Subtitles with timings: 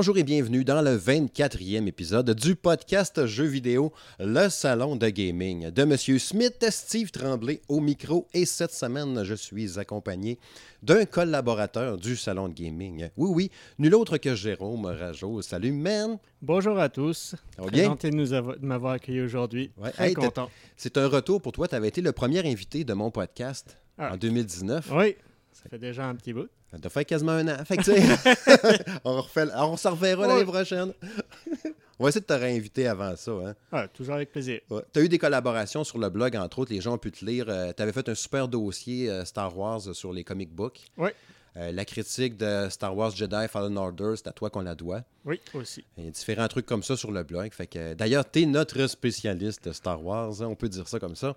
[0.00, 5.68] Bonjour et bienvenue dans le 24e épisode du podcast Jeux vidéo, le salon de gaming
[5.70, 8.26] de Monsieur Smith, Steve Tremblay au micro.
[8.32, 10.38] Et cette semaine, je suis accompagné
[10.82, 13.10] d'un collaborateur du salon de gaming.
[13.18, 15.42] Oui, oui, nul autre que Jérôme Rajo.
[15.42, 16.16] Salut, man!
[16.40, 17.34] Bonjour à tous.
[17.70, 17.84] Bien?
[17.84, 19.70] gentil de nous avo- de m'avoir accueilli aujourd'hui.
[19.76, 19.90] Ouais.
[19.90, 20.50] Très Hey, t'as- content.
[20.78, 21.68] C'est un retour pour toi.
[21.68, 24.14] Tu avais été le premier invité de mon podcast Ah.
[24.14, 24.90] en 2019.
[24.94, 25.14] Oui,
[25.52, 26.48] ça fait déjà un petit bout.
[26.70, 27.64] Ça doit faire quasiment un an.
[27.64, 27.82] Fait que,
[29.04, 30.44] on, refait, on s'en reverra l'année Ouais.
[30.46, 30.92] prochaine.
[31.98, 33.32] on va essayer de te réinviter avant ça.
[33.72, 33.86] Hein.
[33.92, 34.60] Toujours avec plaisir.
[34.92, 37.24] Tu as eu des collaborations sur le blog, entre autres, les gens ont pu te
[37.24, 37.46] lire.
[37.76, 40.80] tu avais fait un super dossier euh, Star Wars sur les comic books.
[40.96, 41.10] Oui,
[41.56, 45.02] Euh, la critique de Star Wars Jedi Fallen Order, c'est à toi qu'on la doit.
[45.24, 45.84] oui, aussi.
[45.98, 47.52] Il y a différents trucs comme ça sur le blog.
[47.52, 51.00] Fait que, D'ailleurs, tu es notre spécialiste de Star Wars, hein, on peut dire ça
[51.00, 51.34] comme ça.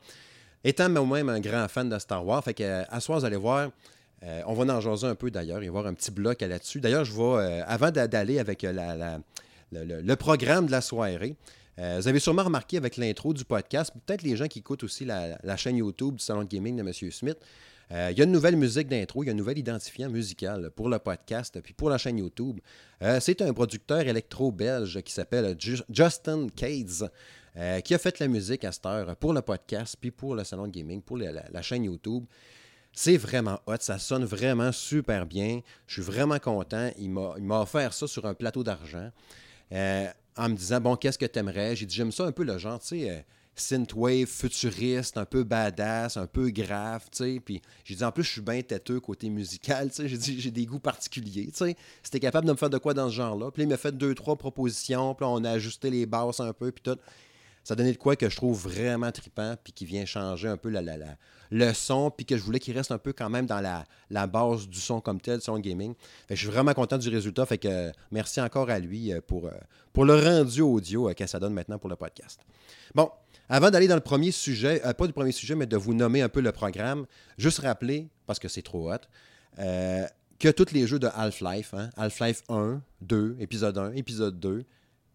[0.63, 3.37] Étant moi-même un grand fan de Star Wars, fait que, euh, à soir, vous allez
[3.37, 3.71] voir,
[4.23, 6.79] euh, on va en jaser un peu d'ailleurs, y avoir un petit bloc là-dessus.
[6.79, 9.17] D'ailleurs, je vais, euh, avant d'a- d'aller avec euh,
[9.71, 11.35] le, programme de la soirée,
[11.77, 15.57] vous avez sûrement remarqué avec l'intro du podcast, peut-être les gens qui écoutent aussi la,
[15.57, 17.11] chaîne YouTube du Salon de Gaming de M.
[17.11, 17.37] Smith,
[17.89, 20.87] il y a une nouvelle musique d'intro, il y a un nouvel identifiant musical pour
[20.87, 22.59] le podcast, puis pour la chaîne YouTube.
[23.19, 27.09] C'est un producteur électro-belge qui s'appelle Ju- Justin Cades,
[27.83, 30.67] qui a fait la musique à cette heure pour le podcast, puis pour le salon
[30.67, 32.25] de gaming, pour la chaîne YouTube.
[32.95, 35.61] C'est vraiment hot, ça sonne vraiment super bien.
[35.87, 36.91] Je suis vraiment content.
[36.99, 39.09] Il m'a offert ça sur un plateau d'argent
[39.71, 41.75] euh, en me disant Bon, qu'est-ce que t'aimerais?
[41.75, 43.09] J'ai dit J'aime ça un peu le genre, tu sais.
[43.09, 43.19] euh,
[43.55, 47.39] synthwave futuriste, un peu badass, un peu grave, tu sais.
[47.43, 50.07] Puis j'ai dit en plus, je suis bien têteux côté musical, tu sais.
[50.07, 51.75] J'ai dit j'ai des goûts particuliers, tu sais.
[52.03, 53.49] C'était capable de me faire de quoi dans ce genre-là.
[53.51, 55.15] Puis il m'a fait deux, trois propositions.
[55.15, 56.97] Puis on a ajusté les basses un peu, puis tout.
[57.63, 60.69] Ça donnait de quoi que je trouve vraiment trippant, puis qui vient changer un peu
[60.69, 61.15] la, la- la-
[61.53, 64.25] le son, puis que je voulais qu'il reste un peu quand même dans la, la
[64.25, 65.93] base du son comme tel, son gaming.
[66.27, 67.45] Je suis vraiment content du résultat.
[67.45, 69.51] Fait que euh, merci encore à lui euh, pour, euh,
[69.93, 72.39] pour le rendu audio que ça donne maintenant pour le podcast.
[72.95, 73.11] Bon,
[73.49, 76.29] avant d'aller dans le premier sujet, pas du premier sujet, mais de vous nommer un
[76.29, 77.05] peu le programme,
[77.37, 78.97] juste rappeler, parce que c'est trop hot,
[79.55, 84.63] que tous les jeux de Half-Life, hein, Half-Life 1, 2, épisode 1, épisode 2, vous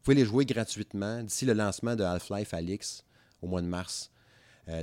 [0.04, 3.04] pouvez les jouer gratuitement d'ici le lancement de Half-Life Alix
[3.42, 4.12] au mois de mars.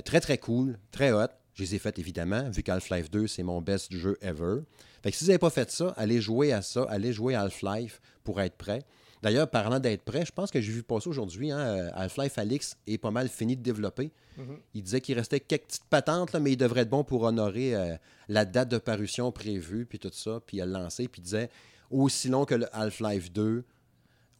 [0.04, 1.28] Très, très cool, très hot.
[1.56, 4.60] Je les ai faites évidemment, vu qu'Half-Life 2, c'est mon best jeu ever.
[5.02, 7.40] Fait que si vous n'avez pas fait ça, allez jouer à ça, allez jouer à
[7.42, 8.80] Half-Life pour être prêt.
[9.22, 12.76] D'ailleurs, parlant d'être prêt, je pense que j'ai vu passer aujourd'hui, hein, euh, Half-Life Alix
[12.86, 14.12] est pas mal fini de développer.
[14.36, 14.58] Mhm.
[14.74, 17.74] Il disait qu'il restait quelques petites patentes, là, mais il devrait être bon pour honorer
[17.74, 17.96] euh,
[18.28, 21.48] la date de parution prévue, puis tout ça, puis il a lancé, puis il disait
[21.90, 23.64] aussi long que le Half-Life 2,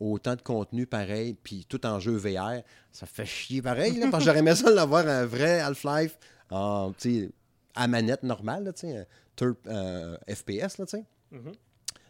[0.01, 2.61] autant de contenu pareil, puis tout en jeu VR,
[2.93, 6.19] ça fait chier pareil, là, parce que j'aurais aimé ça l'avoir un vrai Half-Life
[6.51, 7.31] en, sais,
[7.75, 11.05] à manette normale, là, tu sais, un third, euh, FPS, là, tu sais.
[11.31, 11.53] Mhm.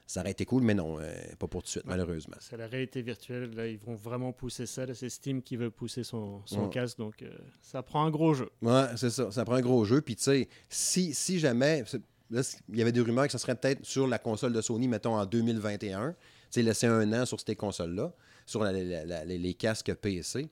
[0.09, 1.91] Ça aurait été cool, mais non, euh, pas pour tout de suite, Ouais.
[1.91, 2.37] malheureusement.
[2.39, 3.51] C'est la réalité virtuelle.
[3.57, 4.87] Là, ils vont vraiment pousser ça.
[4.95, 6.71] C'est Steam qui veut pousser son, son Ouais.
[6.71, 6.99] casque.
[6.99, 7.29] Donc, euh,
[7.61, 8.49] ça prend un gros jeu.
[8.63, 9.33] Ouais, c'est ça.
[9.33, 10.01] Ça prend un gros jeu.
[10.01, 11.83] Puis, tu sais, si, si jamais.
[12.31, 14.87] Là, il y avait des rumeurs que ça serait peut-être sur la console de Sony,
[14.87, 16.11] mettons en 2021.
[16.13, 16.17] Tu
[16.51, 18.13] sais, laisser un an sur ces consoles-là,
[18.47, 20.49] sur la- la- la- les, les casques PC.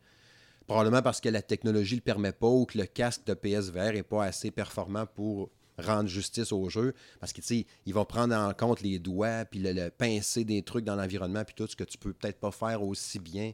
[0.66, 3.92] Probablement parce que la technologie ne le permet pas ou que le casque de PSVR
[3.92, 6.94] n'est pas assez performant pour rendre justice au jeu.
[7.20, 10.44] Parce que, tu sais, ils vont prendre en compte les doigts, puis le, le pincer
[10.44, 13.52] des trucs dans l'environnement, puis tout ce que tu peux peut-être pas faire aussi bien.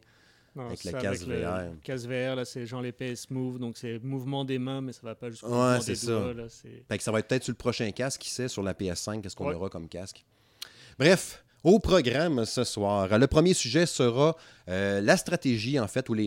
[0.54, 1.71] Non, Avec le casque VR.
[1.71, 3.59] Le casque VR, là, c'est genre les PS Move.
[3.59, 6.06] Donc, c'est mouvement des mains, mais ça va pas jusqu'au Ouais, mouvement des ça.
[6.06, 6.34] doigts.
[6.34, 6.44] Là.
[6.88, 9.21] Fait que ça va être peut-être sur le prochain casque, qui sait, sur la PS5,
[9.22, 9.54] qu'est-ce qu'on Ouais.
[9.54, 10.25] aura comme casque.
[10.98, 14.37] Bref, au programme ce soir, le premier sujet sera
[14.69, 16.27] euh, la stratégie, en fait, ou les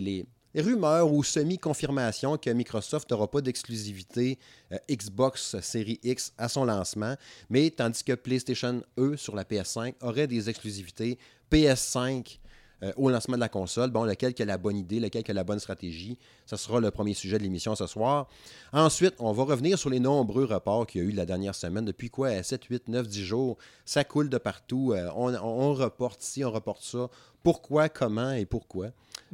[0.60, 4.38] rumeurs ou semi-confirmations que Microsoft n'aura pas d'exclusivité
[4.72, 7.16] euh, Xbox Series X à son lancement,
[7.50, 11.18] mais tandis que PlayStation, eux, sur la PS5, aurait des exclusivités
[11.50, 12.38] PS5
[12.84, 13.90] euh, au lancement de la console.
[13.90, 16.80] Bon, lequel qui a la bonne idée, lequel qui a la bonne stratégie, ce sera
[16.80, 18.28] le premier sujet de l'émission ce soir.
[18.72, 21.84] Ensuite, on va revenir sur les nombreux reports qu'il y a eu la dernière semaine.
[21.84, 22.42] Depuis quoi?
[22.42, 23.56] 7, 8, 9, 10 jours.
[23.84, 24.92] Ça coule de partout.
[24.94, 27.08] Euh, on, on reporte ci, on reporte ça.
[27.42, 28.88] Pourquoi, comment et pourquoi?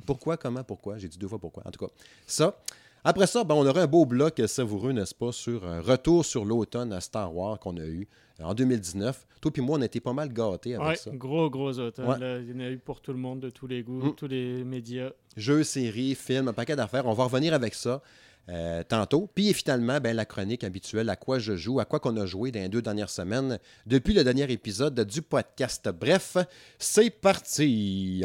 [0.07, 0.99] Pourquoi, comment, pourquoi?
[0.99, 1.63] J'ai dit deux fois pourquoi.
[1.67, 1.93] En tout cas,
[2.27, 2.57] ça.
[3.05, 6.45] Après ça, ben, on aura un beau bloc savoureux, n'est-ce pas, sur un retour sur
[6.45, 8.07] l'automne à Star Wars qu'on a eu
[8.41, 9.27] euh, en 2019.
[9.41, 11.11] Toi puis moi, on a été pas mal gâtés avec Ouais, ça.
[11.13, 12.07] gros, gros automne.
[12.07, 12.19] Ouais.
[12.19, 12.39] là.
[12.41, 14.15] Il y en a eu pour tout le monde, de tous les goûts, Mm.
[14.15, 15.11] tous les médias.
[15.37, 17.07] Jeux, séries, films, un paquet d'affaires.
[17.07, 18.03] On va revenir avec ça
[18.51, 19.29] euh, tantôt.
[19.35, 22.51] Puis finalement, ben, la chronique habituelle, à quoi je joue, à quoi qu'on a joué
[22.51, 25.89] dans les deux dernières semaines depuis le dernier épisode du podcast.
[25.99, 26.37] Bref,
[26.79, 28.25] c'est parti.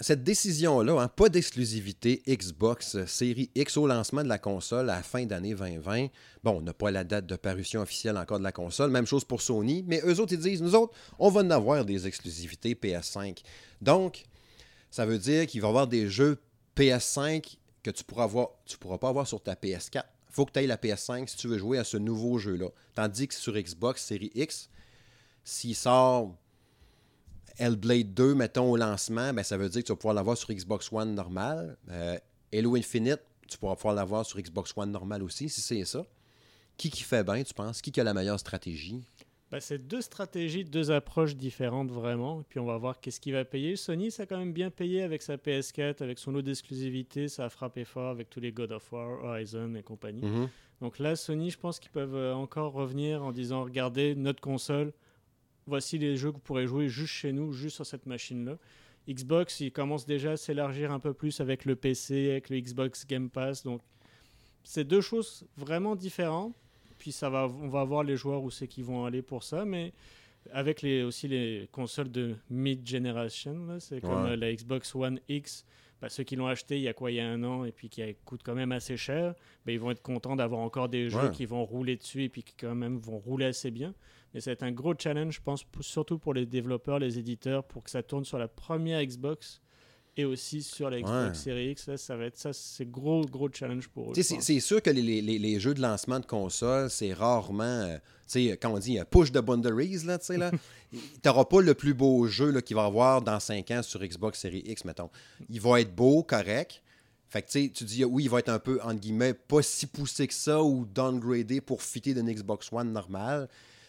[0.00, 5.02] Cette décision-là, hein, pas d'exclusivité Xbox Série X au lancement de la console à la
[5.04, 6.08] fin d'année 2020.
[6.42, 8.90] Bon, on n'a pas la date de parution officielle encore de la console.
[8.90, 9.84] Même chose pour Sony.
[9.86, 13.38] Mais eux autres, ils disent, nous autres, on va en avoir des exclusivités PS5.
[13.80, 14.24] Donc,
[14.90, 16.38] ça veut dire qu'il va y avoir des jeux
[16.76, 20.02] PS5 que tu pourras avoir, tu pourras pas avoir sur ta PS4.
[20.30, 22.68] Il faut que tu ailles la PS5 si tu veux jouer à ce nouveau jeu-là.
[22.96, 24.70] Tandis que sur Xbox Série X,
[25.44, 26.34] s'il sort
[27.58, 30.50] Hellblade 2, mettons, au lancement, ben, ça veut dire que tu vas pouvoir l'avoir sur
[30.50, 31.76] Xbox One normal.
[31.90, 32.18] Euh,
[32.52, 36.04] Halo Infinite, tu pourras pouvoir l'avoir sur Xbox One normal aussi, si c'est ça.
[36.76, 37.82] Qui qui fait bien, tu penses?
[37.82, 39.02] Qui qui a la meilleure stratégie?
[39.50, 42.42] Bah, c'est deux stratégies, deux approches différentes vraiment.
[42.42, 43.76] Et puis on va voir qu'est-ce qu'il va payer.
[43.76, 47.28] Sony, ça a quand même bien payé avec sa PS4, avec son lot d'exclusivité.
[47.28, 50.22] Ça a frappé fort avec tous les God of War, Horizon et compagnie.
[50.22, 50.48] Mhm.
[50.82, 54.92] Donc là, Sony, je pense qu'ils peuvent euh, encore revenir en disant regardez notre console,
[55.68, 58.56] voici les jeux que vous pourrez jouer juste chez nous, juste sur cette machine-là.
[59.08, 63.06] Xbox, il commence déjà à s'élargir un peu plus avec le PC, avec le Xbox
[63.06, 63.62] Game Pass.
[63.62, 63.80] Donc
[64.64, 66.54] c'est deux choses vraiment différentes.
[66.98, 69.64] Puis ça va, on va voir les joueurs où c'est qu'ils vont aller pour ça,
[69.64, 69.92] mais
[70.52, 74.30] avec les, aussi les consoles de mid-generation, c'est comme Ouais.
[74.30, 75.64] euh, la Xbox One X.
[76.00, 77.72] bah, ceux qui l'ont acheté il y a quoi, il y a un an, et
[77.72, 79.34] puis qui coûte quand même assez cher,
[79.66, 81.30] ben, ils vont être contents d'avoir encore des jeux Ouais.
[81.32, 83.94] qui vont rouler dessus et puis qui quand même vont rouler assez bien.
[84.34, 87.18] Mais ça va être un gros challenge, je pense, pour- surtout pour les développeurs, les
[87.18, 89.60] éditeurs, pour que ça tourne sur la première Xbox
[90.16, 91.34] et aussi sur la Xbox Ouais.
[91.34, 91.86] Series X.
[91.86, 94.14] Là, ça va être ça, c'est gros, gros challenge pour eux.
[94.20, 98.02] C'est sûr que les, les- les- jeux de lancement de console, c'est rarement, euh, tu
[98.48, 100.50] sais, quand on dit euh, push de boundaries, là, tu sais, là,
[101.22, 104.40] t'auras pas le plus beau jeu là, qu'il va avoir dans 5 ans sur Xbox
[104.40, 105.08] Series X, mettons.
[105.48, 106.82] Il va être beau, correct.
[107.30, 110.26] Fait que tu dis, oui, il va être un peu, entre guillemets, pas si poussé
[110.26, 113.48] que ça ou downgradé pour fitter d'une Xbox One normale.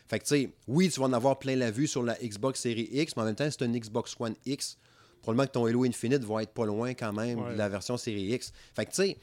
[0.10, 2.60] Fait que tu sais, oui, tu vas en avoir plein la vue sur la Xbox
[2.62, 4.78] Series X, mais en même temps, c'est une Xbox One X.
[5.22, 7.54] Probablement que ton Halo Infinite va être pas loin quand même Ouais.
[7.54, 8.52] de la version Série X.
[8.76, 9.18] Fait que tu sais,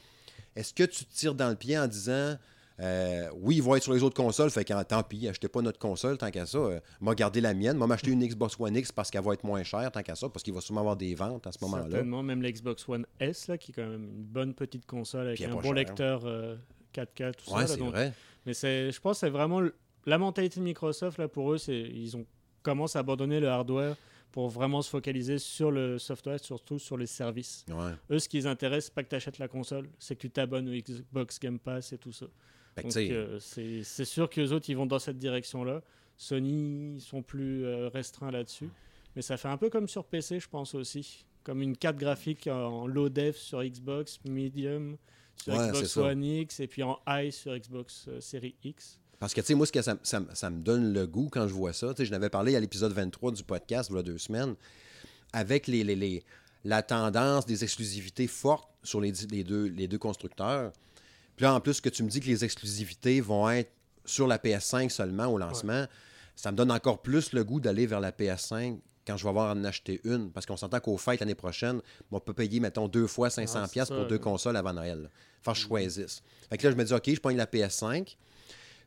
[0.55, 2.35] est-ce que tu te tires dans le pied en disant
[2.79, 5.63] euh, oui, il va être sur les autres consoles, fait que tant pis, achetez pas
[5.63, 6.59] notre console tant qu'à ça.
[6.59, 9.43] Euh, m'a gardé la mienne, m'a m'acheter une Xbox One X parce qu'elle va être
[9.43, 11.87] moins chère tant qu'à ça, parce qu'il va sûrement avoir des ventes à ce moment-là.
[11.89, 15.27] Certainement, même la Xbox One S, là, qui est quand même une bonne petite console
[15.29, 15.73] avec un bon chère.
[15.73, 16.55] lecteur euh,
[16.93, 17.59] 4K, tout Ouais, ça.
[17.61, 18.13] là, c'est donc- vrai.
[18.45, 19.59] Mais c'est, je pense que c'est vraiment
[20.07, 22.25] la mentalité de Microsoft, là, pour eux, c'est ils ont
[22.63, 23.95] commencé à abandonner le hardware
[24.31, 27.65] pour vraiment se focaliser sur le software, surtout sur les services.
[27.69, 27.91] Ouais.
[28.11, 30.29] Eux, ce qui les intéresse, c'est pas que tu achètes la console, c'est que tu
[30.29, 32.25] t'abonnes au Xbox Game Pass et tout ça.
[32.75, 35.81] Que Donc, euh, c'est sûr que les autres, ils vont dans cette direction-là.
[36.15, 38.69] Sony, ils sont plus euh, restreints là-dessus.
[39.15, 41.25] Mais ça fait un peu comme sur PC, je pense aussi.
[41.43, 44.97] Comme une carte graphique en low def sur Xbox, medium
[45.41, 45.97] sur Ouais, Xbox.
[45.97, 48.99] One X et puis en high sur Xbox euh, Series X.
[49.19, 51.47] Parce que, tu sais, moi, ce que ça, ça- ça me donne le goût quand
[51.47, 53.99] je vois ça, tu sais, je n'avais parlé à l'épisode 23 du podcast, il y
[53.99, 54.55] a deux semaines,
[55.33, 56.23] avec les, les- les-
[56.63, 60.71] la tendance des exclusivités fortes sur les, les deux, les deux constructeurs.
[61.35, 63.71] Puis là, en plus, que tu me dis que les exclusivités vont être
[64.05, 65.85] sur la PS5 seulement au lancement,
[66.35, 69.55] ça me donne encore plus le goût d'aller vers la PS5 quand je vais avoir
[69.55, 70.31] en acheter une.
[70.31, 71.81] Parce qu'on s'entend qu'au fêtes l'année prochaine,
[72.11, 75.09] on peut payer, mettons, deux fois 500$ Ah, pour deux consoles avant Noël.
[75.41, 76.21] Faut que je choisisse.
[76.49, 78.15] Fait que là, je me dis, OK, je prends la PS5.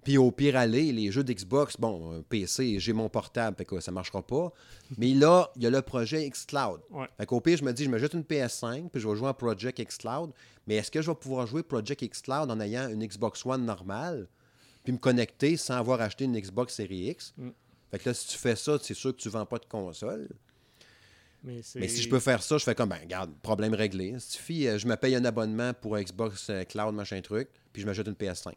[0.05, 3.81] Puis au pire aller, les jeux d'Xbox, bon, euh, PC, j'ai mon portable, fait que
[3.81, 4.53] ça marchera pas.
[4.97, 6.81] Mais là, il y a le projet xCloud.
[6.91, 7.07] Ouais.
[7.19, 9.29] Fait qu'au pire, je me dis, je me jette une PS5, puis je vais jouer
[9.29, 10.33] à Project xCloud.
[10.67, 14.29] Mais est-ce que je vais pouvoir jouer Project xCloud en ayant une Xbox One normale,
[14.85, 17.35] puis me connecter sans avoir acheté une Xbox Series X?
[17.37, 17.51] Mm.
[17.91, 20.29] Fait que là, si tu fais ça, c'est sûr que tu vends pas de console.
[21.43, 24.09] Mais, si je peux faire ça, je fais comme, ben, regarde, problème réglé.
[24.09, 27.81] Il suffit, euh, je me paye un abonnement pour Xbox euh, Cloud, machin truc, puis
[27.81, 28.53] je m'achète une PS5.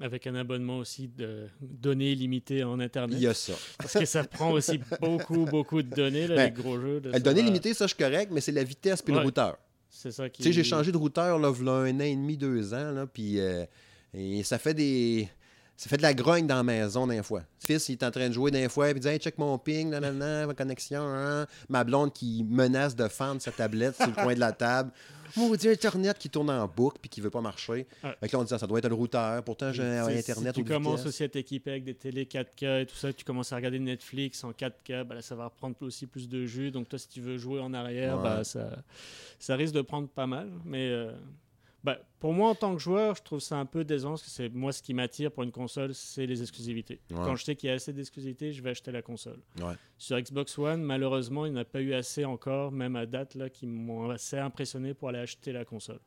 [0.00, 3.16] Avec un abonnement aussi de données limitées en Internet.
[3.18, 3.52] Il y a ça.
[3.78, 7.00] Parce que ça prend aussi beaucoup, beaucoup de données, là, Ben, les gros jeux.
[7.04, 9.12] là, Le ça données va- limitées, ça, je suis correct, mais c'est la vitesse puis
[9.12, 9.58] le routeur.
[9.90, 10.42] C'est ça qui.
[10.42, 13.06] Tu sais, j'ai changé de routeur là, v'là un an et demi, deux ans, là,
[13.06, 13.64] puis euh,
[14.14, 15.28] et ça fait des.
[15.80, 17.40] Ça fait de la grogne dans la maison d'un fois.
[17.58, 19.56] Fils, il est en train de jouer d'un fois, puis il dit Hey, check mon
[19.56, 21.46] ping, nanana, ma connexion, hein.
[21.70, 24.92] Ma blonde qui menace de fendre sa tablette sur le coin de la table.
[25.38, 27.86] Maudit Internet qui tourne en boucle puis qui veut pas marcher.
[28.04, 28.14] Ouais.
[28.20, 29.42] Fait que là, on dit Ça doit être le routeur.
[29.42, 32.84] Pourtant, j'ai un Internet Si tu commences aussi à t'équiper avec des télé 4K et
[32.86, 36.06] tout ça, tu commences à regarder Netflix en 4K, bah là, ça va reprendre aussi
[36.06, 36.70] plus de jus.
[36.70, 38.22] Donc toi, si tu veux jouer en arrière, Ouais.
[38.22, 38.82] bah, ça,
[39.38, 40.50] ça risque de prendre pas mal.
[40.66, 41.12] Mais euh,
[41.82, 44.30] bah, pour moi, en tant que joueur, je trouve ça un peu décevant parce que
[44.30, 47.00] c'est moi ce qui m'attire pour une console, c'est les exclusivités.
[47.10, 47.16] Ouais.
[47.24, 49.40] Quand je sais qu'il y a assez d'exclusivités, je vais acheter la console.
[49.60, 49.74] Ouais.
[49.96, 53.34] Sur Xbox One, malheureusement, il n'y en a pas eu assez encore, même à date,
[53.34, 56.00] là, qui m'ont assez impressionné pour aller acheter la console.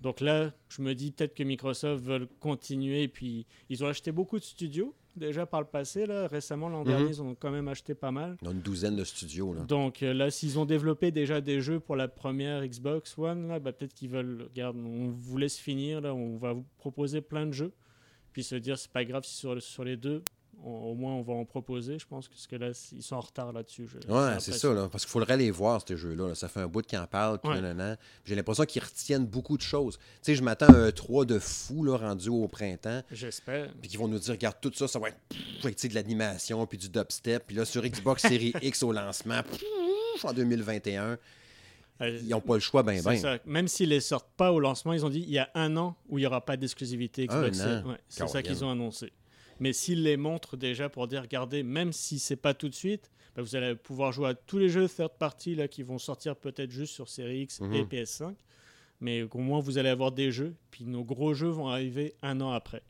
[0.00, 3.02] Donc là, je me dis peut-être que Microsoft veulent continuer.
[3.02, 6.06] Et puis, ils ont acheté beaucoup de studios déjà par le passé.
[6.06, 6.26] Là.
[6.26, 6.86] Récemment, l'an Mhm.
[6.86, 8.36] dernier, ils ont quand même acheté pas mal.
[8.46, 9.52] A une douzaine de studios.
[9.54, 9.62] Là.
[9.62, 13.58] Donc euh, là, s'ils ont développé déjà des jeux pour la première Xbox One, là,
[13.58, 17.46] bah, peut-être qu'ils veulent, regarde, on vous laisse finir, là, on va vous proposer plein
[17.46, 17.72] de jeux,
[18.32, 20.22] puis se dire c'est pas grave si sur, sur les deux,
[20.64, 21.98] on- au moins on va en proposer.
[21.98, 23.88] Je pense que parce que là, ils sont en retard là-dessus.
[24.08, 26.28] Ouais, c'est ça, là, parce qu'il faudrait les voir, ces jeux-là.
[26.28, 26.34] là.
[26.34, 27.96] Ça fait un bout qu'ils en parlent, puis Ouais.
[28.24, 29.98] J'ai l'impression qu'ils retiennent beaucoup de choses.
[29.98, 33.70] Tu sais, je m'attends à un 3 de fou là, rendu au printemps, J'espère.
[33.80, 36.78] puis qu'ils vont nous dire, regarde, tout ça, ça va être pff, de l'animation, puis
[36.78, 41.18] du dubstep, puis là, sur Xbox Series X au lancement, pff, en 2021,
[42.00, 43.16] Euh, ils n'ont pas le choix, ben c'est ben.
[43.16, 43.38] ça.
[43.44, 45.94] Même s'ils les sortent pas au lancement, ils ont dit il y a un an
[46.08, 47.60] où il n'y aura pas d'exclusivité Xbox.
[47.60, 49.12] Ouais, c'est ça qu'ils ont annoncé.
[49.62, 53.12] Mais s'ils les montrent déjà pour dire regardez, même si c'est pas tout de suite,
[53.36, 56.34] bah, vous allez pouvoir jouer à tous les jeux third party là, qui vont sortir
[56.34, 57.72] peut-être juste sur Series X Mhm.
[57.74, 58.34] et PS5.
[59.00, 62.40] Mais au moins vous allez avoir des jeux, puis nos gros jeux vont arriver un
[62.40, 62.82] an après.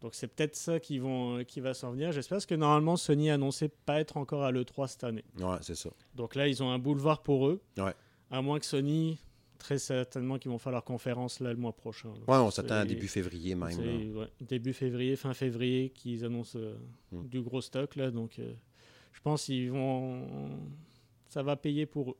[0.00, 2.12] Donc c'est peut-être ça qui, vont, qui va s'en venir.
[2.12, 5.24] J'espère parce que normalement Sony a annoncé pas être encore à l'E3 cette année.
[5.38, 5.90] Ouais, c'est ça.
[6.14, 7.60] Donc là, ils ont un boulevard pour eux.
[7.76, 7.92] Ouais.
[8.30, 9.18] À moins que Sony,
[9.64, 12.10] très certainement qu'ils vont faire leur conférence là le mois prochain.
[12.28, 13.78] Ouais, on s'attend à début février même.
[14.16, 16.76] ouais, début février, fin février, qu'ils annoncent euh,
[17.12, 17.28] Mm.
[17.28, 18.10] du gros stock là.
[18.10, 18.52] Donc euh,
[19.12, 20.26] je pense qu'ils vont.
[21.30, 22.16] Ça va payer pour eux.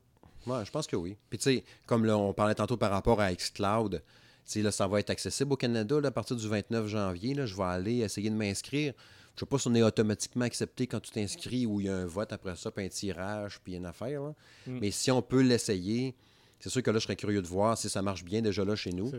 [0.47, 1.15] Ouais, je pense que oui.
[1.29, 4.01] Puis tu sais, comme là, on parlait tantôt par rapport à xCloud, tu
[4.45, 7.33] sais, là, ça va être accessible au Canada là, à partir du 29 janvier.
[7.35, 8.93] Là, je vais aller essayer de m'inscrire.
[9.35, 11.95] Je sais pas si on est automatiquement accepté quand tu t'inscris ou il y a
[11.95, 14.21] un vote après ça, puis un tirage, puis une affaire.
[14.23, 14.33] là.
[14.67, 14.79] Mm.
[14.81, 16.15] Mais si on peut l'essayer,
[16.65, 18.75] c'est sûr que là, je serais curieux de voir si ça marche bien déjà là
[18.75, 19.11] chez nous.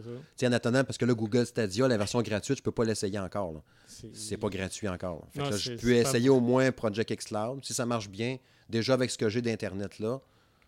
[0.43, 3.63] En attendant, parce que là, Google Stadia, la version gratuite, je peux pas l'essayer encore.
[3.87, 5.29] C'est, pas gratuit encore.
[5.33, 7.65] que là, je peux pas essayer au moins Project xCloud.
[7.65, 8.39] Si ça marche bien,
[8.69, 10.19] déjà avec ce que j'ai d'Internet là,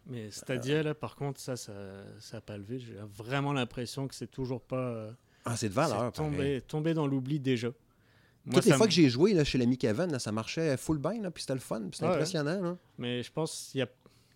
[0.06, 1.72] Mais Stadia là, par contre, ça, ça,
[2.20, 2.78] ça a pas levé.
[2.78, 4.76] J'ai vraiment l'impression que c'est toujours pas.
[4.76, 5.10] euh,
[5.44, 6.12] ah, c'est de valeur.
[6.12, 7.72] tombé, tombé dans l'oubli déjà.
[8.46, 10.76] Moi, Toutes les fois me- que j'ai joué là, chez l'ami Kevin, là, ça marchait
[10.78, 12.62] full bien, là, puis c'était le fun, puis c'était Ouais, impressionnant.
[12.62, 12.76] là.
[12.96, 13.86] Mais je pense qu'il y a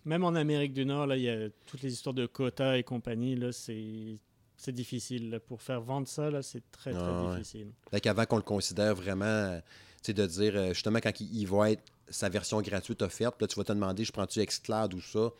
[0.05, 2.83] même en Amérique du Nord là, il y a toutes les histoires de quotas et
[2.83, 4.17] compagnie là, c'est
[4.57, 5.39] c'est difficile là.
[5.39, 7.37] pour faire vendre ça là, c'est très très Ah ouais.
[7.37, 7.67] difficile.
[7.91, 11.45] Fait qu'avant qu'on le considère vraiment, tu sais, de dire, euh, justement, quand il, il
[11.47, 15.01] va être sa version gratuite offerte, là, tu vas te demander, je prends-tu xCloud ou
[15.01, 15.31] ça?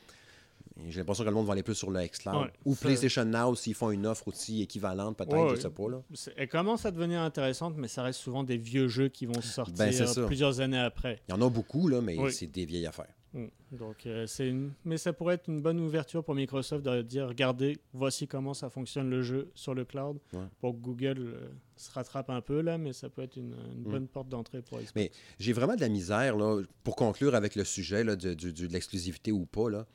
[0.90, 2.36] J'ai l'impression que le monde va aller plus sur le xCloud.
[2.36, 5.70] Ouais, ou ça- PlayStation Now, s'ils font une offre aussi équivalente, peut-être, Ouais, je sais
[5.70, 5.90] pas.
[5.90, 6.02] Là.
[6.36, 9.76] Elle commence à devenir intéressante, mais ça reste souvent des vieux jeux qui vont sortir
[9.78, 10.26] Ben, ça.
[10.26, 11.22] plusieurs années après.
[11.30, 12.32] Il y en a beaucoup, là, mais Oui.
[12.34, 13.14] c'est des vieilles affaires.
[13.34, 13.48] Mm.
[13.72, 14.72] Donc, euh, c'est une...
[14.86, 18.70] Mais ça pourrait être une bonne ouverture pour Microsoft de dire regardez, voici comment ça
[18.70, 20.20] fonctionne le jeu sur le cloud.
[20.34, 20.40] Ouais.
[20.60, 23.82] Pour que Google euh, se rattrape un peu là, mais ça peut être une, une
[23.82, 23.92] Mm.
[23.92, 24.94] bonne porte d'entrée pour Xbox.
[24.96, 28.54] Mais j'ai vraiment de la misère, là, pour conclure avec le sujet là, de, du-
[28.54, 29.86] du- de l'exclusivité ou pas, là,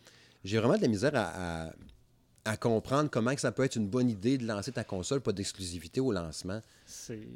[0.44, 1.72] j'ai vraiment de la misère à, à-
[2.44, 5.32] à comprendre comment que ça peut être une bonne idée de lancer ta console, pas
[5.32, 6.62] d'exclusivité au lancement.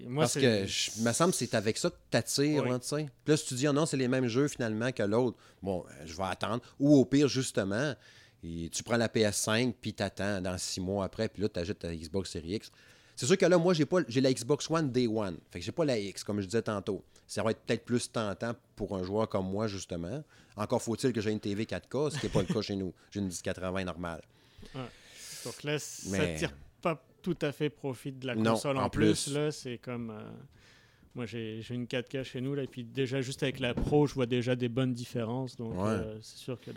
[0.07, 1.97] Moi, Parce que, je- me semble que c'est avec ça que
[2.39, 2.69] Oui.
[2.71, 3.09] là, tu sais.
[3.25, 5.85] Puis là, si tu dis, ah non, c'est les mêmes jeux finalement que l'autre, bon,
[5.87, 6.63] euh, je vais attendre.
[6.81, 7.95] Ou au pire, justement,
[8.43, 11.81] et tu prends la PS5, puis t'attends dans six mois après, puis là, tu achètes
[11.81, 12.73] ta Xbox Series X.
[13.15, 15.37] C'est sûr que là, moi, j'ai pas j'ai la Xbox One Day One.
[15.51, 17.05] Fait que j'ai pas la X, comme je disais tantôt.
[17.27, 20.25] Ça va être peut-être plus tentant pour un joueur comme moi, justement.
[20.57, 22.93] Encore faut-il que j'ai une TV 4K, ce qui n'est pas le cas chez nous.
[23.11, 24.23] J'ai une 1080 normale.
[25.45, 28.85] Donc là, ça Mais- tire pas tout à fait profit de la Non, console en,
[28.85, 29.25] en plus.
[29.25, 29.35] plus.
[29.35, 30.11] Là, c'est comme.
[30.11, 30.21] euh,
[31.14, 34.14] Moi, j'ai une 4K chez nous, là, et puis déjà, juste avec la Pro, je
[34.14, 35.57] vois déjà des bonnes différences.
[35.57, 35.88] Donc, Ouais.
[35.91, 36.71] euh, c'est sûr que.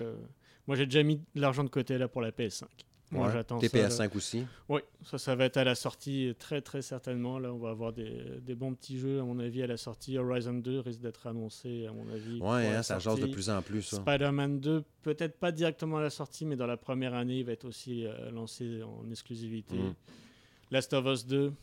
[0.68, 2.66] Moi, j'ai déjà mis de l'argent de côté là pour la PS5.
[3.12, 3.34] Moi, Ouais.
[3.34, 3.78] j'attends Tes ça.
[3.78, 3.88] là.
[3.90, 4.46] PS5 aussi?
[4.68, 7.38] Oui, ça, ça va être à la sortie très très certainement.
[7.38, 10.18] Là, on va avoir des, des bons petits jeux, à mon avis, à la sortie.
[10.18, 12.40] Horizon 2 risque d'être annoncé, à mon avis.
[12.40, 13.84] la hein, ça jase de plus en plus.
[13.96, 17.52] Spider-Man 2, peut-être pas directement à la sortie, mais dans la première année, il va
[17.52, 19.76] être aussi euh, lancé en exclusivité.
[19.78, 19.94] Mm.
[20.72, 21.54] Last of Us 2,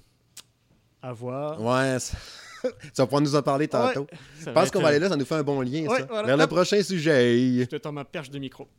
[1.02, 1.60] à voir.
[1.60, 1.98] Ouais,
[2.62, 2.68] ça...
[2.70, 4.06] tu vas pouvoir nous en parler tantôt.
[4.40, 5.98] Je va pense qu'on va euh, aller là, ça nous fait un bon lien, Ouais,
[6.00, 6.06] ça.
[6.08, 6.26] voilà.
[6.26, 7.60] Vers le prochain sujet.
[7.60, 8.68] Je te tends ma perche de micro.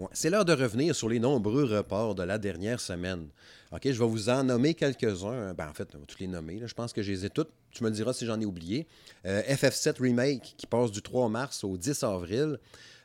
[0.00, 3.28] Ouais, C'est l'heure de revenir sur les nombreux reports de la dernière semaine.
[3.70, 5.54] OK, je vais vous en nommer quelques-uns.
[5.54, 6.58] Ben, en fait, on va tous les nommer.
[6.58, 6.66] là.
[6.66, 7.50] Je pense que je les ai toutes.
[7.70, 8.86] Tu me le diras si j'en ai oublié.
[9.24, 12.58] Euh, FF7 Remake qui passe du 3 mars au 10 avril.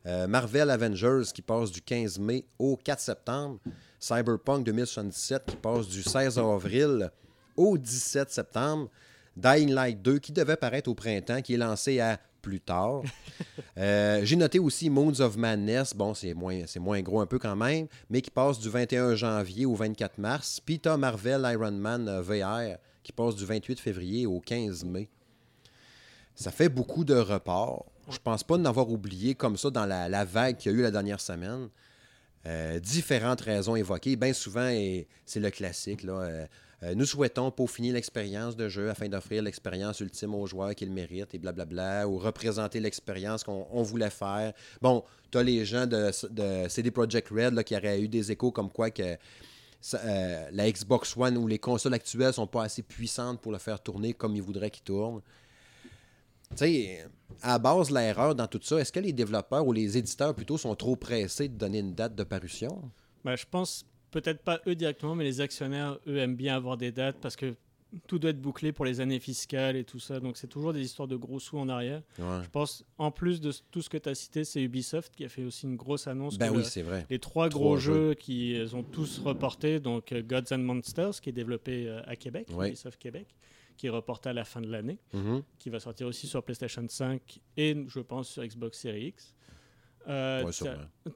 [0.10, 3.60] Euh, Marvel Avengers qui passe du 15 mai au 4 septembre.
[4.00, 7.12] Cyberpunk 2077 qui passe du 16 avril
[7.56, 8.90] au 17 septembre.
[9.38, 13.04] Dying Light 2 qui devait paraître au printemps, qui est lancé à plus tard.
[13.78, 15.96] Euh, J'ai noté aussi Moons of Madness.
[15.96, 19.74] Bon, c'est moins, gros un peu quand même, mais qui passe du 21 janvier au
[19.74, 20.60] 24 mars.
[20.82, 25.08] T'as Marvel Iron Man euh, VR qui passe du 28 février au 15 mai.
[26.36, 27.86] Ça fait beaucoup de reports.
[28.10, 30.82] Je pense pas d'en avoir oublié comme ça dans la, vague qu'il y a eu
[30.82, 31.70] la dernière semaine.
[32.46, 34.16] Euh, différentes raisons évoquées.
[34.16, 34.72] Bien souvent,
[35.26, 36.04] c'est le classique.
[36.04, 36.46] Là, euh,
[36.84, 41.36] euh, nous souhaitons peaufiner l'expérience de jeu afin d'offrir l'expérience ultime aux joueurs qu'ils méritent
[41.36, 44.54] et blablabla, ou représenter l'expérience qu'on on voulait faire.
[44.82, 48.52] Bon, tu as les gens de, de CD Projekt Red qui auraient eu des échos
[48.52, 49.18] comme quoi que
[49.94, 54.14] la Xbox One ou les consoles actuelles sont pas assez puissantes pour le faire tourner
[54.14, 55.22] comme ils voudraient qu'il tourne.
[56.52, 57.06] Tu sais,
[57.42, 60.76] à base, l'erreur dans tout ça, est-ce que les développeurs ou les éditeurs plutôt sont
[60.76, 62.82] trop pressés de donner une date de parution?
[63.24, 66.92] Ben, je pense peut-être pas eux directement, mais les actionnaires, eux, aiment bien avoir des
[66.92, 67.56] dates parce que
[68.06, 70.20] tout doit être bouclé pour les années fiscales et tout ça.
[70.20, 72.04] Donc, c'est toujours des histoires de gros sous en arrière.
[72.20, 72.44] Ouais.
[72.44, 75.30] Je pense, en plus de tout ce que tu as cité, c'est Ubisoft qui a
[75.30, 76.38] fait aussi une grosse annonce.
[76.38, 77.08] Ben que oui, c'est vrai.
[77.10, 78.10] les trois Trois gros jeux.
[78.10, 82.16] jeux qui ont tous reporté, donc euh, Gods and Monsters, qui est développé euh, à
[82.16, 82.68] Québec, Ouais.
[82.68, 83.26] Ubisoft Québec,
[83.80, 85.42] qui est reporté à la fin de l'année, Mhm.
[85.58, 89.34] qui va sortir aussi sur PlayStation 5 et, je pense, sur Xbox Series X.
[90.10, 90.52] Euh, Ouais,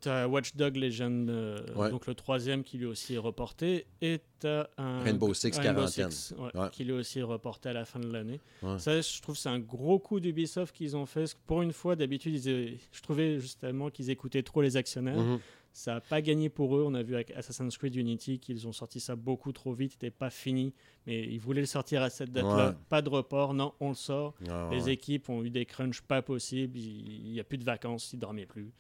[0.01, 1.89] t'as- Watch Dog Legend, euh, Ouais.
[1.89, 6.09] donc le troisième qui lui aussi est reporté, et t'as un Rainbow Six quarantaine.
[6.37, 8.39] Ouais, qui lui aussi est reporté à la fin de l'année.
[8.77, 11.21] Ça, je trouve, c'est un gros coup d'Ubisoft qu'ils ont fait.
[11.21, 15.17] parce que Pour une fois, d'habitude, je trouvais justement qu'ils écoutaient trop les actionnaires.
[15.19, 15.39] Mhm.
[15.75, 16.83] Ça n'a pas gagné pour eux.
[16.85, 20.11] On a vu avec Assassin's Creed Unity qu'ils ont sorti ça beaucoup trop vite, c'était
[20.11, 20.71] pas fini,
[21.07, 22.69] mais ils voulaient le sortir à cette date-là.
[22.69, 22.75] Ouais.
[22.89, 24.35] Pas de report, non, on le sort.
[24.47, 24.93] Ah, Les ouais.
[24.93, 28.45] équipes ont eu des crunchs pas possibles, il n'y a plus de vacances, ils dormaient
[28.45, 28.71] plus.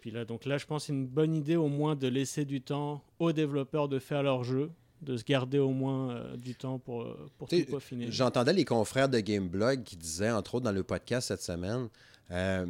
[0.00, 2.44] Puis là, donc là, je pense que c'est une bonne idée au moins de laisser
[2.44, 6.54] du temps aux développeurs de faire leur jeu, de se garder au moins euh, du
[6.54, 8.06] temps pour, euh, pour tout peaufiner.
[8.10, 11.88] J'entendais les confrères de Gameblog qui disaient, entre autres dans le podcast cette semaine,
[12.30, 12.66] euh,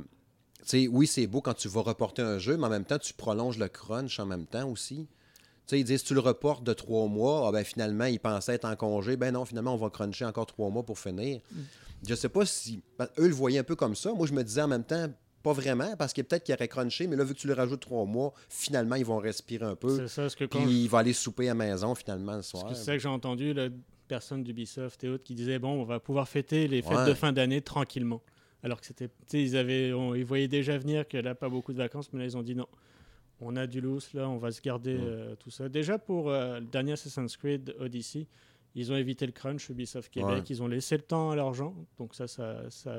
[0.91, 3.59] oui, c'est beau quand tu vas reporter un jeu, mais en même temps, tu prolonges
[3.59, 5.07] le crunch en même temps aussi.
[5.67, 8.21] Tu sais, ils disent, si tu le reportes de trois mois, ah ben finalement, ils
[8.21, 9.17] pensaient être en congé.
[9.17, 11.41] Ben non, finalement, on va cruncher encore trois mois pour finir.
[11.53, 11.59] Mm.
[12.09, 12.83] Je sais pas si.
[12.99, 14.13] ben, eux le voyaient un peu comme ça.
[14.13, 15.09] Moi, je me disais en même temps,
[15.43, 17.81] pas vraiment, parce que peut-être qu'ils auraient crunché, mais là, vu que tu le rajoutes
[17.81, 19.97] trois mois, finalement, ils vont respirer un peu.
[19.97, 22.43] C'est ça, parce que Puis quand il va aller souper à la maison, finalement, le
[22.43, 22.65] soir.
[22.75, 23.69] c'est ça que j'ai entendu, là,
[24.09, 27.09] personnes d'Ubisoft et autres qui disaient bon, on va pouvoir fêter les fêtes Ouais.
[27.09, 28.21] de fin d'année tranquillement.
[28.63, 31.79] Alors que c'était, ils avaient, on- ils voyaient déjà venir que là pas beaucoup de
[31.79, 32.67] vacances, mais là ils ont dit non,
[33.41, 35.03] on a du loose là, on va se garder Ouais.
[35.05, 35.69] euh, tout ça.
[35.69, 38.27] Déjà pour euh, le dernier Assassin's Creed Odyssey,
[38.75, 40.43] ils ont évité le crunch Ubisoft Québec, Ouais.
[40.51, 42.95] ils ont laissé le temps à l'argent, donc ça, ça, ça,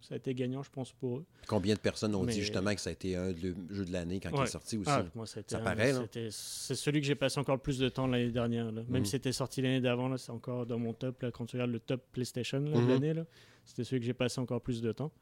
[0.00, 1.24] ça a été gagnant, je pense pour eux.
[1.46, 4.20] Combien de personnes ont dit justement que ça a été un des jeux de l'année
[4.20, 4.90] quand il est sorti aussi?
[4.90, 5.92] Ah, moi, Ça un- paraît,
[6.30, 8.66] C'est celui que j'ai passé encore le plus de temps l'année dernière.
[8.72, 8.82] là.
[8.88, 9.04] Même Mhm.
[9.04, 11.22] si c'était sorti l'année d'avant, c'est encore dans mon top.
[11.22, 12.88] Là, quand tu regardes le top PlayStation là, de Mhm.
[12.88, 13.22] l'année,
[13.64, 15.12] c'était celui que j'ai passé encore plus de temps.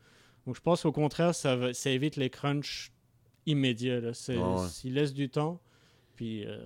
[0.46, 2.92] Donc je pense au contraire, ça, va- ça évite les crunchs
[3.46, 4.00] immédiats.
[4.00, 4.12] Là.
[4.28, 4.68] Ouais, ouais.
[4.68, 5.60] S'il laisse du temps,
[6.16, 6.58] puis euh,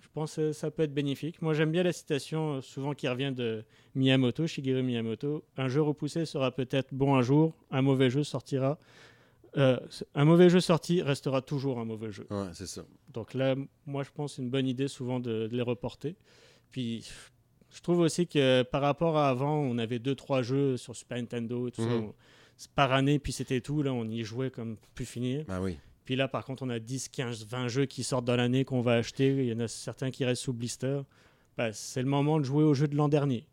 [0.00, 1.42] je pense que ça peut être bénéfique.
[1.42, 5.44] Moi, j'aime bien la citation euh, souvent qui revient de Miyamoto, Shigeru Miyamoto.
[5.56, 8.78] Un jeu repoussé sera peut-être bon un jour, un mauvais jeu sortira.
[9.56, 9.78] euh,
[10.14, 12.26] un mauvais jeu sorti restera toujours un mauvais jeu.
[12.30, 12.84] Ouais, c'est ça.
[13.12, 13.54] Donc là,
[13.86, 16.16] moi, je pense que c'est une bonne idée souvent de, de les reporter.
[16.70, 17.08] Puis,
[17.74, 21.18] je trouve aussi que par rapport à avant, on avait deux, trois jeux sur Super
[21.18, 21.88] Nintendo et tout ça.
[21.88, 22.04] Mhm.
[22.04, 22.14] on-
[22.76, 23.82] par année, puis c'était tout.
[23.82, 25.44] Là, on y jouait comme plus finir.
[25.48, 25.76] Ben oui.
[26.04, 28.80] Puis là, par contre, on a 10, 15, 20 jeux qui sortent dans l'année qu'on
[28.82, 29.28] va acheter.
[29.28, 31.00] Il y en a certains qui restent sous blister.
[31.56, 33.46] Ben, c'est le moment de jouer aux jeux de l'an dernier.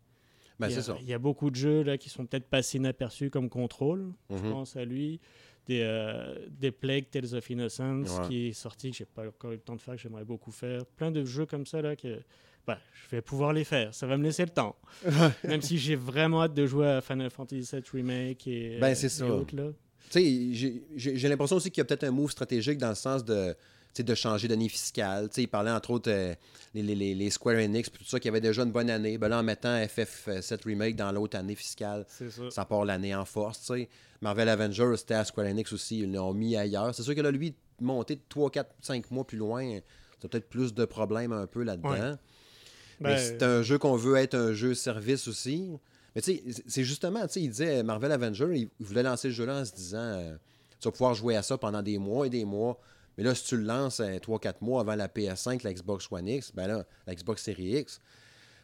[0.58, 0.96] Ben il, y a, ça.
[1.00, 4.12] il y a beaucoup de jeux là, qui sont peut-être passés inaperçus comme Control.
[4.30, 4.50] Je Mhm.
[4.50, 5.20] pense à lui.
[5.66, 8.26] Des, euh, des Plague Tales of Innocence Ouais.
[8.28, 10.50] qui est sorti, que j'ai pas encore eu le temps de faire, que j'aimerais beaucoup
[10.50, 10.84] faire.
[10.84, 12.20] Plein de jeux comme ça là que
[12.66, 13.94] bah, je vais pouvoir les faire.
[13.94, 14.76] Ça va me laisser le temps.
[15.44, 19.08] Même si j'ai vraiment hâte de jouer à Final Fantasy VII Remake et, Ben, euh,
[19.08, 19.70] et autres, là.
[20.10, 23.24] Tu sais, j'ai- l'impression aussi qu'il y a peut-être un move stratégique dans le sens
[23.24, 23.54] de,
[23.98, 25.28] de changer d'année fiscale.
[25.36, 26.34] Il parlait entre autres euh,
[26.74, 29.16] les, les- les- Square Enix, tout ça, qui avait déjà une bonne année.
[29.18, 32.50] Ben là, en mettant FF7 Remake dans l'autre année fiscale, ça.
[32.50, 33.70] ça part l'année en force.
[34.20, 36.94] Marvel Avengers, c'était à Square Enix aussi, ils l'ont mis ailleurs.
[36.94, 39.78] C'est sûr que là, lui, monter de 3, 4, 5 mois plus loin,
[40.20, 41.90] t'as peut-être plus de problèmes un peu là-dedans.
[41.90, 42.14] Ouais.
[43.00, 45.70] Mais Ben, c'est un jeu qu'on veut être un jeu service aussi.
[46.14, 49.34] Mais tu sais, c'est- justement, tu sais, il disait Marvel Avenger, il voulait lancer le
[49.34, 50.36] jeu-là en se disant euh,
[50.80, 52.78] tu vas pouvoir jouer à ça pendant des mois et des mois.
[53.16, 56.52] Mais là, si tu le lances 3-4 mois avant la PS5, la Xbox One X,
[56.54, 58.00] ben là, la Xbox Series X,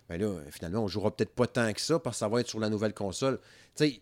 [0.08, 2.48] ben là, finalement, on jouera peut-être pas tant que ça parce que ça va être
[2.48, 3.38] sur la nouvelle console.
[3.76, 4.00] Tu sais,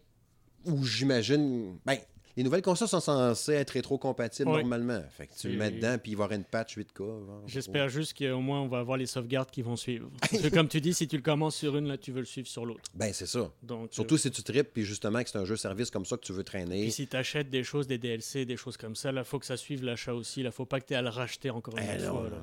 [0.64, 1.78] où j'imagine.
[1.84, 1.98] Ben,
[2.36, 5.02] les nouvelles consoles sont censées être rétro-compatibles normalement.
[5.10, 6.98] Fait que tu le Et- mets dedans, puis il va y avoir une patch 8K.
[6.98, 7.42] genre.
[7.46, 10.10] J'espère juste qu'au moins on va avoir les sauvegardes qui vont suivre.
[10.20, 12.26] Parce que comme tu dis, si tu le commences sur une, là, tu veux le
[12.26, 12.82] suivre sur l'autre.
[12.94, 13.50] Ben, c'est ça.
[13.62, 16.24] Donc, Surtout si tu tripes, puis justement que c'est un jeu service comme ça que
[16.24, 16.82] tu veux euh, traîner.
[16.82, 19.46] puis si tu achètes des choses, des DLC, des choses comme ça, là, faut que
[19.46, 20.42] ça suive l'achat aussi.
[20.42, 22.12] Là, faut pas que tu aies à le racheter encore une Eh fois.
[22.12, 22.30] non, là.
[22.30, 22.36] non.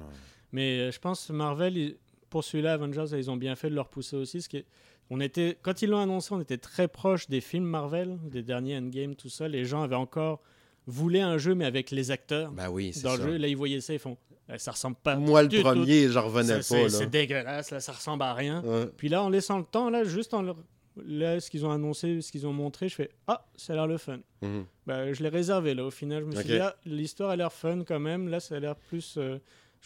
[0.51, 1.95] Mais euh, je pense que Marvel,
[2.29, 4.37] pour celui-là, Avengers, ils ont bien fait de leur pousser aussi.
[4.37, 4.63] Parce que
[5.09, 8.77] on était, quand ils l'ont annoncé, on était très proche des films Marvel, des derniers
[8.77, 9.47] Endgame, tout ça.
[9.47, 10.41] Les gens avaient encore
[10.87, 13.23] voulaient un jeu, mais avec les acteurs Ben oui, c'est dans ça.
[13.23, 13.37] le jeu.
[13.37, 14.17] Là, ils voyaient ça, ils font
[14.53, 15.15] Eh, ça ressemble pas.
[15.15, 16.89] Moi, le premier, j'en revenais Ça, pas.
[16.89, 18.61] C'est dégueulasse, là, ça ressemble à rien.
[18.63, 18.87] Ouais.
[18.97, 20.57] Puis là, en laissant le temps, là, juste en leur-
[20.97, 23.87] là, ce qu'ils ont annoncé, ce qu'ils ont montré, je fais Ah, ça a l'air
[23.87, 24.19] le fun.
[24.41, 24.65] Mhm.
[24.85, 25.85] Ben, je l'ai réservé là.
[25.85, 28.27] Au final, je me suis dit, ah, l'histoire a l'air fun quand même.
[28.27, 29.15] Là, ça a l'air plus.
[29.17, 29.37] euh,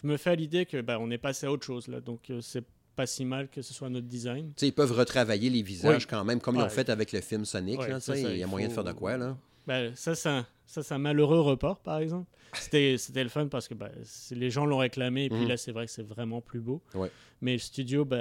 [0.02, 2.02] je me fais à l'idée que ben, on est passé à autre chose là.
[2.02, 2.64] Donc, euh, c'est
[2.98, 4.48] pas si mal que ce soit notre design.
[4.50, 6.08] Tu sais, ils peuvent retravailler les visages Oui.
[6.10, 7.80] quand même, comme ils l'ont fait avec le film Sonic.
[7.80, 9.38] Ouais, là, ça, il y a moyen de faire de quoi, là?
[9.68, 12.28] Ben, ça, c'est un, ça, c'est un malheureux report, par exemple.
[12.54, 13.92] C'était, c'était le fun parce que ben,
[14.32, 15.26] les gens l'ont réclamé.
[15.26, 15.48] Et puis Mhm.
[15.50, 16.82] là, c'est vrai que c'est vraiment plus beau.
[16.96, 17.12] Ouais.
[17.42, 18.20] Mais le studio ben,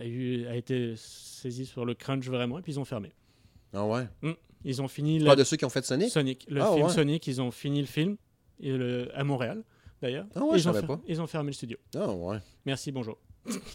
[0.00, 2.58] a, eu- a été saisi sur le crunch vraiment.
[2.58, 3.12] Et puis ils ont fermé.
[3.72, 4.08] Ah ouais?
[4.64, 6.10] Ils ont fini Pas la- de ceux qui ont fait Sonic?
[6.10, 6.46] Sonic.
[6.48, 6.92] Le Ah, film ouais.
[6.92, 8.16] Sonic, ils ont fini le film.
[8.60, 9.62] Et le- à Montréal,
[10.02, 10.26] d'ailleurs.
[10.34, 11.02] Ah ouais, ils, je ont savais fer- pas.
[11.06, 11.76] ils ont fermé le studio.
[11.94, 12.38] Ah ouais.
[12.64, 13.18] Merci, bonjour.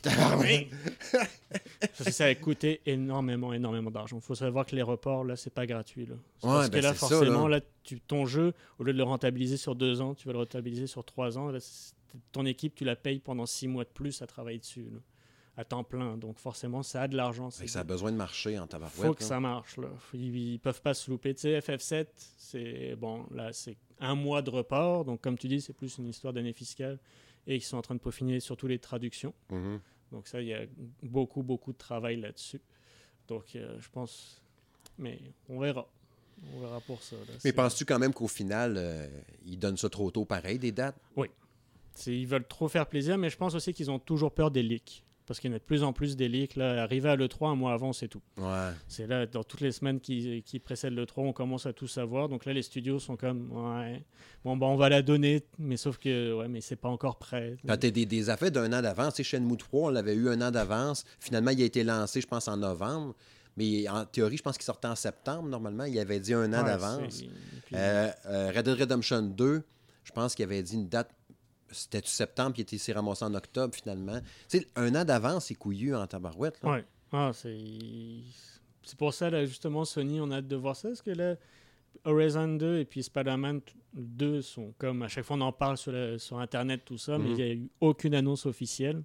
[0.03, 4.17] Parce que ça a coûté énormément, énormément d'argent.
[4.17, 6.05] Il faut savoir que les reports, là, c'est pas gratuit.
[6.05, 6.15] Là.
[6.15, 7.57] Ouais, parce ben que là, c'est ça, forcément, là.
[7.57, 10.39] là, tu, ton jeu, au lieu de le rentabiliser sur deux ans, tu vas le
[10.39, 11.49] rentabiliser sur trois ans.
[11.49, 11.59] Là,
[12.31, 14.99] ton équipe, tu la payes pendant six mois de plus à travailler dessus, là,
[15.57, 16.17] à temps plein.
[16.17, 17.49] Donc forcément, ça a de l'argent.
[17.49, 19.07] Que ça a besoin de marcher en tabarouette.
[19.07, 19.27] faut que là.
[19.27, 19.77] ça marche.
[19.77, 19.89] Là.
[20.13, 21.33] Ils, ils peuvent pas se louper.
[21.33, 22.07] Tu sais, FF7,
[22.37, 25.05] c'est bon, là, c'est un mois de report.
[25.05, 26.99] Donc, comme tu dis, c'est plus une histoire d'année fiscale.
[27.47, 29.33] Et ils sont en train de peaufiner surtout les traductions.
[29.49, 29.79] Mhm.
[30.11, 30.65] Donc, ça, il y a
[31.01, 32.61] beaucoup, beaucoup de travail là-dessus.
[33.27, 34.41] Donc, euh, je pense.
[34.97, 35.87] Mais on verra.
[36.55, 37.15] On verra pour ça.
[37.15, 37.33] là.
[37.43, 39.07] Mais penses-tu quand même qu'au final, euh,
[39.45, 40.95] ils donnent ça trop tôt pareil, des dates?
[41.95, 44.63] c'est- Ils veulent trop faire plaisir, mais je pense aussi qu'ils ont toujours peur des
[44.63, 45.03] leaks.
[45.25, 46.55] Parce qu'il y en a de plus en plus des leaks.
[46.57, 48.21] Là, arrivé à l'E3 un mois avant, c'est tout.
[48.37, 48.69] Ouais.
[48.87, 51.87] C'est là, dans toutes les semaines qui, qui précèdent le 3, on commence à tout
[51.87, 52.27] savoir.
[52.27, 54.03] Donc là, les studios sont comme, ouais,
[54.43, 57.55] bon, bah, on va la donner, mais sauf que, ouais, mais c'est pas encore prêt.
[57.65, 60.41] Quand t'as des, des affaires d'un an d'avance, sais, Shenmue 3, on l'avait eu un
[60.41, 61.05] an d'avance.
[61.19, 63.15] Finalement, il a été lancé, je pense, en novembre.
[63.55, 65.83] Mais en théorie, je pense qu'il sortait en septembre, normalement.
[65.85, 67.01] Il avait dit un an Ouais, d'avance.
[67.11, 67.25] c'est-
[67.65, 69.63] puis- Euh, euh, Red Dead Redemption 2,
[70.03, 71.09] je pense qu'il avait dit une date,
[71.73, 74.19] c'était septembre, puis il s'est ramassé en octobre, finalement.
[74.49, 76.59] Tu sais, un an d'avance, c'est couillu en tabarouette.
[76.63, 76.85] Ouais.
[77.11, 77.57] Ah, c'est...
[78.83, 81.35] c'est pour ça, là, justement, Sony, on a hâte de voir ça, parce que là,
[82.05, 83.61] Horizon 2 et puis Spider-Man
[83.93, 87.17] 2 sont comme, à chaque fois on en parle sur, la- sur Internet, tout ça,
[87.17, 87.31] mais Mhm.
[87.31, 89.03] il n'y a eu aucune annonce officielle.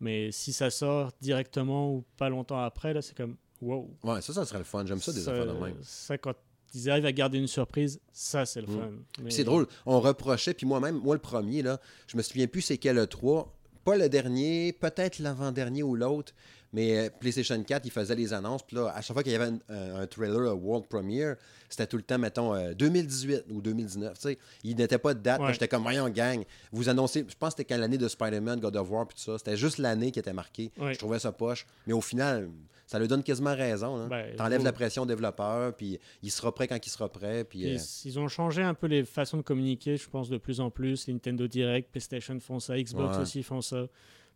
[0.00, 3.88] Mais si ça sort directement ou pas longtemps après, là, c'est comme, wow.
[4.02, 4.84] Ouais, ça, ça serait le fun.
[4.84, 5.76] J'aime ça, des affaires de même.
[5.82, 6.34] Ça, quand
[6.76, 8.70] ils arrivent à garder une surprise, ça, c'est le Mm.
[8.78, 8.90] fun.
[9.22, 12.60] Mais- C'est drôle, on reprochait, puis moi-même, moi le premier, là, je me souviens plus
[12.62, 13.52] c'est quel le 3,
[13.84, 16.32] pas le dernier, peut-être l'avant-dernier ou l'autre,
[16.72, 19.34] mais euh, PlayStation 4, il faisait les annonces, puis là, à chaque fois qu'il y
[19.34, 21.36] avait un, un- un trailer, un World Premiere,
[21.68, 25.20] c'était tout le temps, mettons, euh, 2018 ou 2019, tu sais, il n'était pas de
[25.20, 25.52] date, Ouais.
[25.52, 28.76] j'étais comme, voyons, gang, vous annoncez, je pense que c'était quand l'année de Spider-Man, God
[28.76, 30.94] of War, puis tout ça, c'était juste l'année qui était marquée, Ouais.
[30.94, 32.50] je trouvais ça poche, mais au final,
[32.88, 34.06] ça lui donne quasiment raison, hein.
[34.08, 37.42] Ben, t'enlèves faut- la pression au développeur, puis il sera prêt quand il sera prêt,
[37.42, 37.62] puis...
[37.62, 40.60] Puis euh, Ils ont changé un peu les façons de communiquer, je pense, de plus
[40.60, 41.08] en plus.
[41.08, 43.22] Nintendo Direct, PlayStation font ça, Xbox Ouais.
[43.22, 43.86] aussi font ça,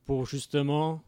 [0.05, 1.01] pour justement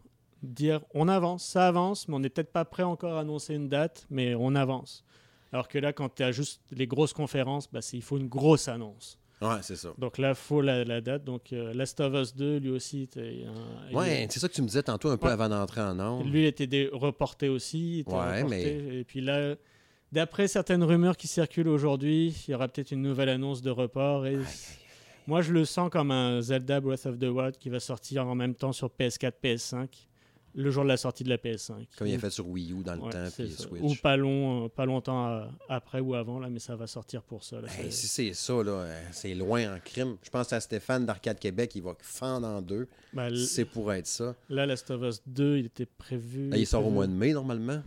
[0.42, 3.68] dire on avance, ça avance, mais on n'est peut-être pas prêt encore à annoncer une
[3.68, 5.04] date, mais on avance.
[5.52, 8.68] Alors que là, quand tu as juste les grosses conférences, bah, il faut une grosse
[8.68, 9.18] annonce.
[9.42, 9.90] ouais, c'est ça.
[9.98, 11.24] Donc là, il faut la, la date.
[11.24, 14.54] Donc euh, Last of Us 2, lui aussi, était un- il- Ouais, c'est ça que
[14.54, 15.32] tu me disais tantôt un peu Ouais.
[15.32, 16.26] avant d'entrer en ondes.
[16.26, 17.96] Lui était dé- reporté aussi.
[17.96, 19.00] il était Ouais, reporté.
[19.00, 19.54] Et puis là,
[20.10, 24.26] d'après certaines rumeurs qui circulent aujourd'hui, il y aura peut-être une nouvelle annonce de report.
[24.26, 24.38] Et
[25.26, 28.34] moi, je le sens comme un Zelda Breath of the Wild qui va sortir en
[28.34, 29.88] même temps sur PS4, PS5,
[30.54, 31.86] le jour de la sortie de la PS5.
[31.96, 33.62] Comme il a fait sur Wii U dans le ouais, temps, puis ça.
[33.62, 33.82] Switch.
[33.82, 37.22] Ou pas, long, euh, pas longtemps euh, après ou avant, là, mais ça va sortir
[37.22, 37.60] pour ça.
[37.60, 37.68] là.
[37.68, 40.16] Hey, C'est- si c'est ça, là, euh, c'est loin en crime.
[40.22, 42.86] Je pense à Stéphane d'Arcade Québec, il va fendre en deux.
[43.16, 44.34] l- C'est pour être ça.
[44.50, 46.50] là, Last of Us 2, il était prévu.
[46.50, 47.82] Là, il sort au mois de mai, normalement.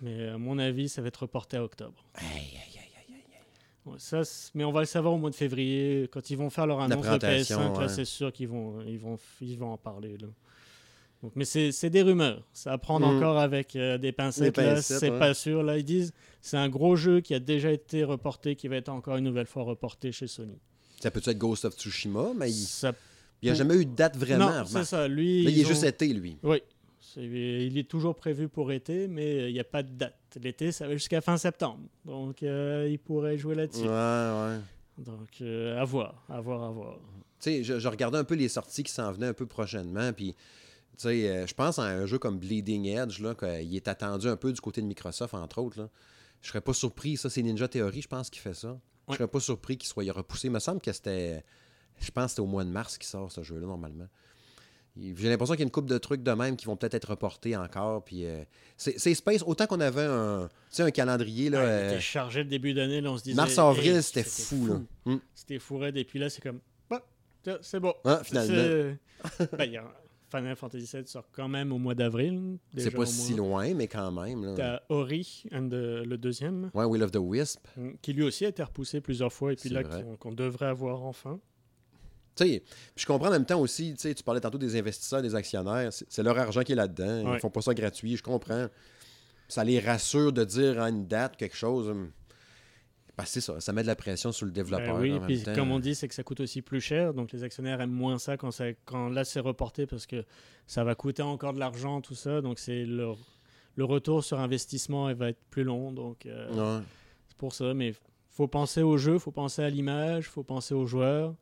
[0.00, 2.04] Mais à mon avis, ça va être reporté à octobre.
[2.14, 3.12] Aïe, aïe, aïe, aïe, aïe.
[3.86, 4.22] Ouais, ça,
[4.54, 6.08] mais on va le savoir au mois de février.
[6.12, 7.88] Quand ils vont faire leur annonce de présentation, PS5, là, ouais.
[7.88, 10.16] c'est sûr qu'ils vont, ils vont, ils vont en parler.
[10.18, 10.26] Là.
[11.22, 12.42] Donc, mais c'est c'est des rumeurs.
[12.52, 13.16] Ça à prendre Mhm.
[13.16, 14.58] encore avec euh, des pincettes.
[14.80, 15.18] C'est ouais.
[15.18, 15.62] pas sûr.
[15.62, 18.88] Là, ils disent c'est un gros jeu qui a déjà été reporté, qui va être
[18.88, 20.58] encore une nouvelle fois reporté chez Sony.
[21.00, 22.92] Ça peut être Ghost of Tsushima, mais il Ça-
[23.42, 24.50] n'y a jamais eu de date vraiment.
[24.50, 25.06] non, c'est ça.
[25.08, 26.36] Lui, Là, il est juste été, lui.
[26.42, 26.60] Oui.
[27.16, 30.16] Il est toujours prévu pour été, mais il n'y a pas de date.
[30.42, 31.80] L'été, ça va jusqu'à fin septembre.
[32.06, 33.82] Donc, euh, il pourrait jouer là-dessus.
[33.82, 34.58] Ouais, ouais.
[34.98, 36.96] Donc, euh, à voir, à voir, à voir.
[37.40, 40.12] Tu sais, je, je regardais un peu les sorties qui s'en venaient un peu prochainement,
[40.14, 40.34] puis,
[41.04, 44.52] euh, je pense à un jeu comme Bleeding Edge, là, qu'il est attendu un peu
[44.52, 45.88] du côté de Microsoft, entre autres, là.
[46.42, 48.76] Je serais pas surpris, ça, c'est Ninja Theory, je pense, qui fait ça.
[49.06, 49.16] Je Ouais.
[49.18, 50.48] serais pas surpris qu'il soit repoussé.
[50.48, 51.44] Il me semble que c'était,
[52.00, 54.08] je pense que c'était au mois de mars qu'il sort, ce jeu-là, normalement.
[54.96, 57.08] J'ai l'impression qu'il y a une couple de trucs de même qui vont peut-être être
[57.08, 58.04] reportés encore.
[58.04, 58.44] Puis euh,
[58.76, 61.48] c'est Space, autant qu'on avait un, un calendrier.
[61.48, 63.36] Là, Ouais, il euh, était chargé le début d'année, on se disait.
[63.36, 64.84] Mars-avril, hey, c'était fou.
[65.06, 65.20] Hum.
[65.34, 66.60] C'était fou raide, et puis là, c'est comme.
[66.90, 67.02] Bah,
[67.62, 67.94] c'est bon.
[68.04, 68.94] Ah, finalement.
[69.56, 69.84] Ben, il y a
[70.32, 72.58] Final Fantasy VII sort quand même au mois d'avril.
[72.76, 74.54] C'est pas si loin, mais quand même.
[74.56, 77.66] T'as Ori, un de- le deuxième, Ouais, Will of the Wisp.
[78.00, 79.82] qui lui aussi a été repoussé plusieurs fois, et puis là,
[80.18, 81.38] qu'on devrait avoir enfin.
[82.34, 82.62] Tu sais,
[82.94, 85.34] puis je comprends en même temps aussi, tu sais, tu parlais tantôt des investisseurs, des
[85.34, 87.28] actionnaires, c'est leur argent qui est là-dedans.
[87.30, 87.36] Ouais.
[87.36, 88.68] Ils font pas ça gratuit, je comprends.
[89.48, 91.94] Ça les rassure de dire à une date quelque chose.
[93.24, 94.94] Que c'est ça, ça met de la pression sur le développeur.
[94.96, 95.54] Ben oui, en même puis temps.
[95.54, 98.18] comme on dit, c'est que ça coûte aussi plus cher, donc les actionnaires aiment moins
[98.18, 100.24] ça quand, ça, quand là c'est reporté parce que
[100.66, 103.12] ça va coûter encore de l'argent, tout ça, donc c'est le,
[103.76, 106.84] le retour sur investissement il va être plus long, donc euh, Ouais.
[107.28, 107.74] c'est pour ça.
[107.74, 107.94] Mais
[108.30, 111.34] faut penser au jeu, faut penser à l'image, faut penser aux joueurs,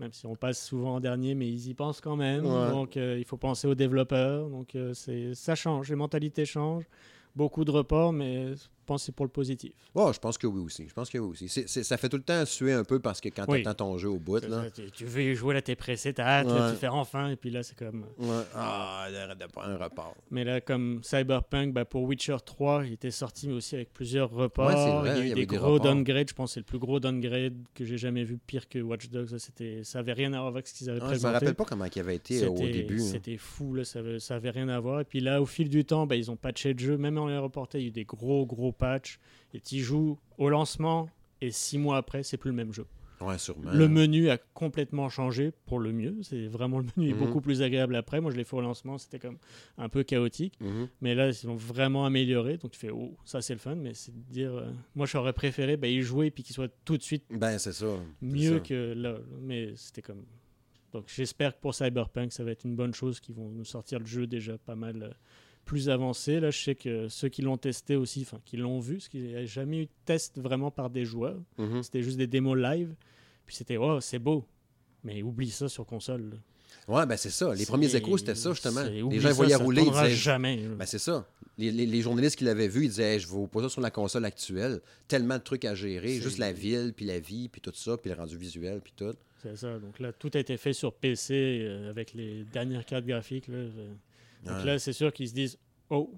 [0.00, 2.44] même si on passe souvent en dernier, mais ils y pensent quand même.
[2.44, 2.70] Ouais.
[2.70, 6.86] Donc euh, il faut penser aux développeurs, donc euh, c'est ça change, les mentalités changent,
[7.36, 8.48] beaucoup de reports, mais
[8.84, 9.72] pensez pour le positif?
[9.94, 10.86] Ouais, je pense que oui aussi.
[10.88, 11.48] Je pense que oui aussi.
[11.48, 13.62] C'est- c'est- ça fait tout le temps suer un peu parce que quand Oui.
[13.62, 14.70] tu attends ton jeu au bout, C'est là.
[14.70, 16.72] Tu, tu veux y jouer, là t'es pressé, t'as hâte, là, Ouais.
[16.72, 18.04] tu fais enfin, et puis là c'est comme.
[18.18, 18.42] Ouais.
[18.54, 19.06] Ah,
[19.56, 20.14] un report.
[20.30, 24.30] Mais là, comme Cyberpunk, bah, pour Witcher 3, il était sorti, mais aussi avec plusieurs
[24.30, 24.66] reports.
[24.68, 26.28] Ouais, c'est vrai, il y a il y des des gros downgrades.
[26.28, 29.08] Je pense que c'est le plus gros downgrade que j'ai jamais vu, pire que Watch
[29.08, 29.28] Dogs.
[29.28, 31.28] Ça, c'était, ça avait rien à voir avec ce qu'ils avaient Ah, je présenté.
[31.28, 33.00] me rappelle pas comment il avait été euh, au C'était- début.
[33.00, 33.04] hein.
[33.10, 35.00] C'était fou, là, ça, avait, ça avait rien à voir.
[35.00, 36.96] Et puis là, au fil du temps, bah, ils ont patché le jeu.
[36.96, 39.18] Même en les reporté, il y a eu des gros, gros patchs.
[39.54, 41.08] Et tu joues au lancement,
[41.40, 42.86] et six mois après, c'est plus le même jeu.
[43.20, 43.70] Ouais, sûrement.
[43.70, 46.16] Le menu a complètement changé pour le mieux.
[46.22, 47.18] C'est vraiment le menu est Mhm.
[47.20, 48.20] beaucoup plus agréable après.
[48.20, 49.38] Moi, je l'ai fait au lancement, c'était comme
[49.78, 50.54] un peu chaotique.
[50.60, 50.88] Mhm.
[51.02, 52.56] Mais là, ils l'ont vraiment amélioré.
[52.56, 53.76] Donc tu fais, oh, ça c'est le fun.
[53.76, 56.96] Mais c'est de dire, euh, moi j'aurais préféré bah, y jouer puis qu'il soit tout
[56.98, 57.86] de suite Ben, c'est ça.
[58.20, 58.60] mieux ça.
[58.60, 59.18] que là.
[59.40, 60.24] Mais c'était comme.
[60.92, 64.00] Donc j'espère que pour Cyberpunk, ça va être une bonne chose qu'ils vont nous sortir
[64.00, 65.10] le jeu déjà pas mal euh,
[65.64, 66.40] plus avancé.
[66.40, 69.22] Là, je sais que ceux qui l'ont testé aussi, enfin qui l'ont vu, parce qu'il
[69.24, 71.38] n'y a jamais eu de test vraiment par des joueurs.
[71.58, 71.82] Mhm.
[71.82, 72.94] C'était juste des démos live.
[73.46, 74.44] Puis c'était, oh, c'est beau.
[75.04, 76.30] Mais oublie ça sur console.
[76.30, 76.36] là.
[76.88, 77.54] Ouais, ben c'est ça.
[77.54, 78.82] Les premiers échos, c'était ça, justement.
[78.82, 80.10] Les gens ça, voyaient ça rouler, ils disaient.
[80.10, 80.56] jamais.
[80.78, 81.26] Ben c'est ça.
[81.58, 83.80] Les, les- les journalistes qui l'avaient vu, ils disaient Hey, Je veux pas ça sur
[83.82, 84.80] la console actuelle.
[85.06, 86.14] Tellement de trucs à gérer.
[86.14, 89.14] Juste la ville, puis la vie, puis tout ça, puis le rendu visuel, puis tout.
[89.42, 89.78] C'est ça.
[89.78, 93.48] Donc là, tout a été fait sur PC euh, avec les dernières cartes graphiques.
[93.48, 93.58] Là.
[94.42, 94.64] Donc Ouais.
[94.64, 95.58] là, c'est sûr qu'ils se disent
[95.90, 96.12] Oh,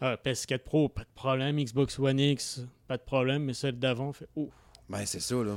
[0.00, 1.56] ah, PS4 Pro, pas de problème.
[1.62, 3.44] Xbox One X, pas de problème.
[3.44, 4.50] Mais celle d'avant, fait Oh.
[4.88, 5.56] Ben c'est ça, là.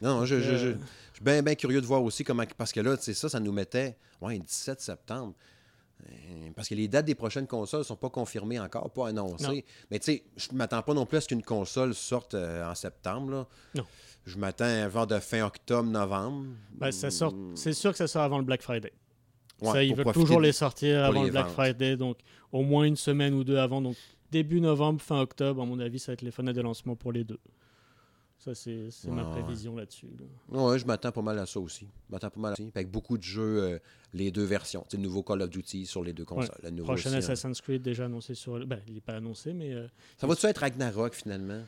[0.00, 0.74] Non, je, je, je- Euh,
[1.12, 2.44] je suis bien, bien curieux de voir aussi comment.
[2.56, 3.96] Parce que là, c'est ça, ça nous mettait.
[4.20, 5.34] Ouais, 17 septembre.
[6.08, 9.44] Euh, Parce que les dates des prochaines consoles ne sont pas confirmées encore, pas annoncées.
[9.46, 9.60] Non.
[9.90, 12.64] Mais tu sais, je ne m'attends pas non plus à ce qu'une console sorte euh,
[12.70, 13.32] en septembre.
[13.32, 13.46] Là.
[13.74, 13.84] Non.
[14.24, 16.46] Je m'attends vent de fin octobre, novembre.
[16.72, 18.92] Ben, ça sort, c'est sûr que ça sort avant le Black Friday.
[19.60, 21.54] Ouais, ça, ils veulent toujours de- les sortir avant le Black ventes.
[21.54, 21.96] Friday.
[21.96, 22.18] Donc,
[22.52, 23.80] au moins une semaine ou deux avant.
[23.82, 23.96] Donc,
[24.30, 27.12] début novembre, fin octobre, à mon avis, ça va être les fenêtres de lancement pour
[27.12, 27.38] les deux.
[28.38, 29.30] Ça, c'est c'est ma ouais.
[29.42, 30.06] prévision là-dessus.
[30.52, 30.62] là.
[30.62, 31.86] Ouais, je m'attends pas mal à ça aussi.
[32.08, 32.62] Je m'attends pas mal à ça.
[32.72, 33.78] Avec beaucoup de jeux, euh,
[34.14, 34.84] les deux versions.
[34.88, 36.54] Sais, le nouveau Call of Duty sur les deux consoles.
[36.62, 37.18] Le nouveau Prochain aussi, hein.
[37.18, 38.64] Assassin's Creed déjà annoncé sur.
[38.64, 39.72] Ben, il n'est pas annoncé, mais.
[39.74, 41.62] euh, Ça va-tu être Ragnarok finalement?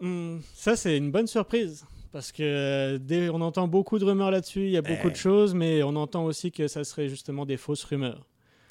[0.00, 1.84] Hmm, ça, c'est une bonne surprise.
[2.16, 5.10] Parce que euh, dès- on entend beaucoup de rumeurs là-dessus, il y a beaucoup Eh.
[5.10, 8.26] de choses, mais on entend aussi que ça serait justement des fausses rumeurs.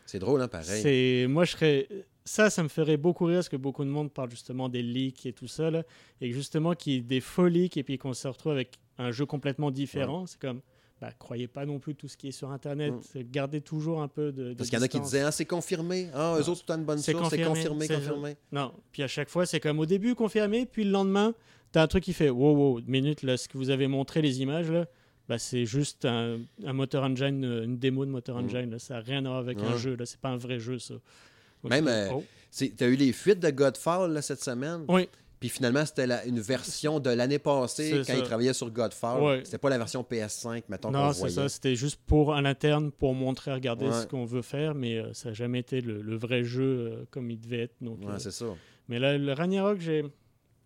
[0.07, 0.81] C'est drôle, hein, pareil.
[0.81, 1.87] C'est moi je serais
[2.23, 5.27] ça ça me ferait beaucoup rire parce que beaucoup de monde parle justement des leaks
[5.27, 5.83] et tout ça là,
[6.21, 9.11] et justement qu'il y ait des faux leaks et puis qu'on se retrouve avec un
[9.11, 10.61] jeu complètement différent, c'est comme
[10.99, 12.95] bah, croyez pas non plus tout ce qui est sur internet,
[13.31, 15.45] gardez toujours un peu de, de Parce qu'il y en a qui disaient, ah, c'est
[15.45, 16.07] confirmé.
[16.15, 17.29] Ah, eux autres, c'est une bonne C'est source.
[17.29, 18.37] C'est confirmé, confirmé, c'est confirmé.
[18.51, 21.35] Non, puis à chaque fois c'est comme au début confirmé, puis le lendemain
[21.75, 24.41] t'as un truc qui fait wow wow minute là ce que vous avez montré les
[24.41, 24.85] images là.
[25.27, 28.45] Bah, c'est juste un, un moteur engine, euh, une démo de moteur Mm.
[28.45, 28.69] engine.
[28.71, 28.79] là.
[28.79, 29.95] Ça n'a rien à voir avec un jeu.
[29.95, 30.05] Là.
[30.05, 30.93] C'est pas un vrai jeu, ça.
[30.93, 32.23] Donc, Même, euh, oh.
[32.55, 34.85] Tu as eu les fuites de Godfall là, cette semaine?
[34.87, 35.09] Oui,
[35.39, 38.15] Puis finalement, c'était la- une version de l'année passée C'est quand ça.
[38.17, 39.21] ils travaillaient sur Godfall.
[39.21, 39.41] Ouais.
[39.43, 41.35] C'était pas la version PS5, mettons, qu'on Non, c'est voyait.
[41.35, 41.49] ça.
[41.49, 44.01] C'était juste pour à l'interne, pour montrer, regarder Ouais.
[44.01, 47.05] ce qu'on veut faire, mais euh, ça n'a jamais été le, le vrai jeu euh,
[47.11, 47.75] comme il devait être.
[47.81, 48.45] Donc, Ouais, c'est ça.
[48.87, 50.05] mais là, le Ragnarok, j'ai-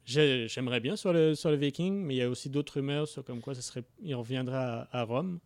[0.09, 3.23] j'aimerais bien sur le, sur le Viking, mais il y a aussi d'autres rumeurs sur
[3.23, 5.39] comme quoi ça serait, il reviendra à, à Rome.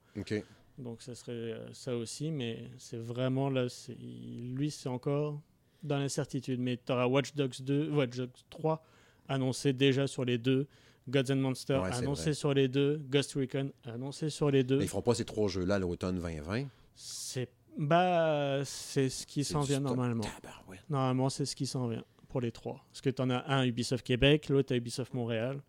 [0.77, 3.67] Donc, ça serait euh, ça aussi, mais c'est vraiment là,
[3.99, 5.39] lui, c'est encore
[5.83, 6.59] dans l'incertitude.
[6.59, 8.83] Mais tu auras Watch Dogs 2, Watch Dogs 3
[9.27, 10.67] annoncé déjà sur les deux.
[11.09, 12.33] Gods and Monsters Ouais, annoncé vrai.
[12.33, 13.01] sur les deux.
[13.09, 14.77] Ghost Recon annoncé sur les deux.
[14.77, 16.65] Mais ils feront pas ces trois jeux-là l'automne 2020.
[16.95, 20.23] C'est bah c'est ce qui s'en vient normalement.
[20.23, 20.83] Tabarouette.
[20.89, 22.83] Normalement, c'est ce qui s'en vient pour les trois.
[22.91, 25.61] Parce que tu en as un Ubisoft Québec, l'autre à Ubisoft Montréal.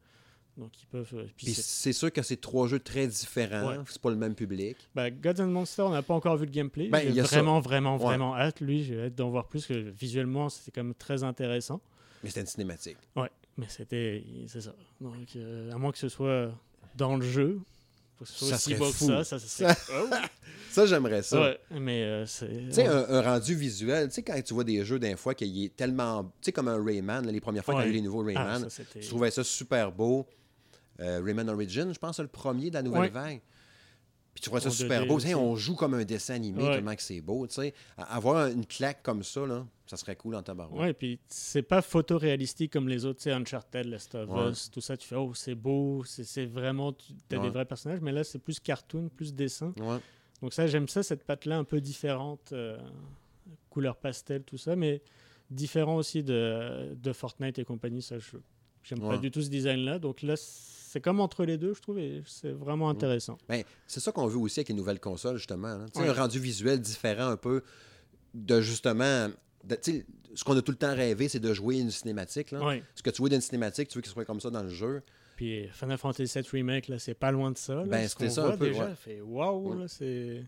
[0.56, 1.10] Donc ils peuvent.
[1.14, 3.68] euh, puis c'est- sûr que c'est trois jeux très différents.
[3.68, 3.76] Ouais.
[3.88, 4.76] C'est pas le même public.
[4.94, 6.88] bah, Gods and Monsters, on n'a pas encore vu le gameplay.
[6.88, 7.26] Ben, j'ai ça.
[7.36, 8.04] vraiment, vraiment, Ouais.
[8.04, 8.60] vraiment hâte.
[8.60, 9.66] Lui, j'ai hâte d'en voir plus.
[9.66, 11.80] Que visuellement, c'était quand même très intéressant.
[12.22, 12.96] Mais c'était une cinématique.
[13.16, 14.24] Ouais, mais c'était.
[14.46, 14.74] C'est ça.
[15.00, 16.50] Donc, euh, à moins que ce soit
[16.96, 17.60] dans le jeu.
[18.18, 19.08] Faut que ce soit Ça aussi serait beau fou.
[19.08, 19.38] que ça.
[19.38, 20.08] Ça, ça Oh,
[20.70, 21.40] Ça, j'aimerais ça.
[21.40, 22.48] ouais, mais euh, c'est.
[22.48, 25.32] Tu sais, un, un rendu visuel, tu sais, quand tu vois des jeux d'un fois
[25.34, 26.24] qu'il est tellement.
[26.24, 28.22] Tu sais, comme un Rayman, là, les premières fois qu'il y a eu les nouveaux
[28.22, 30.26] Ah, Rayman, c'était- je trouvais ça super beau.
[31.00, 33.08] Euh, Rayman Origin, je pense, c'est le premier de la nouvelle Ouais.
[33.08, 33.40] vague.
[34.34, 35.38] Puis tu trouvais ça super 2D beau.
[35.38, 36.74] On joue comme un dessin animé, Ouais.
[36.74, 37.46] tellement que c'est beau.
[37.46, 40.80] Tu sais, A- avoir une claque comme ça, là, ça serait cool en tabarouette.
[40.80, 44.50] Ouais, puis c'est pas photoréalistique comme les autres, tu sais, Uncharted, Last of Ouais.
[44.50, 47.42] Us, tout ça, tu fais, oh, c'est beau, c'est c'est vraiment, tu as Ouais.
[47.44, 49.72] des vrais personnages, mais là, c'est plus cartoon, plus dessin.
[50.42, 52.76] Donc ça, j'aime ça, cette patte-là un peu différente, euh,
[53.70, 55.00] couleur pastel, tout ça, mais
[55.50, 58.36] différent aussi de, de Fortnite et compagnie, ça, je
[58.84, 59.98] j'aime pas du tout ce design-là.
[59.98, 63.36] Donc là, c'est comme entre les deux, je trouve, et c'est vraiment intéressant.
[63.48, 65.66] Ben, c'est ça qu'on veut aussi avec les nouvelles consoles, justement.
[65.68, 65.86] hein.
[65.96, 66.08] Ouais.
[66.08, 67.62] Un rendu visuel différent un peu
[68.34, 69.28] de justement.
[69.64, 69.78] de-
[70.34, 72.50] ce qu'on a tout le temps rêvé, c'est de jouer une cinématique.
[72.50, 72.64] Là.
[72.64, 72.82] Ouais.
[72.94, 75.02] Ce que tu vois d'une cinématique, tu veux qu'il soit comme ça dans le jeu.
[75.36, 77.74] Puis Final Fantasy VII Remake, là, c'est pas loin de ça.
[77.76, 78.94] là, Ben, ce c'était qu'on ça un voit peu, déjà, ouais.
[78.94, 80.44] fait là, c'est.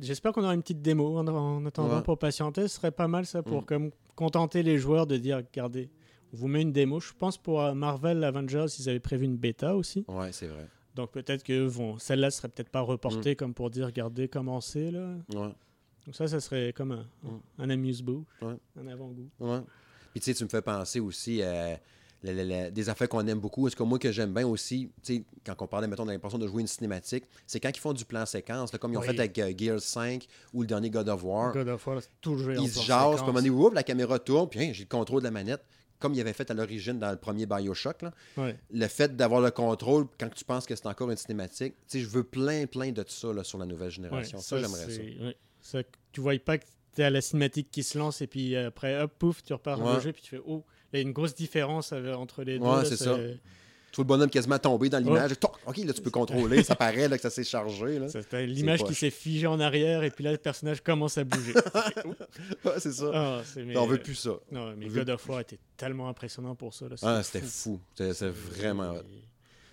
[0.00, 2.62] J'espère qu'on aura une petite démo en, en attendant pour patienter.
[2.68, 3.66] Ce serait pas mal ça pour Mm.
[3.66, 5.90] comme contenter les joueurs de dire regardez,
[6.36, 7.00] vous met une démo.
[7.00, 10.04] Je pense pour euh, Marvel Avengers, ils avaient prévu une bêta aussi.
[10.08, 10.68] Ouais, c'est vrai.
[10.94, 11.98] Donc peut-être que vont.
[11.98, 13.36] Celle-là serait peut-être pas reportée Mm.
[13.36, 15.14] comme pour dire regardez comment c'est là.
[15.34, 15.52] Ouais,
[16.06, 17.28] Donc ça, ça serait comme un, Mm.
[17.58, 18.54] un amuse-bouche, Ouais.
[18.80, 19.28] un avant-goût.
[19.40, 19.60] ouais.
[20.12, 21.78] Puis tu sais, tu me fais penser aussi à
[22.22, 23.66] la- la- la- des affaires qu'on aime beaucoup.
[23.68, 26.38] Est-ce que moi que j'aime bien aussi, tu sais, quand on parlait, mettons, de l'impression
[26.38, 29.00] de jouer une cinématique, c'est quand ils font du plan séquence, là, comme ils ont
[29.00, 29.06] Oui.
[29.08, 31.52] fait avec euh, Gears 5 ou le dernier God of War.
[31.52, 34.18] God of War, c'est en Ils se jasent, puis à un moment donné, la caméra
[34.18, 35.62] tourne, puis hein, j'ai le contrôle de la manette,
[35.98, 38.02] comme il avait fait à l'origine dans le premier Bioshock.
[38.02, 38.12] Là.
[38.36, 38.56] Ouais.
[38.70, 42.00] Le fait d'avoir le contrôle quand tu penses que c'est encore une cinématique, tu sais,
[42.00, 44.38] je veux plein, plein de ça là, sur la nouvelle génération.
[44.38, 44.90] Ouais, ça, j'aimerais ça.
[44.90, 45.36] c'est- ouais.
[45.60, 45.78] Ça,
[46.12, 49.12] tu vois pas que tu à la cinématique qui se lance et puis après, hop,
[49.18, 51.34] pouf, tu repars dans le jeu puis tu fais, oh, il y a une grosse
[51.34, 52.64] différence euh, entre les deux.
[52.64, 53.16] Ouais, là, c'est ça.
[53.96, 55.32] Vois le bonhomme quasiment tomber dans l'image.
[55.66, 56.62] OK, là, tu peux contrôler.
[56.62, 58.00] ça paraît là, que ça s'est chargé.
[58.30, 61.54] T'as L'image qui s'est figée en arrière et puis là, le personnage commence à bouger.
[62.64, 63.42] Ouais, c'est ça.
[63.44, 64.32] C'est- mais, On veut plus ça.
[64.50, 66.88] Non, mais God of War était tellement impressionnant pour ça.
[66.88, 67.80] là, Ah, c'était fou.
[67.94, 68.94] C'était c'était vraiment.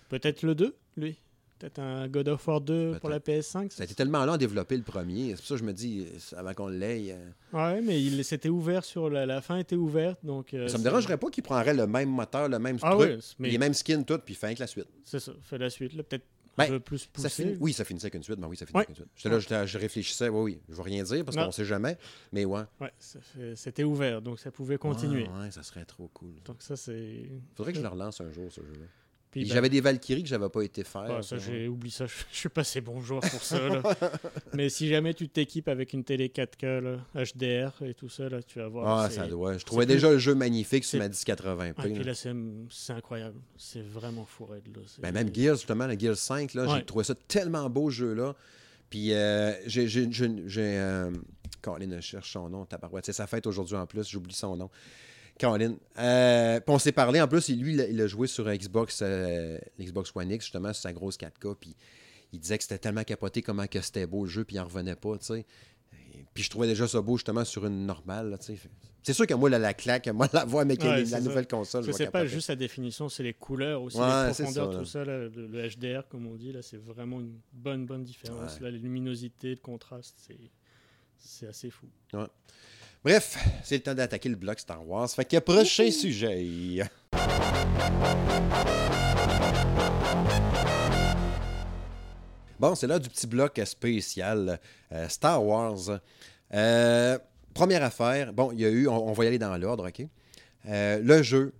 [0.08, 1.16] Peut-être le 2, lui?
[1.58, 3.70] Peut-être un God of War 2 pour la PS5.
[3.70, 5.30] Ça a été tellement long à développer le premier.
[5.30, 7.12] C'est pour ça que je me dis, avant qu'on l'aille.
[7.12, 10.52] euh, Ouais, mais il s'était ouvert sur la, la fin était ouverte donc.
[10.52, 13.50] euh, ça me dérangerait pas qu'il prendrait le même moteur, le même Ah truc, mais
[13.50, 14.88] les mêmes skins, tout, puis fin avec la suite.
[15.04, 15.32] c'est ça.
[15.42, 16.24] Fait la suite là, peut-être
[16.58, 17.28] Ben, un peu plus poussé.
[17.28, 17.56] Ça finit...
[17.60, 18.38] Oui, ça finissait avec une suite.
[18.38, 18.84] Ben oui, ça finit Ouais.
[18.84, 19.08] avec une suite.
[19.16, 20.28] J'étais là, j'étais- je réfléchissais.
[20.28, 20.58] Oui, oui.
[20.68, 21.96] Je ne veux rien dire parce qu'on ne sait jamais.
[22.32, 22.62] Mais ouais.
[22.80, 25.22] Ouais, fait- c'était ouvert, donc ça pouvait continuer.
[25.28, 26.34] Ouais, ouais, ça serait trop cool.
[26.44, 27.22] Donc ça, c'est...
[27.56, 28.86] Faudrait que je le relance un jour, ce jeu-là.
[29.34, 31.10] Puis, ben, J'avais des Valkyries que j'avais pas été faire.
[31.10, 32.06] ouais, ça, j'ai oublié ça.
[32.06, 33.58] Je, je suis pas assez bon joueur pour ça.
[33.68, 33.82] là.
[34.54, 38.40] Mais si jamais tu t'équipes avec une télé 4K, là, HDR et tout ça, là,
[38.44, 38.98] tu vas voir.
[39.00, 39.58] Ah, ça doit.
[39.58, 41.74] Je trouvais plus- déjà le jeu magnifique sur ma 1080p.
[41.76, 42.14] Ah, puis là.
[42.14, 43.40] c'est incroyable.
[43.56, 44.82] C'est vraiment fourré là.
[45.00, 46.78] Ben, même Gears, justement, le Gears 5, là, Ouais.
[46.78, 48.36] j'ai trouvé ça tellement beau, jeu-là.
[48.88, 49.88] Puis, euh, j'ai.
[49.88, 50.08] j'ai-
[50.58, 51.10] euh,
[51.60, 53.06] Colin, cherche son nom, tabarouette.
[53.06, 54.70] C'est sa fête aujourd'hui en plus, j'oublie son nom.
[55.38, 55.76] Colin.
[55.98, 60.30] Euh, on s'est parlé en plus, lui, il a, joué sur Xbox, euh, Xbox One
[60.30, 61.54] X, justement, sur sa grosse 4K.
[61.60, 61.76] Puis
[62.32, 64.64] il disait que c'était tellement capoté comment que c'était beau le jeu, puis il en
[64.64, 65.46] revenait pas, tu sais.
[66.32, 68.60] Puis je trouvais déjà ça beau, justement, sur une normale, tu sais.
[69.02, 71.20] C'est sûr que moi, la, la claque, moi, la voix avec Ouais, la ça.
[71.20, 74.78] nouvelle console, c'est pas juste la définition, c'est les couleurs aussi, Ouais, les profondeurs, ça,
[74.78, 75.04] tout ça.
[75.04, 78.54] là, le, le HDR, comme on dit, là, c'est vraiment une bonne, bonne différence.
[78.56, 78.62] Ouais.
[78.62, 80.50] Là, la luminosité, le contraste, c'est,
[81.18, 81.86] c'est assez fou.
[83.04, 85.10] Bref, c'est le temps d'attaquer le bloc Star Wars.
[85.10, 86.80] Fait que prochain sujet.
[92.58, 94.58] Bon, c'est l'heure du petit bloc spécial
[94.90, 96.00] euh, Star Wars.
[96.54, 97.18] Euh,
[97.52, 100.06] première affaire, bon, il y a eu, on, on va y aller dans l'ordre, OK?
[100.66, 101.52] Euh, le jeu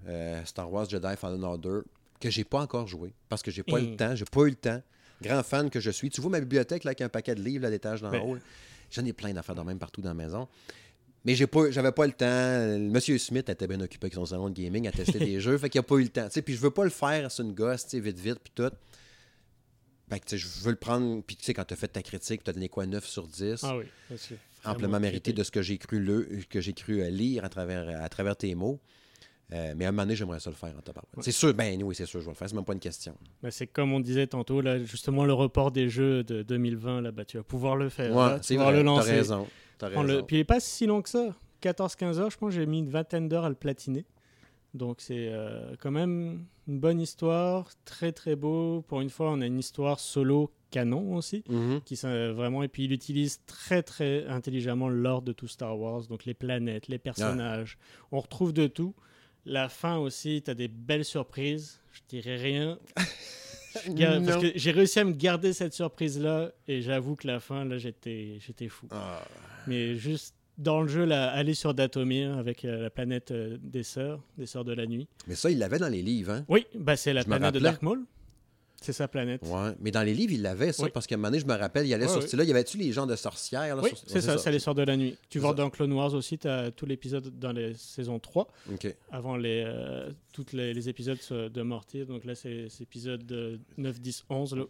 [0.46, 1.80] Star Wars Jedi Fallen Order,
[2.20, 4.50] que j'ai pas encore joué, parce que j'ai pas eu le temps, j'ai pas eu
[4.50, 4.80] le temps.
[5.20, 6.08] Grand fan que je suis.
[6.08, 8.34] Tu vois ma bibliothèque là, avec un paquet de livres là, à l'étage d'en haut.
[8.36, 8.40] là?
[8.90, 10.48] J'en ai plein d'affaires de même partout dans la maison.
[11.24, 12.78] Mais j'ai pas, j'avais pas le temps.
[12.78, 15.70] Monsieur Smith était bien occupé avec son salon de gaming à tester des jeux, fait
[15.70, 16.26] qu'il a pas eu le temps.
[16.26, 18.70] Tu sais, puis je veux pas le faire sur une gosse, vite, vite, puis tout.
[20.10, 22.02] Fait que, tu sais, je veux le prendre, puis tu sais, quand t'as fait ta
[22.02, 23.64] critique, t'as donné quoi, 9 sur 10?
[23.64, 23.84] Ah oui.
[24.10, 27.48] que amplement mérité de ce que j'ai cru, le, que j'ai cru euh, lire à
[27.48, 28.80] travers, à travers tes mots.
[29.52, 31.16] Euh, mais à un moment donné, j'aimerais ça le faire en tabarouette.
[31.16, 31.22] Ouais.
[31.22, 33.14] C'est sûr, ben oui, c'est sûr, je vais le faire, c'est même pas une question.
[33.42, 37.12] Ben, c'est comme on disait tantôt, là, justement, le report des jeux de 2020, là,
[37.12, 38.10] bah, tu vas pouvoir le faire.
[38.14, 39.10] Ouais, là, tu vas vrai, le lancer.
[39.10, 39.46] raison.
[39.90, 40.22] T'as le-.
[40.22, 41.34] Puis il est pas si long que ça.
[41.62, 44.04] 14-15 heures, je pense que j'ai mis une vingtaine d'heures à le platiner.
[44.74, 48.82] Donc c'est euh, quand même une bonne histoire, très très beau.
[48.88, 51.80] Pour une fois, on a une histoire solo canon aussi, Mhm.
[51.84, 56.02] qui sont vraiment et puis il utilise très très intelligemment l'ordre de tout Star Wars,
[56.08, 57.78] donc les planètes, les personnages.
[58.10, 58.94] On retrouve de tout.
[59.46, 61.78] La fin aussi, tu as des belles surprises.
[61.92, 62.78] Je dirais rien.
[63.86, 64.50] Je garde- parce Non.
[64.50, 67.76] que j'ai réussi à me garder cette surprise là et j'avoue que la fin là
[67.76, 68.86] j'étais j'étais fou.
[68.92, 69.20] Ah.
[69.66, 73.82] Mais juste dans le jeu, là, aller sur Datomir avec euh, la planète euh, des
[73.82, 75.08] sœurs, des sœurs de la nuit.
[75.26, 76.44] Mais ça, il l'avait dans les livres, hein?
[76.48, 77.70] Oui, bah c'est la Je me planète de rappelais.
[77.70, 78.04] Dark Maul.
[78.80, 79.40] C'est sa planète.
[79.46, 79.70] Ouais.
[79.80, 80.90] Mais dans les livres, il l'avait, ça, Oui.
[80.92, 82.26] parce qu'à un moment donné, je me rappelle, il allait Ouais, sur ouais.
[82.28, 83.74] ce là Il y avait-tu les gens de sorcières?
[83.74, 85.12] Là, Oui, sur- c'est ça, c'est les sœurs de la nuit.
[85.30, 85.54] Tu C'est vois ça.
[85.56, 88.94] dans Clone Wars aussi, tu as tout l'épisode dans les saisons 3, OK.
[89.10, 92.04] avant les, euh, toutes les, les épisodes euh, de Mortier.
[92.04, 94.54] Donc là, c'est c'est épisode euh, 9, 10, 11.
[94.56, 94.64] Là.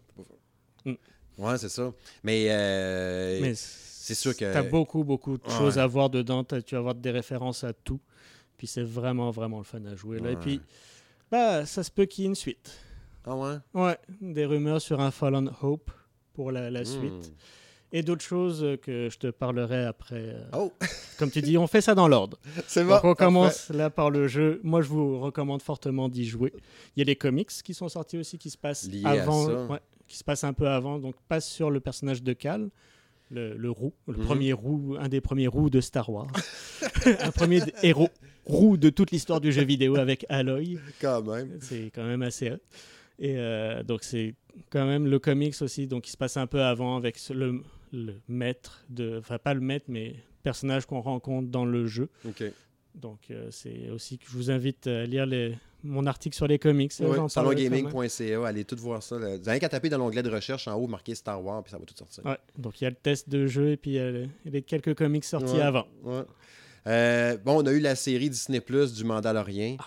[1.39, 1.93] Ouais, c'est ça.
[2.23, 5.57] Mais, euh, Mais c'est sûr que- Tu as beaucoup, beaucoup de Ouais.
[5.57, 6.45] choses à voir dedans.
[6.45, 8.01] Tu vas avoir des références à tout.
[8.59, 10.19] Puis c'est vraiment, vraiment le fun à jouer.
[10.21, 10.33] Là.
[10.33, 10.61] Et puis,
[11.31, 12.71] bah, ça se peut qu'il y ait une suite.
[13.25, 13.55] Ah ouais?
[13.73, 15.91] Ouais, des rumeurs sur un Fallen Hope
[16.35, 16.85] pour la, la Hmm.
[16.85, 17.33] suite.
[17.93, 20.17] Et d'autres choses que je te parlerai après.
[20.35, 20.45] euh.
[20.53, 20.73] Oh,
[21.19, 22.39] Comme tu dis, on fait ça dans l'ordre.
[22.67, 24.61] c'est Donc on commence là par le jeu.
[24.65, 26.53] Moi, je vous recommande fortement d'y jouer.
[26.97, 29.79] Il y a des comics qui sont sortis aussi qui se passent avant, ouais,
[30.09, 30.99] qui se passent un peu avant.
[30.99, 32.69] Donc pas sur le personnage de Cal,
[33.31, 34.25] le, le roux, le Mhm.
[34.25, 36.31] premier roux, un des premiers roux de Star Wars,
[37.21, 38.09] un premier héros
[38.45, 40.79] roux de toute l'histoire du jeu vidéo avec Aloy.
[41.01, 41.59] Quand même.
[41.61, 42.53] C'est quand même assez.
[43.19, 44.35] Et euh, donc c'est
[44.71, 47.63] quand même le comics aussi, donc il se passe un peu avant avec le,
[47.93, 52.09] le maître de, enfin pas le maître, mais personnage qu'on rencontre dans le jeu.
[52.27, 52.43] OK.
[52.95, 56.59] Donc euh, c'est aussi que je vous invite à lire les, mon article sur les
[56.59, 56.99] comics.
[57.01, 57.29] même.
[57.29, 59.19] salongaming.ca, allez tout voir ça.
[59.19, 59.37] là.
[59.37, 61.79] Vous avez qu'à taper dans l'onglet de recherche en haut, marqué Star Wars, puis ça
[61.79, 62.25] va tout sortir.
[62.27, 64.29] Ouais, donc il y a le test de jeu et puis il y a les,
[64.47, 65.61] les quelques comics sortis Ouais.
[65.61, 65.87] avant.
[66.03, 66.23] Ouais.
[66.87, 69.77] Euh, bon, on a eu la série Disney Plus du Mandalorien.
[69.79, 69.85] Ah.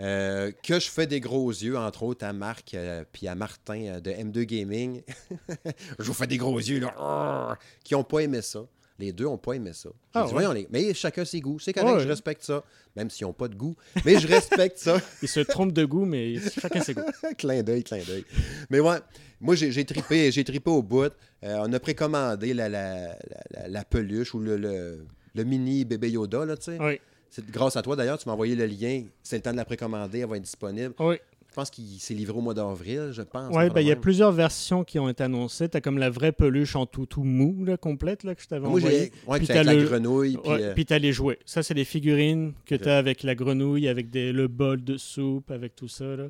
[0.00, 3.80] euh, que je fais des gros yeux, entre autres à Marc euh, puis à Martin
[3.86, 5.02] euh, de M2 Gaming.
[5.98, 6.94] je vous fais des gros yeux, là.
[6.96, 7.58] Arrgh!
[7.82, 8.60] Qui n'ont pas aimé ça.
[8.98, 9.90] Les deux n'ont pas aimé ça.
[10.12, 10.32] Ah, dit, ouais?
[10.32, 11.58] voyons, les- Mais chacun ses goûts.
[11.60, 12.02] C'est correct, Ouais.
[12.02, 12.64] je respecte ça.
[12.96, 13.76] Même s'ils n'ont pas de goût.
[14.04, 15.00] Mais je respecte ça.
[15.22, 17.02] Ils se trompent de goût, mais chacun ses goûts.
[17.38, 18.24] clin d'œil, clin d'œil.
[18.70, 18.96] Mais ouais,
[19.40, 20.30] moi j'ai j'ai trippé
[20.66, 21.12] au bout.
[21.44, 23.16] Euh, on a précommandé la, la, la,
[23.52, 26.78] la- la peluche ou le, le, le mini bébé Yoda, là, tu sais.
[26.80, 29.04] Oui, C'est grâce à toi d'ailleurs, tu m'as envoyé le lien.
[29.22, 30.94] C'est le temps de la précommander, elle va être disponible.
[30.98, 31.16] oui.
[31.50, 33.48] Je pense qu'il s'est livré au mois d'avril, je pense.
[33.50, 35.68] Enfin, bah, il y a plusieurs versions qui ont été annoncées.
[35.68, 38.46] Tu as comme la vraie peluche en tout, tout mou, là, complète, là, que je
[38.46, 38.96] t'avais Moi envoyée.
[38.98, 39.30] j'ai.
[39.30, 40.36] Ouais, Puis avec t'as la le- grenouille.
[40.36, 41.38] Puis, Ouais, euh, Puis t'as les jouets.
[41.46, 44.96] Ça, c'est des figurines que tu as avec la grenouille, avec des, le bol de
[44.98, 46.04] soupe, avec tout ça.
[46.16, 46.24] Là.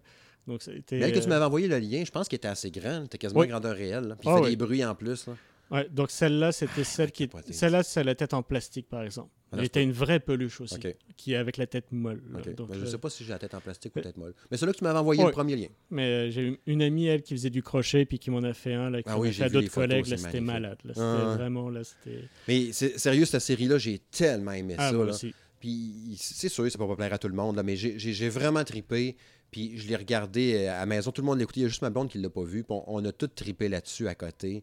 [0.47, 0.99] Donc, c'était.
[0.99, 3.03] mais elle que tu euh, m'avais envoyé le lien, je pense qu'il était assez grand.
[3.03, 3.49] C'était quasiment Oui.
[3.49, 4.17] grandeur réelle.
[4.21, 4.51] Puis il Ah fait oui.
[4.51, 5.27] des bruits en plus.
[5.27, 5.35] Là.
[5.71, 7.29] Ouais, donc, celle-là, c'était celle qui.
[7.51, 9.31] Celle-là, c'est la tête en plastique, par exemple.
[9.51, 10.95] Ah, Elle c'est était une vraie peluche aussi, OK.
[11.17, 12.23] qui est avec la tête molle.
[12.31, 12.41] là.
[12.41, 12.55] ok.
[12.55, 14.19] Donc, Mais je euh, sais pas si j'ai la tête en plastique ou euh, tête
[14.19, 14.35] molle.
[14.51, 15.29] Mais c'est là que tu m'avais envoyé Ouais.
[15.29, 15.69] le premier lien.
[15.91, 18.53] Mais euh, j'ai eu une amie, elle, qui faisait du crochet, puis qui m'en a
[18.53, 20.07] fait un, là, qui Ah oui, à d'autres collègues.
[20.07, 20.77] Là, c'était malade.
[20.85, 21.35] Là, c'était Ah ouais.
[21.37, 22.25] vraiment, là, c'était.
[22.47, 24.97] Mais c'est sérieux, cette série-là, j'ai tellement aimé Ah, ça.
[24.97, 25.13] moi là.
[25.13, 25.35] aussi.
[25.61, 28.63] Puis c'est sûr, ça peut pas plaire à tout le monde, là, mais j'ai- vraiment
[28.65, 29.17] trippé.
[29.51, 31.67] Puis je l'ai regardé euh, à la maison, tout le monde l'a écouté, il y
[31.67, 32.65] a juste ma blonde qui l'a pas vu.
[32.65, 34.63] Puis on, on a tout trippé là-dessus à côté.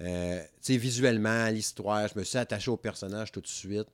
[0.00, 3.86] Euh, tu sais, visuellement, l'histoire, je me suis attaché au personnage tout de suite.
[3.86, 3.90] Tu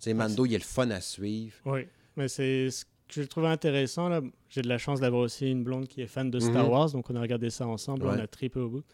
[0.00, 1.54] sais, Mando, il est le fun à suivre.
[1.66, 1.86] Oui,
[2.16, 2.90] mais c'est ce que
[3.22, 4.08] j'ai trouvé intéressant.
[4.08, 4.20] là.
[4.48, 6.70] J'ai de la chance d'avoir aussi une blonde qui est fan de Star Mhm.
[6.70, 8.14] Wars, donc on a regardé ça ensemble, Ouais.
[8.16, 8.84] on a trippé au bout.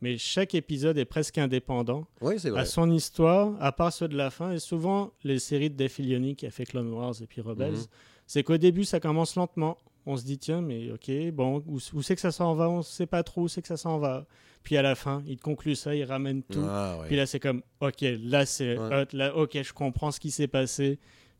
[0.00, 2.60] Mais chaque épisode est presque indépendant, Oui, c'est vrai.
[2.60, 4.52] à son histoire, à part ceux de la fin.
[4.52, 7.72] Et souvent, les séries de Dave Filoni qui a fait Clone Wars et puis Rebels,
[7.72, 7.86] Mhm.
[8.26, 9.76] c'est qu'au début, ça commence lentement.
[10.06, 12.78] On se dit, tiens, mais ok, bon, où, où c'est que ça s'en va On
[12.78, 14.26] ne sait pas trop où c'est que ça s'en va.
[14.62, 16.62] Puis à la fin, il conclut ça, il ramène tout.
[16.66, 17.06] Ah, ouais.
[17.08, 19.02] Puis là, c'est comme, ok, là, c'est Ouais.
[19.02, 20.98] hot, là, ok, je comprends ce qui s'est passé.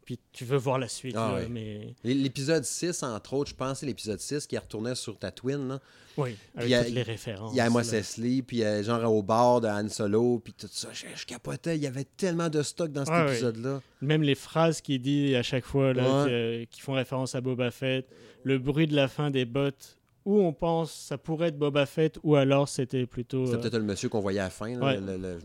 [0.08, 3.80] Puis tu veux voir la suite, Ah là, mais L'épisode 6, entre autres, je pense,
[3.80, 5.68] c'est l'épisode 6 qui retournait sur Tatooine.
[5.68, 5.80] Là.
[6.16, 7.52] oui, avec il y a- toutes les références.
[7.52, 7.98] Il y a Amos là.
[7.98, 10.88] Eisley, puis euh, genre au bord de Han Solo, puis tout ça.
[10.94, 11.76] Je, je capotais.
[11.76, 13.32] Il y avait tellement de stock dans cet ouais.
[13.32, 13.82] épisode-là.
[14.00, 16.30] Même les phrases qu'il dit à chaque fois, là, Ouais.
[16.30, 18.08] que- qui font référence à Boba Fett,
[18.44, 19.97] le bruit de la fin des bottes,
[20.28, 23.78] où on pense ça pourrait être Boba Fett, ou alors c'était plutôt C'était euh, peut-être
[23.78, 24.68] le monsieur qu'on voyait à la fin.
[24.78, 25.00] Là, ouais.
[25.00, 25.38] le, le-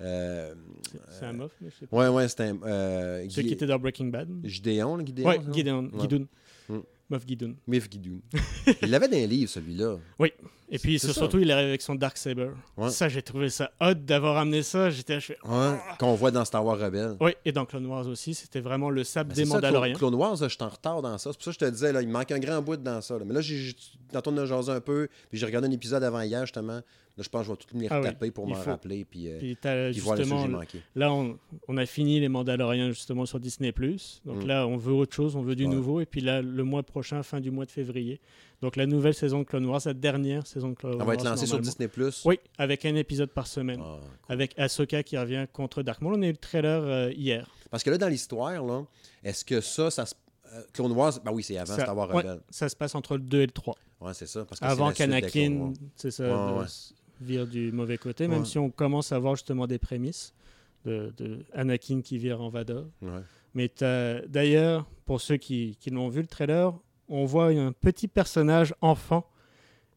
[0.00, 0.54] euh,
[1.10, 1.96] c'est- un Moff, mais je sais pas.
[1.96, 2.58] ouais, ouais, c'était un.
[2.64, 4.28] Euh, Celui qui était dans Breaking Bad.
[4.44, 5.26] Gideon, le Gideon.
[5.28, 5.40] Ouais?
[5.52, 5.90] Gideon.
[6.00, 6.26] Gideon.
[6.68, 6.78] Mm.
[7.10, 7.54] Moff Gideon.
[7.66, 8.20] Miff Gideon.
[8.82, 9.96] il l'avait dans un livre, celui-là.
[10.70, 11.20] Et puis C'est sur- ça.
[11.22, 12.50] surtout, il arrive avec son Dark Saber.
[12.76, 12.90] Ouais.
[12.90, 14.90] Ça, j'ai trouvé ça hot d'avoir amené ça.
[14.90, 17.16] J'étais fais, Ouais, Qu'on voit dans Star Wars Rebelle.
[17.20, 19.94] Oui, et dans Clone Wars aussi, c'était vraiment le sable Ben, des ça, Mandaloriens.
[19.94, 21.30] Clone Clone Wars, je suis en retard dans ça.
[21.32, 23.18] C'est pour ça que je te disais, là, il manque un grand bout dans ça.
[23.18, 23.24] là.
[23.24, 23.74] Mais là, j'ai, j'ai-
[24.14, 25.08] a jasé un peu.
[25.30, 26.80] Puis j'ai regardé un épisode avant hier, justement.
[27.16, 29.04] Là, je pense que je vais tout venir Ah oui, taper pour m'en rappeler.
[29.04, 30.78] Puis, euh, Puis puis le justement, sujet manqué.
[30.94, 33.72] là, on, on a fini les Mandaloriens justement sur Disney+.
[34.24, 34.46] Donc Mm.
[34.46, 35.74] là, on veut autre chose, on veut du Ouais.
[35.74, 36.00] nouveau.
[36.00, 38.20] Et puis là, le mois prochain, fin du mois de février.
[38.60, 41.06] Donc la nouvelle saison de Clone Wars, la dernière saison de Clone On Wars.
[41.06, 41.60] va être lancé sur.
[41.60, 42.22] Disney Plus.
[42.24, 43.80] Oui, avec un épisode par semaine.
[43.82, 44.32] Ah, cool.
[44.34, 46.14] Avec Ahsoka qui revient contre Dark Maul.
[46.14, 47.48] On a eu le trailer euh, hier.
[47.70, 48.82] Parce que là, dans l'histoire, là,
[49.22, 50.14] est-ce que ça, ça se.
[50.52, 52.40] euh, Clone Wars, ben oui, c'est avant Ça- Star Wars ouais, Rebelle.
[52.50, 53.76] ça se passe entre le 2 et le 3.
[54.00, 54.44] Ouais, c'est ça.
[54.44, 56.66] Parce que Avant qu'Anakin, c'est ça, Ouais, ouais.
[57.20, 60.32] vire du mauvais côté, même si on commence à voir justement des prémices
[60.84, 62.86] de, de Anakin qui vire en Vador.
[63.02, 63.20] Ouais.
[63.54, 63.70] Mais
[64.28, 66.72] d'ailleurs, pour ceux qui, qui l'ont vu le trailer,
[67.08, 69.24] on voit un petit personnage enfant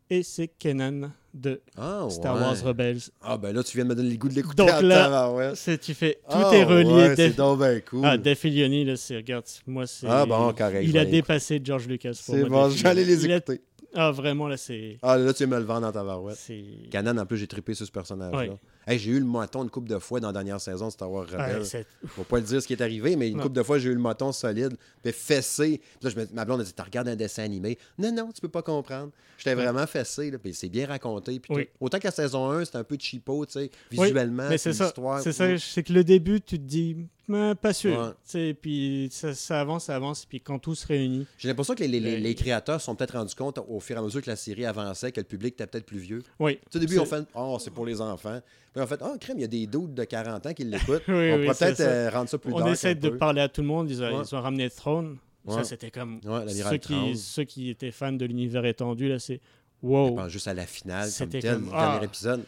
[0.10, 2.42] et c'est Kenan de Ah, Star ouais.
[2.42, 3.00] Wars Rebels.
[3.22, 4.66] Ah, ben là, tu viens de me donner le goût de l'écouter.
[4.66, 5.54] Donc là.
[5.56, 6.92] C'est, tu fais, tout Ah, est relié.
[6.94, 8.02] ouais, c'est donc bien cool.
[8.04, 10.08] ah, Filoni, là, c'est, regarde, moi, c'est.
[10.10, 12.12] Ah, bon, correct, Il a dépassé George Lucas.
[12.26, 13.06] pour C'est bon, Filoni.
[13.06, 13.62] les écouter.
[13.94, 14.98] Ah, vraiment, là, c'est.
[15.02, 16.38] Ah, là, tu me le vendre dans ta barouette.
[16.38, 16.64] c'est...
[16.92, 18.56] Canon, en plus, j'ai trippé sur ce personnage-là.
[18.88, 21.12] Hey, j'ai eu le moton une couple de fois dans la dernière saison de Star
[21.12, 21.66] Wars Rebelle.
[21.66, 23.44] C'est- Faut pas le dire ce qui est arrivé, mais une Non.
[23.44, 25.80] couple de fois, j'ai eu le moton solide, puis fessé.
[26.00, 28.32] Puis là, je me- ma blonde a dit T'as regardé un dessin animé Non, non,
[28.34, 29.12] tu peux pas comprendre.
[29.38, 29.64] J'étais Ouais.
[29.64, 31.40] vraiment fessé, là, puis c'est bien raconté.
[31.40, 31.68] Puis Oui.
[31.80, 34.48] Autant la saison 1, c'était un peu cheapo, tu sais, visuellement.
[34.58, 35.20] C'est ça, l'histoire.
[35.22, 36.96] c'est ça, c'est que le début, tu te dis,
[37.32, 38.14] Mais pas sûr.
[38.34, 38.54] Ouais.
[38.54, 41.88] Puis ça, ça avance, ça avance, puis quand tout se réunit, J'ai l'impression que les,
[42.00, 44.66] les- les- créateurs sont peut-être rendus compte au fur et à mesure que la série
[44.66, 46.24] avançait que le public était peut-être plus vieux.
[46.40, 46.60] oui.
[46.76, 48.40] Au début, on fait Oh, c'est pour les enfants.
[48.74, 51.04] Puis on fait Oh, crème, il y a des doutes de 40 ans qui l'écoutent.
[51.08, 53.18] Oui, on oui, pourrait peut-être euh, rendre ça plus On essaie de peu.
[53.18, 53.90] parler à tout le monde.
[53.90, 54.26] Ils ont, Ouais.
[54.30, 55.18] ils ont ramené Throne.
[55.46, 55.56] Ouais.
[55.56, 56.20] Ça, c'était comme.
[56.48, 59.40] Ceux, qui, ceux qui étaient fans de l'univers étendu, là, c'est.
[59.84, 60.16] Je Wow.
[60.16, 61.92] pense juste à la finale, comme C'était tel, comme- le Ah.
[61.94, 62.44] dernier épisode.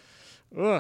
[0.56, 0.78] Oh,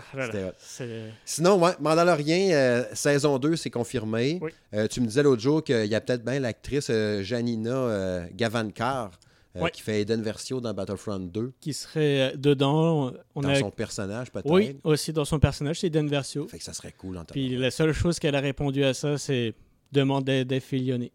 [0.59, 4.38] c'est- Sinon, ouais, Mandalorian, euh, saison 2, c'est confirmé.
[4.41, 4.51] Oui.
[4.74, 8.26] Euh, tu me disais l'autre jour qu'il y a peut-être bien l'actrice euh, Janina euh,
[8.34, 9.11] Gavankar
[9.55, 13.11] euh, qui fait Eden Versio dans Battlefront 2, Qui serait euh, dedans.
[13.36, 13.55] On dans a...
[13.55, 14.49] son personnage peut-être.
[14.51, 16.47] Oui, aussi dans son personnage, c'est Dan Versio.
[16.47, 19.17] Fait que ça serait cool en Puis la seule chose qu'elle a répondu à ça,
[19.17, 19.53] c'est
[19.91, 21.11] demander Filoni.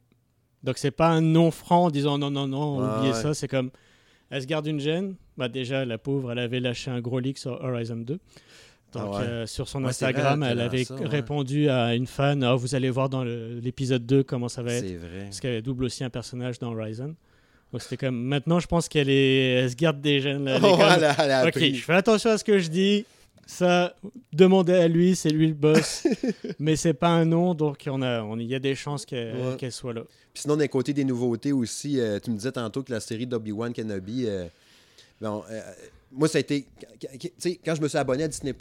[0.62, 3.22] Donc c'est pas un non franc en disant non, non, non, Ouais, oubliez ouais.
[3.22, 3.34] ça.
[3.34, 3.70] C'est comme,
[4.31, 5.14] elle se garde une gêne.
[5.37, 8.05] Bah déjà, la pauvre, elle avait lâché un gros leak sur Horizon 2.
[8.14, 8.20] Donc
[8.97, 9.16] Ah ouais.
[9.26, 11.07] euh, sur son Ouais, c'est vrai, Instagram, elle avait ça, ouais.
[11.07, 14.85] répondu à une fan, Ah, vous allez voir dans l'épisode 2 comment ça va être.
[14.97, 15.24] Vrai.
[15.24, 17.14] Parce qu'elle double aussi un personnage dans Horizon.
[17.70, 19.57] Donc c'était comme, maintenant je pense qu'elle est...
[19.61, 20.45] elle se garde des gènes.
[20.47, 21.74] Là, Elle est Oh, comme, elle a- elle a Ok, appris.
[21.74, 23.05] je fais attention à ce que je dis.
[23.51, 23.96] Ça,
[24.30, 26.07] demandez à lui, c'est lui le boss.
[26.59, 29.34] mais c'est pas un nom, donc on a, on, il y a des chances qu'elle
[29.36, 29.70] Ouais.
[29.70, 30.03] soit là.
[30.34, 33.26] Puis sinon, d'un côté des nouveautés aussi, euh, tu me disais tantôt que la série
[33.26, 34.46] d'Obi-Wan Kenobi, euh,
[35.22, 35.62] bon, euh,
[36.12, 36.66] moi, ça a été.
[37.01, 38.55] Tu sais, quand je me suis abonné à Disney,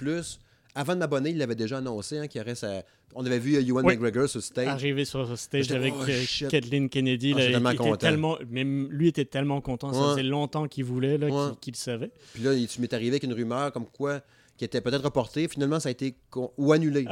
[0.73, 2.83] avant de m'abonner, il l'avait déjà annoncé hein, qu'il y aurait sa-
[3.13, 3.93] On avait vu Ewan Oui.
[3.97, 4.67] McGregor sur stage.
[4.67, 6.47] Arrivé sur stage avec oh.
[6.49, 7.95] Kathleen Kennedy, Ah, là, tellement il était content.
[7.97, 10.09] tellement, même lui était tellement content, ça Ouais.
[10.11, 11.51] faisait longtemps qu'il voulait, Ouais.
[11.59, 12.11] qu'il le savait.
[12.33, 14.21] Puis là, tu m'es arrivé avec une rumeur comme quoi
[14.57, 15.47] qui était peut-être reportée.
[15.47, 16.15] Finalement, ça a été
[16.57, 17.05] ou annulé.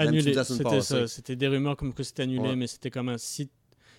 [0.43, 0.81] C'était passée.
[0.81, 1.07] ça.
[1.07, 2.55] C'était des rumeurs comme que c'était annulé, Ouais.
[2.55, 3.51] mais c'était comme un site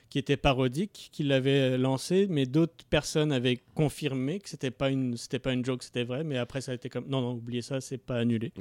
[0.08, 4.88] qui était parodique, qui l'avait euh, lancé, mais d'autres personnes avaient confirmé que c'était pas
[4.90, 7.32] une, c'était pas une joke, c'était vrai, mais après ça a été comme, non, non,
[7.32, 8.52] oubliez ça, c'est pas annulé.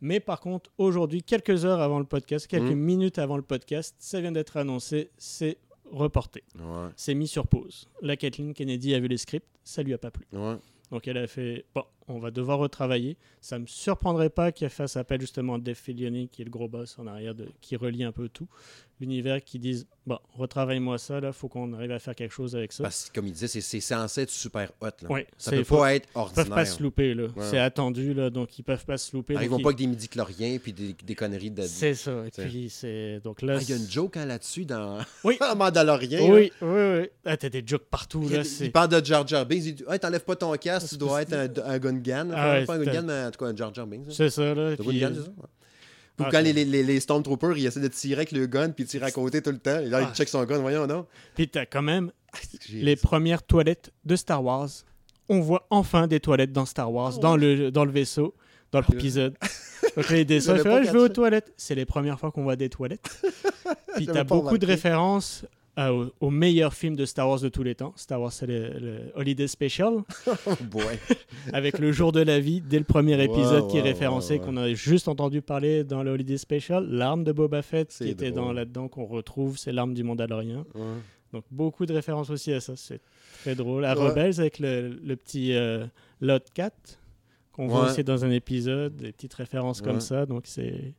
[0.00, 2.78] Mais par contre, aujourd'hui, quelques heures avant le podcast, quelques Mhm.
[2.78, 5.58] minutes avant le podcast, ça vient d'être annoncé, c'est
[5.92, 6.88] reporté, Ouais.
[6.96, 7.88] c'est mis sur pause.
[8.02, 10.24] La Kathleen Kennedy a vu les scripts, ça lui a pas plu.
[10.32, 10.56] Ouais.
[10.90, 13.16] Donc elle a fait, bon, on va devoir retravailler.
[13.40, 16.68] Ça me surprendrait pas qu'elle fasse appel justement à Dave Filoni, qui est le gros
[16.68, 18.48] boss en arrière, de, qui relie un peu tout
[19.00, 22.70] l'univers, qui disent, bon, retravaille-moi ça, là, faut qu'on arrive à faire quelque chose avec
[22.70, 22.82] ça.
[22.82, 24.88] Parce que, comme il disait, c'est, censé être super hot.
[25.00, 25.08] Là.
[25.10, 26.54] Ouais, ça peut faut- pas être Ils peuvent ordinaire.
[26.54, 27.22] pas se louper, là.
[27.34, 27.46] Ouais.
[27.48, 29.36] C'est attendu, là, donc ils peuvent pas se louper.
[29.36, 31.62] Arrivons donc pas ils- avec des midi-chloriens puis des, des conneries de.
[31.62, 32.24] C'est ça.
[32.26, 33.20] Et puis, c'est.
[33.24, 33.54] Donc là.
[33.56, 35.38] Ah, il y a une joke hein, là-dessus dans Oui.
[35.56, 36.28] Mandalorian.
[36.28, 36.34] là.
[36.34, 37.08] Oui, oui, oui.
[37.24, 38.38] Ah, t'as des jokes partout, Il, là.
[38.40, 39.64] il c'est- parle de Jar Jar Binks.
[39.64, 42.30] Il dit hey, T'enlèves pas ton casque, tu Parce dois être un, un Gungan.
[42.34, 44.06] Ah Enfin, ouais, pas un c'était- Gungan, mais en tout cas un Jar Jar Binks.
[44.10, 44.74] C'est ça, là.
[44.76, 45.46] C'est Gungan, euh, c'est ça ouais.
[46.18, 48.84] Ou ah, quand les, les, les Stormtroopers, ils essaient de tirer avec le gun puis
[48.84, 49.78] ils tirent à côté tout le temps.
[49.80, 50.08] Et là, Ah.
[50.12, 52.10] ils check son gun, voyons, non Puis t'as quand même
[52.72, 54.68] les premières toilettes de Star Wars.
[55.30, 58.34] On voit enfin des toilettes dans Star Wars, Ah dans, le, dans le vaisseau,
[58.72, 59.34] dans l'épisode.
[59.96, 61.52] Donc Ah, je vais aux toilettes.
[61.56, 63.22] C'est les premières fois qu'on voit des toilettes.
[63.96, 65.44] Puis t'as beaucoup de références
[65.80, 67.92] euh, au, au meilleur film de Star Wars de tous les temps.
[67.96, 70.02] Star Wars, c'est le, le Holiday Special,
[70.46, 70.78] Oh
[71.52, 74.72] avec le jour de la vie, dès le premier épisode qui est référencé, qu'on a
[74.74, 76.86] juste entendu parler dans le Holiday Special.
[76.88, 80.64] L'arme de Boba Fett, qui était dans là-dedans, qu'on retrouve, c'est l'arme du Mandalorien.
[80.74, 80.82] Ouais.
[81.32, 83.00] Donc beaucoup de références aussi à ça, c'est
[83.42, 83.84] très drôle.
[83.84, 84.08] À Ouais.
[84.08, 85.86] Rebels avec le, le petit euh,
[86.20, 86.74] Lot 4
[87.52, 90.26] qu'on voit aussi dans un épisode, des petites références comme ça.
[90.26, 90.94] Donc c'est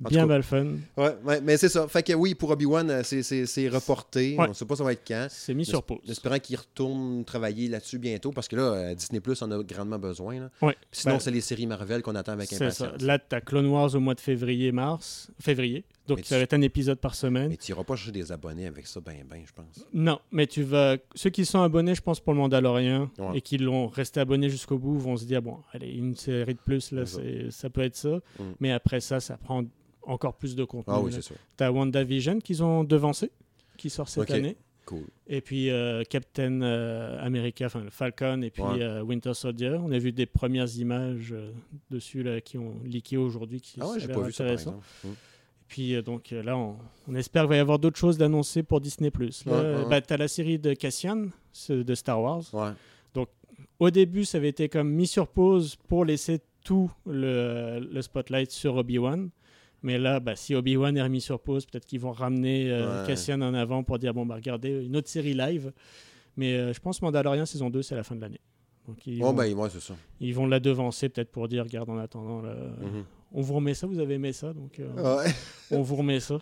[0.00, 0.66] Bien cas, mal fun.
[0.96, 1.86] ouais, ouais, mais c'est ça.
[1.88, 4.36] Fait que oui, pour Obi-Wan, euh, c'est- reporté.
[4.38, 4.44] Ouais.
[4.46, 5.26] On ne sait pas ça va être quand.
[5.30, 5.98] C'est mis sur pause.
[6.08, 9.98] Espérant qu'il retourne travailler là-dessus bientôt, parce que là, euh, Disney Plus en a grandement
[9.98, 10.40] besoin.
[10.40, 10.50] là.
[10.62, 10.76] Ouais.
[10.92, 12.64] Sinon, Ben, c'est les séries Marvel qu'on attend avec C'est ça.
[12.84, 13.02] impatience.
[13.02, 15.30] Là, tu as Clone Wars au mois de février-mars.
[15.40, 15.84] Février.
[16.08, 17.50] Donc, Mais ça tu- va être un épisode par semaine.
[17.50, 19.86] Mais tu n'iras pas chercher des abonnés avec ça, ben, ben, je pense.
[19.92, 20.96] Non, mais tu vas.
[21.14, 23.36] Ceux qui sont abonnés, je pense, pour le Mandalorian Ouais.
[23.38, 26.58] et qui l'ont resté abonnés jusqu'au bout vont se dire bon, allez, une série de
[26.60, 27.70] plus, là, ça.
[27.70, 28.16] peut être ça.
[28.38, 28.42] Mm.
[28.60, 29.64] Mais après ça, ça prend
[30.02, 30.94] encore plus de contenu.
[30.96, 31.36] Ah oui, c'est sûr.
[31.56, 33.30] T'as WandaVision qu'ils ont devancé,
[33.76, 34.30] qui sort cette Ok.
[34.30, 34.56] année.
[34.86, 35.04] Cool.
[35.26, 38.80] Et puis euh, Captain euh, America, enfin le Falcon, et puis Ouais.
[38.80, 39.76] euh, Winter Soldier.
[39.78, 41.34] On a vu des premières images
[41.90, 44.80] dessus là, qui ont leaké aujourd'hui, qui Ah ouais, j'ai pas vu ça, par intéressant.
[45.04, 45.18] exemple.
[45.68, 46.76] Puis euh, donc euh, là, on,
[47.08, 49.10] on espère qu'il va y avoir d'autres choses d'annoncer pour Disney+.
[49.10, 49.84] Là, Ouais, ouais, ouais.
[49.88, 51.26] bah, t'as la série de Cassian,
[51.68, 52.42] de Star Wars.
[52.52, 52.70] Ouais.
[53.80, 58.50] Au début, ça avait été comme mis sur pause pour laisser tout le, le spotlight
[58.50, 59.30] sur Obi-Wan.
[59.82, 63.06] Mais là, bah, si Obi-Wan est remis sur pause, peut-être qu'ils vont ramener euh.
[63.06, 65.72] Cassian en avant pour dire bon, bah, regardez, une autre série live.
[66.36, 68.40] Mais euh, je pense Mandalorian saison 2, c'est la fin de l'année.
[68.88, 69.94] Donc ils, Bon, vont, ouais, ça.
[70.20, 73.04] ils vont la devancer peut-être pour dire regarde, en attendant, là, Mhm.
[73.32, 74.52] On vous remet ça, vous avez aimé ça.
[74.52, 75.30] Donc, euh, Ouais.
[75.70, 76.38] on vous remet ça.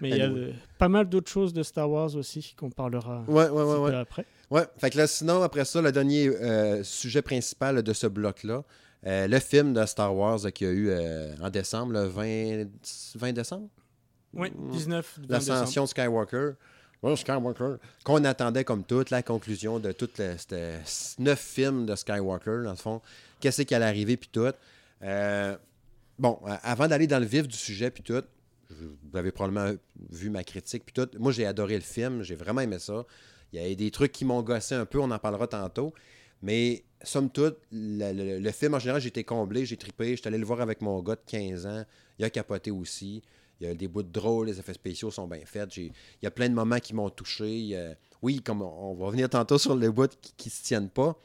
[0.00, 3.24] Mais il y a euh, pas mal d'autres choses de Star Wars aussi qu'on parlera
[3.28, 4.26] Ouais, ouais, après.
[4.50, 8.62] Ouais, fait que là, sinon, après ça, le dernier euh, sujet principal de ce bloc-là,
[9.06, 10.92] euh, le film de Star Wars qu'il y a eu
[11.42, 12.66] en décembre, le 20,
[13.16, 13.68] 20 décembre?
[14.32, 14.70] Oui, Mm.
[14.70, 15.58] 19 20 décembre.
[15.58, 16.50] L'ascension de Skywalker.
[17.02, 17.76] Ouais, Skywalker.
[18.02, 20.34] Qu'on attendait comme toute la conclusion de tous les
[21.18, 23.00] neuf films de Skywalker, dans le fond.
[23.40, 24.48] Qu'est-ce qui allait arriver, puis tout.
[25.02, 25.56] Euh,
[26.18, 28.22] bon, avant d'aller dans le vif du sujet, puis tout,
[28.70, 29.76] vous avez probablement
[30.10, 31.08] vu ma critique, puis tout.
[31.18, 33.04] Moi, j'ai adoré le film, j'ai vraiment aimé ça.
[33.52, 35.94] Il y a des trucs qui m'ont gossé un peu, on en parlera tantôt.
[36.42, 40.16] Mais, somme toute, le, film en général, j'ai été comblé, j'ai trippé.
[40.16, 41.84] J'étais allé le voir avec mon gars de 15 ans.
[42.18, 43.22] Il a capoté aussi.
[43.60, 45.76] Il y a des bouts de drôles, les effets spéciaux sont bien faits.
[45.76, 45.92] Il
[46.22, 47.96] y a plein de moments qui m'ont touché.
[48.20, 51.16] Oui, comme on va revenir tantôt sur les bouts qui, qui se tiennent pas.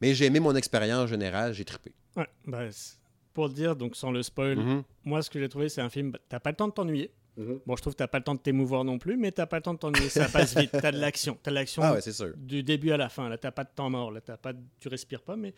[0.00, 1.92] Mais j'ai aimé mon expérience générale, j'ai trippé.
[2.16, 2.99] Ouais, c'est-
[3.34, 4.82] pour le dire, donc sans le spoil, Mhm.
[5.04, 7.10] moi ce que j'ai trouvé c'est un film, bah, t'as pas le temps de t'ennuyer.
[7.36, 7.60] Mhm.
[7.64, 9.56] Bon, je trouve que t'as pas le temps de t'émouvoir non plus, mais t'as pas
[9.58, 10.70] le temps de t'ennuyer, ça passe vite.
[10.72, 12.00] T'as de l'action, t'as de l'action Ah ouais,
[12.36, 13.28] du début à la fin.
[13.28, 15.54] Là, t'as pas de temps mort, là, t'as pas, de- tu respires pas, mais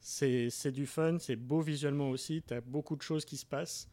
[0.00, 2.42] c'est du fun, c'est beau visuellement aussi.
[2.46, 3.88] T'as beaucoup de choses qui se passent.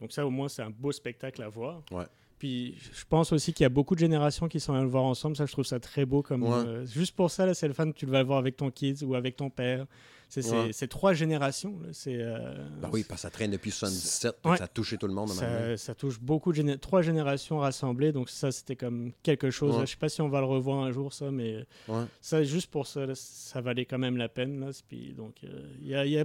[0.00, 1.82] Donc ça, au moins, c'est un beau spectacle à voir.
[1.90, 2.04] Ouais.
[2.38, 5.04] Puis je pense aussi qu'il y a beaucoup de générations qui sont allées le voir
[5.04, 5.36] ensemble.
[5.36, 6.20] Ça, je trouve ça très beau.
[6.22, 6.50] Comme, Ouais.
[6.52, 7.90] euh, juste pour ça, là, c'est le fun.
[7.92, 9.86] Tu le vas voir avec ton kids ou avec ton père.
[10.28, 10.88] C'est Ouais.
[10.88, 11.78] trois générations.
[11.80, 11.88] là.
[11.92, 14.56] C'est euh, Ben oui, parce que ça traîne depuis 77, Ouais.
[14.56, 15.28] ça a touché tout le monde.
[15.28, 18.12] ça, ça touche beaucoup de géné- trois générations rassemblées.
[18.12, 19.76] Donc ça, c'était comme quelque chose.
[19.76, 19.86] Ouais.
[19.86, 22.04] Je sais pas si on va le revoir un jour, ça, mais Ouais.
[22.20, 24.60] ça, juste pour ça, là, ça valait quand même la peine.
[24.60, 24.70] Là.
[24.88, 26.24] Puis, donc, euh, il y, a, il y a-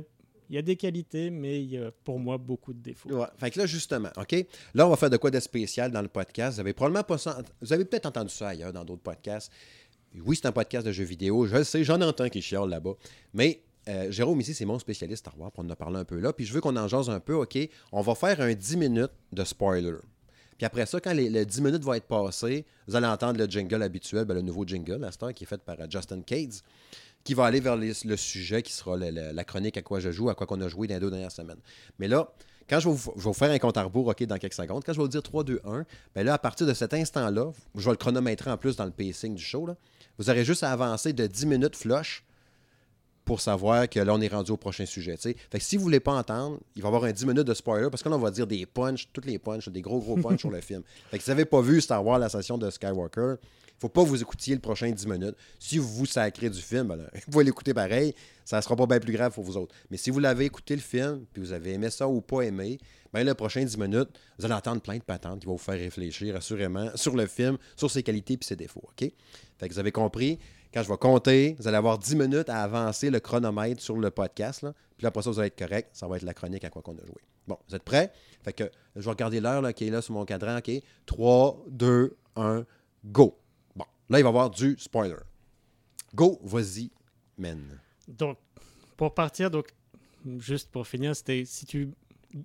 [0.51, 3.09] il y a des qualités, mais il y a pour moi beaucoup de défauts.
[3.11, 3.27] Ouais.
[3.37, 4.35] Fait que là, justement, OK?
[4.73, 6.55] Là, on va faire de quoi de spécial dans le podcast.
[6.55, 7.17] Vous avez probablement pas
[7.61, 9.51] Vous avez peut-être entendu ça ailleurs dans d'autres podcasts.
[10.25, 11.45] Oui, c'est un podcast de jeux vidéo.
[11.45, 12.93] Je le sais, j'en entends qui chialent là-bas.
[13.31, 16.19] Mais euh, Jérôme, ici, c'est mon spécialiste Star Wars, on en a parlé un peu
[16.19, 16.33] là.
[16.33, 17.57] Puis je veux qu'on en jase un peu, OK?
[17.91, 19.97] On va faire un 10 minutes de spoiler.
[20.57, 23.45] Puis après ça, quand les, le 10 minutes vont être passées, vous allez entendre le
[23.45, 26.55] jingle habituel, ben, le nouveau jingle, la star, qui est fait par euh, Justin Cades,
[27.23, 30.35] qui va aller vers le sujet qui sera la chronique à quoi je joue, à
[30.35, 31.59] quoi qu'on a joué dans les deux dernières semaines.
[31.99, 32.31] Mais là,
[32.69, 34.97] quand je vais vous, faire un compte à rebours, OK, dans quelques secondes, quand je
[34.97, 37.91] vais vous dire 3, 2, 1, ben là, à partir de cet instant-là, je vais
[37.91, 39.67] le chronométrer en plus dans le pacing du show,
[40.17, 42.23] vous aurez juste à avancer de 10 minutes flush
[43.25, 45.15] pour savoir que là, on est rendu au prochain sujet.
[45.17, 47.53] Fait que si vous voulez pas entendre, il va y avoir un 10 minutes de
[47.53, 50.15] spoiler parce que là, on va dire des punchs, toutes les punchs, des gros, gros
[50.15, 50.81] punchs sur le film.
[51.11, 53.35] Fait que si vous n'avez pas vu Star Wars, l'ascension de Skywalker,
[53.79, 55.35] faut pas vous écoutiez le prochain 10 minutes.
[55.57, 58.13] Si vous vous sacrez du film, ben vous pouvez l'écouter pareil,
[58.43, 59.73] ça sera pas bien plus grave pour vous autres.
[59.89, 62.77] Mais si vous l'avez écouté le film, puis vous avez aimé ça ou pas aimé,
[63.13, 65.79] ben le prochain 10 minutes, vous allez entendre plein de patentes qui vont vous faire
[65.79, 68.83] réfléchir assurément sur le film, sur ses qualités et ses défauts.
[68.83, 69.11] OK?
[69.57, 70.39] Fait que vous avez compris,
[70.73, 74.11] quand je vais compter, vous allez avoir 10 minutes à avancer le chronomètre sur le
[74.11, 74.61] podcast.
[74.61, 74.73] Là.
[74.97, 75.89] Puis après ça, vous allez être correct.
[75.93, 77.21] Ça va être la chronique à quoi qu'on a joué.
[77.47, 78.11] Bon, vous êtes prêts?
[78.43, 80.57] Fait que je vais regarder l'heure qui est là sur mon cadran.
[80.57, 80.69] OK?
[81.07, 82.65] 3, 2, 1,
[83.05, 83.39] go.
[83.75, 85.15] Bon, là, il va y avoir du spoiler.
[86.13, 86.91] Go, vas-y,
[87.37, 87.79] men.
[88.07, 88.37] Donc,
[88.95, 89.69] pour partir, donc,
[90.37, 91.89] juste pour finir, c'était si tu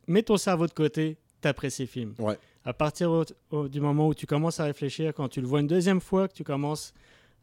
[0.07, 2.15] mets ton cerveau de côté, t'apprécies le film.
[2.19, 2.39] Ouais.
[2.65, 5.61] À partir au- au- du moment où tu commences à réfléchir, quand tu le vois
[5.61, 6.93] une deuxième fois, que tu commences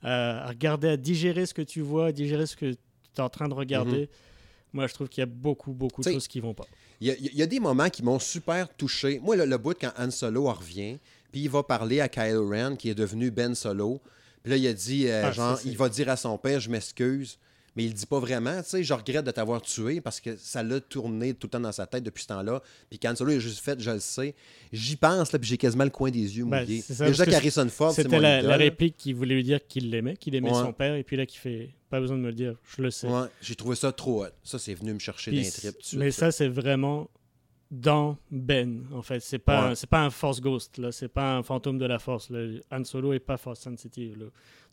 [0.01, 2.77] à, à regarder, à digérer ce que tu vois, à digérer ce que tu
[3.17, 4.09] es en train de regarder,
[4.73, 6.65] moi, je trouve qu'il y a beaucoup, beaucoup de choses qui vont pas.
[7.01, 9.19] Il y, a, il y a des moments qui m'ont super touché.
[9.19, 10.97] Moi, le, le bout quand Han Solo en revient,
[11.31, 14.01] puis il va parler à Kylo Ren, qui est devenu Ben Solo.
[14.43, 16.69] Puis là, il a dit, euh, Ah, genre, il va dire à son père, je
[16.69, 17.37] m'excuse.
[17.75, 18.61] Mais il dit pas vraiment.
[18.63, 21.59] Tu sais, je regrette de t'avoir tué parce que ça l'a tourné tout le temps
[21.59, 22.61] dans sa tête depuis ce temps-là.
[22.89, 24.35] Puis quand Solo est juste fait, je le sais.
[24.73, 27.93] J'y pense, là, puis j'ai quasiment le coin des yeux Ben, ça, Déjà qu'Harrison Ford,
[27.93, 30.55] C'était la, la réplique qui voulait lui dire qu'il l'aimait, qu'il aimait Ouais.
[30.61, 32.91] son père, et puis là, qui fait pas besoin de me le dire, je le
[32.91, 33.07] sais.
[33.07, 34.29] Ouais, j'ai trouvé ça trop hot.
[34.43, 35.75] Ça, c'est venu me chercher d'un trip.
[35.97, 37.09] mais ça, c'est vraiment
[37.71, 39.21] dans Ben, en fait.
[39.21, 39.75] C'est pas, Ouais.
[39.75, 40.91] c'est pas un Force Ghost, là.
[40.91, 42.29] C'est pas un fantôme de la Force.
[42.29, 42.59] là.
[42.71, 44.25] Han Solo est pas Force sensitive, là.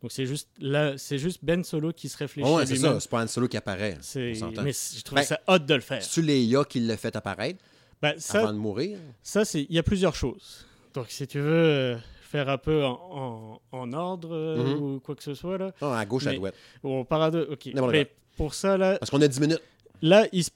[0.03, 2.99] Donc c'est juste, là, c'est juste Ben Solo qui se réfléchit Ouais, à c'est ça.
[3.01, 3.97] C'est pas Han Solo qui apparaît.
[4.01, 4.63] C'est- s'entend.
[4.63, 6.03] Mais je trouvais Ben, ça hot de le faire.
[6.03, 7.59] C'est-tu Leia qui l'a fait apparaître
[8.03, 8.99] Ben, ça, avant de mourir?
[9.23, 10.67] Ça, c'est il y a plusieurs choses.
[10.95, 14.83] Donc, si tu veux euh, faire un peu en, en- en ordre euh, Mhm.
[14.83, 16.55] ou quoi que ce soit, là, Ah, à gauche, à droite.
[16.85, 17.71] on part à deux, ok.
[17.93, 19.63] Mais pour ça, là, Parce qu'on a 10 minutes.
[20.03, 20.51] là, il se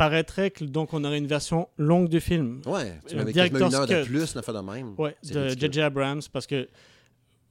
[0.00, 2.62] paraîtrait que donc on aurait une version longue du film.
[2.64, 4.94] Ouais, tu Un m'avais quasiment une heure de plus, fait de même.
[4.96, 5.50] Ouais, de.
[5.50, 5.82] J.J.
[5.82, 6.68] Abrams, parce que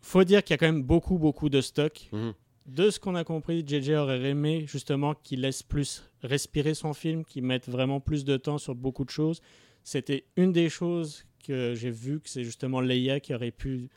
[0.02, 2.10] faut dire qu'il y a quand même beaucoup, beaucoup de stock.
[2.12, 2.34] Mhm.
[2.66, 7.24] De ce qu'on a compris, JJ aurait aimé justement qu'il laisse plus respirer son film,
[7.24, 9.42] qu'il mette vraiment plus de temps sur beaucoup de choses.
[9.84, 13.90] C'était une des choses que j'ai vues, que c'est justement Leia qui aurait pu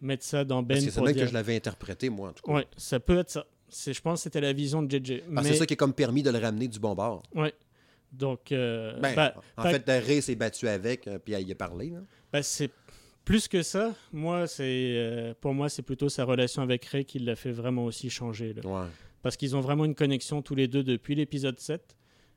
[0.00, 1.14] mettre ça dans Ben c'est dire...
[1.14, 2.52] que je l'avais interprété, moi, en tout cas.
[2.52, 3.46] Ouais, ça peut être ça.
[3.70, 5.20] Je pense que c'était la vision de JJ.
[5.20, 7.22] Que Mais, c'est ça qui a comme permis de le ramener du bon bord.
[7.34, 7.52] ouais.
[8.12, 11.92] Donc, euh, Ben, bah, en fait, Ray s'est battu avec, euh, puis il a parlé.
[12.32, 12.70] bah, c'est
[13.24, 13.94] plus que ça.
[14.12, 14.62] Moi, c'est,
[14.96, 18.52] euh, pour moi, c'est plutôt sa relation avec Ray qui l'a fait vraiment aussi changer.
[18.54, 18.62] là.
[18.66, 18.86] Ouais.
[19.20, 21.96] parce qu'ils ont vraiment une connexion tous les deux depuis l'épisode 7.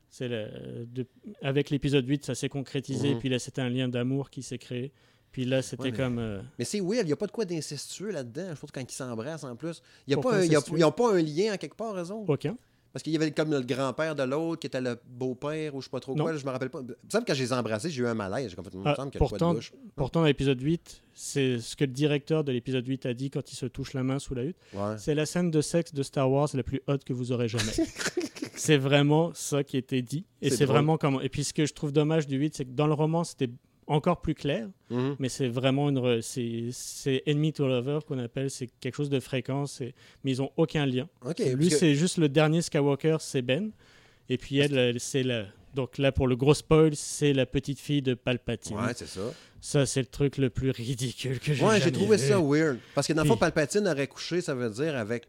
[0.09, 1.05] C'est de-
[1.43, 3.19] avec l'épisode 8, ça s'est concrétisé, Mhm.
[3.19, 4.91] puis là, c'était un lien d'amour qui s'est créé.
[5.31, 6.19] Puis là, c'était Ouais, mais- comme...
[6.19, 8.47] euh, Mais c'est weird, il n'y a pas de quoi d'incestueux là-dedans.
[8.49, 9.81] Je trouve quand ils s'embrassent en plus.
[10.07, 12.25] Il y a pas un- y a- pas un lien en quelque part, autres?
[12.27, 12.57] aucun.
[12.93, 15.85] Parce qu'il y avait comme le grand-père de l'autre qui était le beau-père ou je
[15.85, 16.25] sais pas trop Non.
[16.25, 16.79] quoi, je me rappelle pas.
[16.81, 18.49] Il me semble que quand je les ai embrassés, j'ai eu un malaise.
[18.49, 19.55] J'ai comme Ah, semble qu'il y a de pourtant,
[19.95, 23.49] pourtant, dans l'épisode 8, c'est ce que le directeur de l'épisode 8 a dit quand
[23.51, 24.57] il se touche la main sous la hutte.
[24.73, 24.97] Ouais.
[24.97, 27.71] C'est la scène de sexe de Star Wars la plus haute que vous aurez jamais.
[28.55, 30.25] c'est vraiment ça qui était dit.
[30.41, 31.21] Et C'est vraiment comment.
[31.21, 33.49] Et puis ce que je trouve dommage du 8, c'est que dans le roman, c'était
[33.91, 34.67] encore plus clair.
[34.89, 35.15] Mhm.
[35.19, 39.65] mais c'est vraiment une c'est enemy to lover qu'on appelle c'est quelque chose de fréquent
[40.23, 41.07] mais ils ont aucun lien
[41.55, 43.71] lui que- c'est juste le dernier Skywalker c'est Ben
[44.29, 48.01] et puis elle c'est la donc là pour le gros spoil c'est la petite fille
[48.01, 49.21] de Palpatine Ouais, c'est ça.
[49.61, 52.27] ça c'est le truc le plus ridicule que j'ai Ouais, j'ai trouvé vu.
[52.27, 52.77] ça weird.
[52.93, 55.25] Parce que dans le fond, Palpatine aurait couché, ça veut dire avec.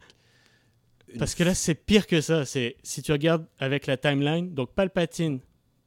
[1.13, 4.53] une- parce que là c'est pire que ça c'est si tu regardes avec la timeline
[4.55, 5.39] donc Palpatine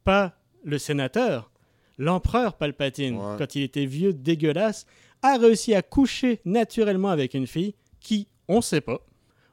[0.04, 1.52] pas le sénateur
[1.98, 3.36] l'empereur Palpatine Ouais.
[3.38, 4.86] quand il était vieux dégueulasse
[5.22, 9.00] a réussi à coucher naturellement avec une fille qui on sait pas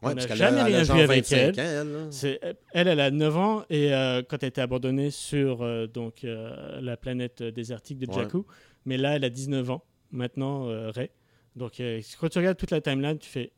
[0.02, 1.78] Ouais, on n'a jamais a- rien vu avec 25 elle.
[1.86, 2.10] ans,
[2.42, 6.24] elle, elle, elle a 9 ans et euh, quand elle était abandonnée sur euh, donc,
[6.24, 8.14] euh, la planète désertique de Ouais.
[8.22, 8.44] Jakku.
[8.84, 11.12] Mais là, elle a 19 ans, maintenant, Rey.
[11.54, 11.80] Donc,
[12.20, 13.52] quand tu regardes toute la timeline, tu fais.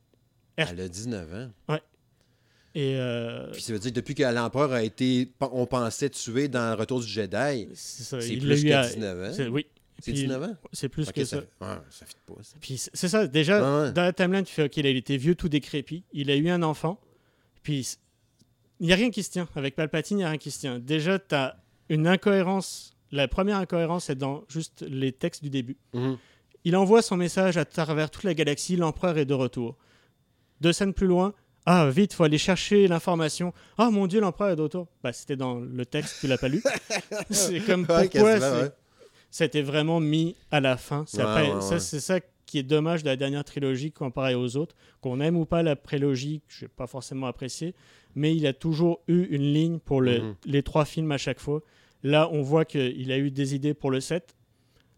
[0.57, 1.32] Elle a 19
[1.68, 1.78] ans.
[2.76, 6.48] Et euh, Puis ça veut dire que depuis que l'empereur a été, on pensait, tué
[6.48, 9.50] dans le Retour du Jedi, c'est plus que à- 19 c'est- ans.
[9.52, 9.66] Oui,
[10.00, 10.56] C'est Puis- 19 ans?
[10.72, 11.42] c'est plus Ok, que ça, ça.
[11.66, 12.56] ouais, ça fit pas, ça.
[12.60, 13.92] Puis c'est ça, déjà, Ouais, ouais.
[13.92, 16.02] dans la timeline, tu fais OK, là, il était vieux, tout décrépit.
[16.12, 17.00] Il a eu un enfant.
[17.62, 17.96] Puis
[18.80, 19.48] il n'y a rien qui se tient.
[19.54, 20.80] Avec Palpatine, il n'y a rien qui se tient.
[20.80, 21.56] Déjà, tu as
[21.88, 22.92] une incohérence.
[23.12, 25.76] La première incohérence est dans juste les textes du début.
[25.92, 26.18] Mhm.
[26.64, 29.76] Il envoie son message à travers toute la galaxie, l'empereur est de retour.
[30.60, 31.34] Deux scènes plus loin,
[31.66, 33.52] ah vite, faut aller chercher l'information.
[33.78, 34.86] Ah mon dieu, l'empereur est de retour.
[35.02, 36.62] Bah c'était dans le texte, tu l'as pas lu.
[37.30, 38.70] c'est comme Ouais, pourquoi ouais.
[39.46, 41.04] été vraiment mis à la fin.
[41.14, 44.76] Ouais, ça, c'est ça qui est dommage de la dernière trilogie comparé aux autres.
[45.00, 47.74] Qu'on aime ou pas la prélogie, que je n'ai pas forcément apprécié,
[48.14, 50.34] mais il a toujours eu une ligne pour le- Mhm.
[50.44, 51.62] les trois films à chaque fois.
[52.02, 54.34] Là, on voit qu'il a eu des idées pour le 7.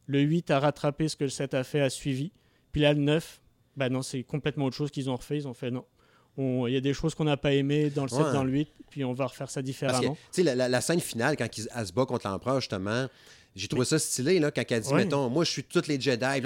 [0.06, 2.32] Le 8 a rattrapé ce que le 7 a fait, a suivi.
[2.72, 3.40] Puis là, le 9,
[3.76, 5.36] bah non, c'est complètement autre chose qu'ils ont refait.
[5.36, 5.84] Ils ont fait non.
[6.39, 8.32] Il y a des choses qu'on n'a pas aimées dans le 7, Ouais.
[8.32, 10.01] dans le 8, puis on va refaire ça différemment.
[10.14, 13.07] tu sais, la, la- la scène finale, quand il, elle se bat contre l'empereur, justement,
[13.55, 15.05] j'ai trouvé ça stylé, là, quand elle dit, Ouais.
[15.05, 16.41] mettons, moi, je suis toutes les Jedi, là,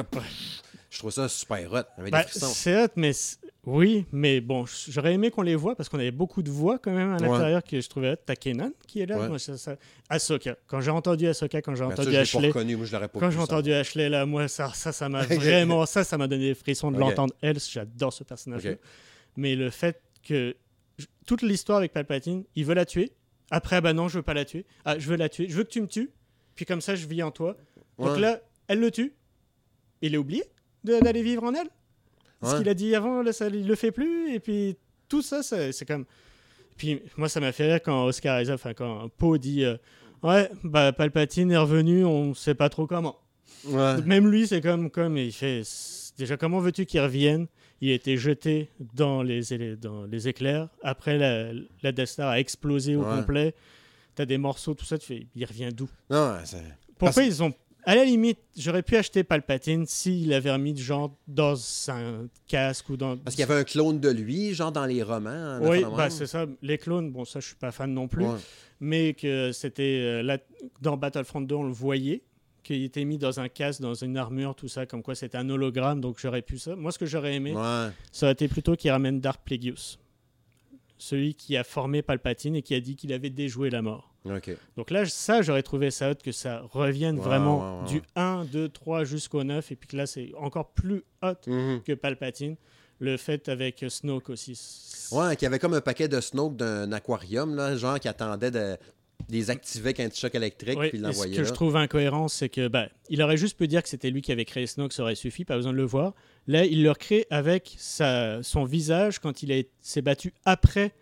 [0.90, 2.46] je trouve ça super hot, avec des frissons.
[2.46, 3.10] c'est hot, mais
[3.66, 6.92] oui, mais bon, j'aurais aimé qu'on les voit parce qu'on avait beaucoup de voix quand
[6.92, 7.28] même à Ouais.
[7.28, 8.16] l'intérieur que je trouvais hot.
[8.24, 9.28] T'as Kenan qui est là, Ouais.
[9.28, 9.76] moi, ça, ça-
[10.08, 10.56] Ahsoka.
[10.66, 13.08] Quand j'ai entendu Ahsoka, quand j'ai Ben, ça, entendu pas Ashley, reconnu, moi, je pas
[13.08, 16.48] quand j'ai entendu Ashley là, moi ça, ça, ça m'a vraiment, ça, ça m'a donné
[16.48, 17.00] des frissons de Ok.
[17.02, 17.34] l'entendre.
[17.42, 18.64] Elle, j'adore ce personnage.
[18.64, 18.78] Ok.
[19.40, 20.54] Mais le fait que
[21.26, 23.12] toute l'histoire avec Palpatine, il veut la tuer.
[23.50, 24.66] Après, ah bah non, je veux pas la tuer.
[24.84, 25.48] Ah, je veux la tuer.
[25.48, 26.10] Je veux que tu me tues.
[26.54, 27.56] Puis comme ça, je vis en toi.
[27.98, 29.14] Donc là, elle le tue.
[30.02, 30.44] Il a oublié
[30.84, 31.68] d'aller vivre en elle.
[32.42, 34.34] Ce qu'il a dit avant, là, ça, il le fait plus.
[34.34, 34.76] Et puis
[35.08, 36.04] tout ça, ça- c'est comme.
[36.76, 39.76] Puis moi, ça m'a fait rire quand Oscar Isaac, enfin quand Poe dit euh,
[40.22, 43.18] Ouais, bah Palpatine est revenu, on sait pas trop comment.
[43.64, 44.00] Ouais.
[44.02, 45.62] Même lui, c'est comme, comme il fait.
[46.18, 47.46] Déjà, comment veux-tu qu'il revienne?
[47.80, 50.68] Il a été jeté dans les, élé- dans les éclairs.
[50.82, 51.52] Après, la,
[51.82, 53.16] la Death Star a explosé au Ouais.
[53.16, 53.54] complet.
[54.14, 54.98] T'as des morceaux, tout ça.
[54.98, 55.88] Tu fais, il revient d'où?
[56.10, 56.58] Non, c'est-
[56.98, 57.54] Pourquoi Parce- ils ont.
[57.84, 61.54] À la limite, j'aurais pu acheter Palpatine s'il avait remis genre dans
[61.88, 63.16] un casque ou dans.
[63.16, 65.30] Parce qu'il y avait un clone de lui, genre dans les romans.
[65.30, 66.44] un Oui, bah, c'est ça.
[66.60, 68.26] Les clones, bon, ça, je suis pas fan non plus.
[68.26, 68.36] Ouais.
[68.80, 69.98] Mais que c'était.
[70.02, 70.36] euh, là,
[70.82, 72.20] dans Battlefront 2, on le voyait.
[72.70, 75.50] Qu'il était mis dans un casque, dans une armure, tout ça, comme quoi c'était un
[75.50, 76.76] hologramme, donc j'aurais pu ça.
[76.76, 77.88] Moi, ce que j'aurais aimé, Ouais.
[78.12, 79.98] ça aurait été plutôt qu'il ramène Darth Plagueis.
[80.96, 84.14] Celui qui a formé Palpatine et qui a dit qu'il avait déjoué la mort.
[84.76, 88.02] Donc là, ça, j'aurais trouvé ça hot que ça revienne vraiment du ouais.
[88.14, 91.82] 1, 2, 3 jusqu'au 9, et puis que là, c'est encore plus hot Mhm.
[91.82, 92.54] que Palpatine.
[93.00, 94.52] Le fait avec Snoke aussi.
[95.10, 98.50] Ouais, qu'il y avait comme un paquet de Snoke d'un aquarium, là, genre qui attendait
[98.52, 98.76] de
[99.30, 99.50] les
[100.00, 101.44] un choc électrique Oui, puis et ce que là.
[101.48, 104.32] je trouve incohérent, c'est que bah, il aurait juste pu dire que c'était lui qui
[104.32, 106.14] avait créé Snoke, ça aurait suffi, pas besoin de le voir.
[106.46, 110.92] Là, il le recrée avec sa, son visage quand il s'est battu après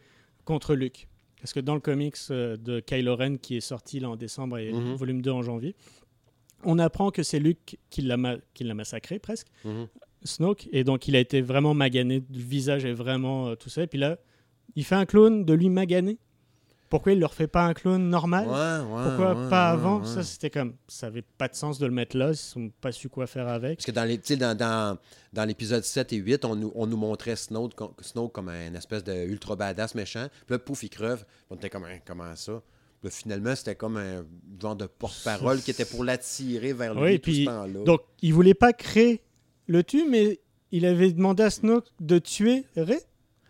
[0.44, 1.08] contre Luke.
[1.40, 4.58] Parce que dans le comics euh, de Kylo Ren qui est sorti là en décembre
[4.58, 4.94] et Mhm.
[4.94, 5.76] volume 2 en janvier,
[6.64, 9.86] on apprend que c'est Luke qui l'a ma- qui l'a massacré presque, Mhm.
[10.24, 13.84] Snoke, et donc il a été vraiment magané, le visage est vraiment euh, tout ça.
[13.84, 14.18] Et puis là,
[14.74, 16.18] il fait un clone de lui magané.
[16.88, 18.46] Pourquoi il leur fait pas un clone normal?
[18.46, 18.52] Ouais,
[18.96, 20.04] ouais, pourquoi ouais, pas avant?
[20.04, 20.74] Ça, c'était comme.
[20.88, 22.32] Ça avait pas de sens de le mettre là.
[22.32, 23.78] Ils n'ont pas su quoi faire avec.
[23.78, 24.96] Parce que dans les- tu dans, dans,
[25.32, 27.34] dans l'épisode 7 et 8, on nous, on nous montrait
[27.76, 30.28] com- Snoke comme un espèce de ultra badass méchant.
[30.46, 31.24] Puis là, pouf, il creve.
[31.50, 32.62] On était comme, Hein, comment ça?
[33.00, 34.24] Puis là, finalement, c'était comme un
[34.60, 37.84] genre de porte-parole qui était pour l'attirer vers lui Oui, tout puis- ce temps-là.
[37.84, 39.20] Donc, il voulait pas créer
[39.66, 40.40] le tue, mais
[40.72, 43.00] il avait demandé à Snoke de tuer Rey.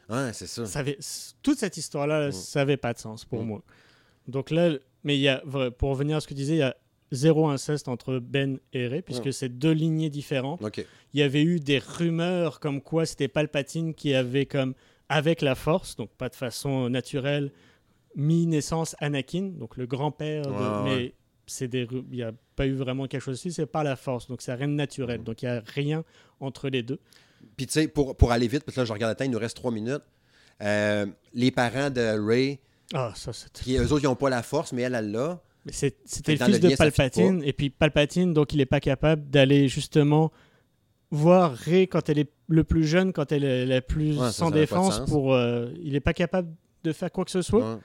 [0.09, 0.65] Ouais, c'est ça.
[0.67, 0.99] Ça avait-
[1.43, 2.33] toute cette histoire-là, Mm.
[2.33, 3.47] ça avait pas de sens pour Mm.
[3.47, 3.63] moi.
[4.27, 4.73] Donc là,
[5.05, 5.43] mais il y a,
[5.79, 6.77] pour revenir à ce que tu disais, il y a
[7.13, 9.33] zéro inceste entre Ben et Rey, puisque Mm.
[9.33, 10.61] c'est deux lignées différentes.
[11.15, 14.75] Il y avait eu des rumeurs comme quoi c'était Palpatine qui avait comme
[15.09, 17.51] avec la Force, donc pas de façon naturelle,
[18.15, 20.43] mis naissance Anakin, donc le grand-père.
[20.43, 20.57] de- Ouais,
[20.91, 20.97] ouais.
[20.99, 21.15] Mais
[21.47, 23.97] c'est des, ru- il n'y a pas eu vraiment quelque chose ici, c'est par la
[23.97, 25.23] Force, donc c'est rien de naturel.
[25.23, 26.05] Donc il n'y a rien
[26.41, 26.99] entre les deux.
[27.57, 29.31] Puis, tu sais, pour, pour aller vite, parce que là, je regarde le temps, il
[29.31, 30.03] nous reste trois minutes.
[30.63, 32.59] Euh, les parents de Ray,
[32.95, 33.53] Ah, ça c'est.
[33.53, 35.41] qui, eux autres, ils n'ont pas la force, mais elle, elle l'a.
[35.67, 38.67] Mais c'est- C'était le fils le de lien, Palpatine, et puis Palpatine, donc il n'est
[38.67, 40.33] pas capable d'aller justement
[41.11, 44.51] voir Rey quand elle est le plus jeune, quand elle est la plus Ouais, sans
[44.51, 45.01] défense.
[45.09, 46.49] Pour, euh, il n'est pas capable
[46.85, 47.75] de faire quoi que ce soit.
[47.75, 47.81] Ouais.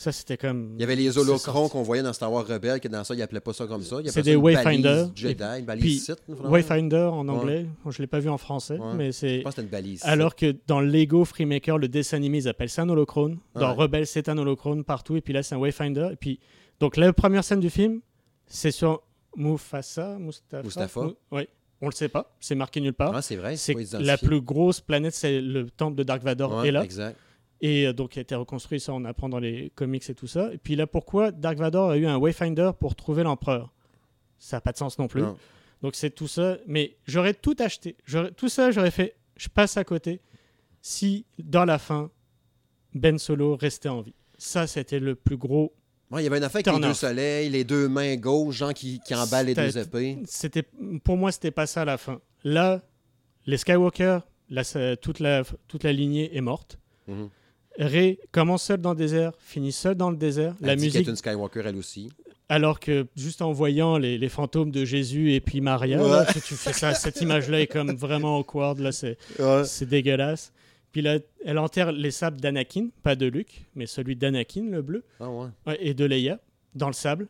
[0.00, 0.74] Ça, c'était comme.
[0.76, 3.20] Il y avait les holocrons qu'on voyait dans Star Wars Rebelle, que dans ça, ils
[3.22, 3.96] appelaient pas ça comme ça.
[4.06, 5.08] C'est des Wayfinders.
[5.12, 6.50] Jedi, une balise vraiment.
[6.50, 7.66] Wayfinder en anglais.
[7.84, 8.94] Je ne l'ai pas vu en français, Ouais.
[8.96, 9.38] mais c'est.
[9.38, 10.00] Je pense que c'était une balise.
[10.04, 13.38] Alors que dans Lego Freemaker, le dessin animé, ils appellent ça un holochrone.
[13.56, 13.82] Dans Ouais.
[13.82, 15.16] Rebelle, c'est un holochrone partout.
[15.16, 16.10] Et puis là, c'est un Wayfinder.
[16.12, 16.38] Et puis,
[16.78, 18.00] donc la première scène du film,
[18.46, 19.02] c'est sur
[19.36, 20.62] Mufasa, Mustafa?
[20.62, 21.02] Mustapha.
[21.02, 21.48] Mu- Oui,
[21.80, 22.34] on le sait pas.
[22.40, 23.14] C'est marqué nulle part.
[23.14, 26.70] Ah, c'est vrai, c'est la plus grosse planète, c'est le temple de Dark Vador est
[26.70, 26.84] là.
[26.84, 27.16] Exact.
[27.60, 30.26] Et euh, donc, il a été reconstruit, ça on apprend dans les comics et tout
[30.26, 30.52] ça.
[30.52, 33.72] Et puis là, pourquoi Dark Vador a eu un Wayfinder pour trouver l'empereur?
[34.38, 35.22] Ça n'a pas de sens non plus.
[35.22, 35.36] Non.
[35.82, 36.58] Donc c'est tout ça.
[36.66, 37.96] Mais j'aurais tout acheté.
[38.36, 39.16] Tout ça, j'aurais fait.
[39.36, 40.20] Je passe à côté.
[40.80, 42.10] Si dans la fin,
[42.94, 44.14] Ben Solo restait en vie.
[44.36, 45.74] Ça, c'était le plus gros.
[46.10, 48.72] Ouais, il y avait une affaire avec les deux soleils, les deux mains gauches, gens
[48.72, 50.18] qui, qui emballent les deux épées.
[50.24, 50.64] C'était
[51.04, 52.20] pour moi, c'était pas ça à la fin.
[52.44, 52.82] Là,
[53.46, 56.78] les Skywalker, là, toute la toute la lignée est morte.
[57.08, 57.28] Mhm.
[57.78, 60.54] Rey commence seul dans le désert, finit seul dans le désert.
[60.60, 62.10] Elle la dit musique est une Skywalker, elle aussi.
[62.48, 66.08] Alors que juste en voyant les, les fantômes de Jésus et puis Maria, Ouais.
[66.08, 69.16] là, tu, tu fais ça, cette image-là est comme vraiment awkward, là, c'est,
[69.64, 70.52] c'est dégueulasse.
[70.90, 75.04] Puis là, elle enterre les sables d'Anakin, pas de Luke, mais celui d'Anakin, le bleu,
[75.20, 75.46] Ah ouais.
[75.66, 76.40] ouais, et de Leia,
[76.74, 77.28] dans le sable.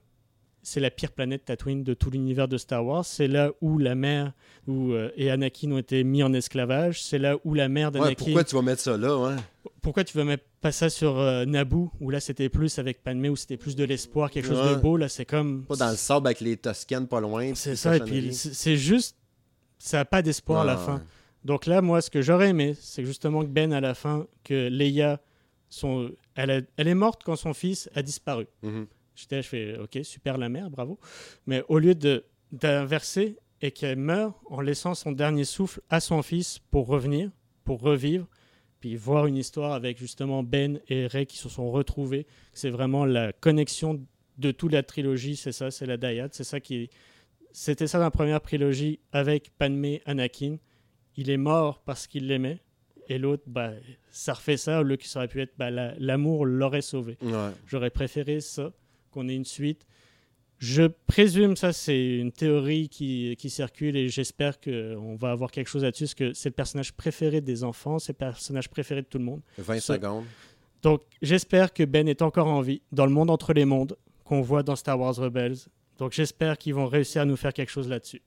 [0.69, 3.05] C'est la pire planète Tatooine de tout l'univers de Star Wars.
[3.07, 4.33] C'est là où la mère
[4.67, 7.03] où, euh, et Anakin ont été mis en esclavage.
[7.03, 8.15] C'est là où la mère Ouais, d'Anakin.
[8.25, 9.37] pourquoi tu vas mettre ça là, ouais?
[9.81, 13.31] Pourquoi tu veux mettre pas ça sur euh, Naboo, où là c'était plus avec Padmé,
[13.31, 14.97] où c'était plus de l'espoir, quelque chose de beau.
[14.99, 15.65] Là, c'est comme.
[15.65, 17.53] Pas dans le sable avec les Toscanes pas loin.
[17.55, 19.17] C'est ça, et puis c'est juste.
[19.79, 21.03] Ça n'a pas d'espoir à la Ah, fin.
[21.45, 24.69] Donc là, moi, ce que j'aurais aimé, c'est justement que Ben, à la fin, que
[24.69, 25.21] Leia,
[25.71, 28.47] son, elle, a- elle est morte quand son fils a disparu.
[28.63, 28.87] Mhm.
[29.19, 30.99] J'étais je fais OK, super la mère, bravo.
[31.47, 36.23] Mais au lieu de d'inverser et qu'elle meurt en laissant son dernier souffle à son
[36.23, 37.31] fils pour revenir,
[37.65, 38.27] pour revivre,
[38.81, 42.27] puis voir une histoire avec justement Ben et Rey qui se sont retrouvés.
[42.53, 44.01] C'est vraiment la connexion
[44.39, 46.89] de toute la trilogie, c'est ça, c'est la dyade, c'est ça qui
[47.53, 50.57] C'était ça dans la première trilogie avec Padmé, Anakin.
[51.17, 52.61] Il est mort parce qu'il l'aimait.
[53.09, 53.73] Et l'autre, bah,
[54.11, 57.17] ça refait ça, au lieu qu'il aurait pu être, bah, la- l'amour l'aurait sauvé.
[57.23, 57.51] Ouais.
[57.67, 58.71] J'aurais préféré ça,
[59.19, 59.85] qu'on ait une suite.
[60.59, 65.69] Je présume, ça c'est une théorie qui, qui circule et j'espère qu'on va avoir quelque
[65.69, 69.07] chose là-dessus, parce que c'est le personnage préféré des enfants, c'est le personnage préféré de
[69.07, 69.41] tout le monde.
[69.59, 70.25] 20 Ça- secondes.
[70.83, 74.41] Donc j'espère que Ben est encore en vie dans le monde entre les mondes qu'on
[74.41, 75.57] voit dans Star Wars Rebels.
[75.99, 78.23] Donc j'espère qu'ils vont réussir à nous faire quelque chose là-dessus.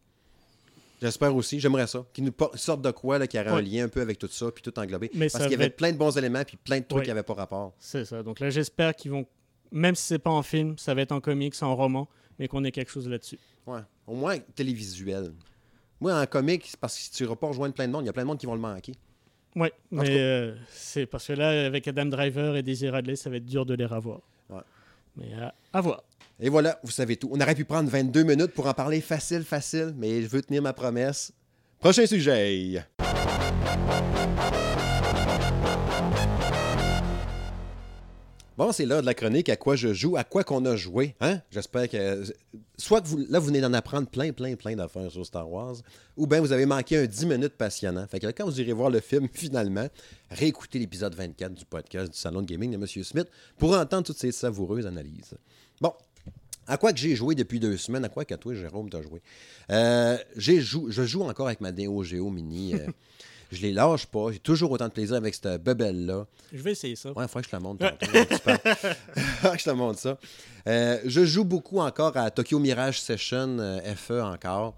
[1.01, 2.05] J'espère aussi, j'aimerais ça.
[2.13, 4.51] Qu'ils nous sortent de quoi, là, qui aurait un lien un peu avec tout ça,
[4.51, 5.09] puis tout englobé.
[5.15, 6.99] Mais Parce qu'il y va avait être- plein de bons éléments, puis plein de trucs
[6.99, 7.03] Ouais.
[7.05, 7.73] qui n'avaient pas rapport.
[7.79, 8.21] C'est ça.
[8.23, 9.25] Donc là j'espère qu'ils vont,
[9.71, 12.07] même si c'est pas en film, ça va être en comics, en roman,
[12.39, 13.39] mais qu'on ait quelque chose là-dessus.
[13.65, 13.79] Ouais.
[14.07, 15.33] Au moins télévisuel.
[15.99, 18.07] Moi, en comique, c'est parce que si tu iras pas rejoindre plein de monde, il
[18.07, 18.93] y a plein de monde qui vont le manquer.
[19.55, 23.35] Oui, mais euh, c'est parce que là, avec Adam Driver et Daisy Radley, ça va
[23.37, 24.21] être dur de les revoir.
[24.49, 24.61] Ouais.
[25.17, 26.03] Mais à, à voir.
[26.39, 27.29] Et voilà, vous savez tout.
[27.31, 30.61] On aurait pu prendre 22 minutes pour en parler facile, facile, mais je veux tenir
[30.61, 31.33] ma promesse.
[31.79, 32.83] Prochain sujet.
[38.57, 41.15] Bon, c'est l'heure de la chronique à quoi je joue, à quoi qu'on a joué.
[41.21, 41.39] Hein?
[41.51, 42.23] J'espère que.
[42.77, 45.75] Soit que là, vous venez d'en apprendre plein, plein, plein d'affaires sur Star Wars,
[46.17, 48.05] ou bien vous avez manqué un 10 minutes passionnant.
[48.07, 49.87] Fait que quand vous irez voir le film, finalement,
[50.29, 52.85] réécoutez l'épisode 24 du podcast du Salon de Gaming de M.
[53.03, 53.27] Smith
[53.57, 55.33] pour entendre toutes ces savoureuses analyses.
[55.79, 55.93] Bon,
[56.67, 59.21] à quoi que j'ai joué depuis deux semaines, à quoi qu'à toi, Jérôme, t'as joué?
[59.71, 62.75] Euh, j'ai jou- je joue encore avec ma Neo Geo Mini.
[62.75, 62.87] euh,
[63.51, 64.31] je les lâche pas.
[64.31, 66.25] J'ai toujours autant de plaisir avec cette bebelle-là.
[66.51, 67.11] Je vais essayer ça.
[67.11, 67.85] Ouais, il faudrait que je te la montre
[69.57, 70.17] je te montre ça.
[70.67, 74.77] Euh, je joue beaucoup encore à Tokyo Mirage Session euh, FE encore.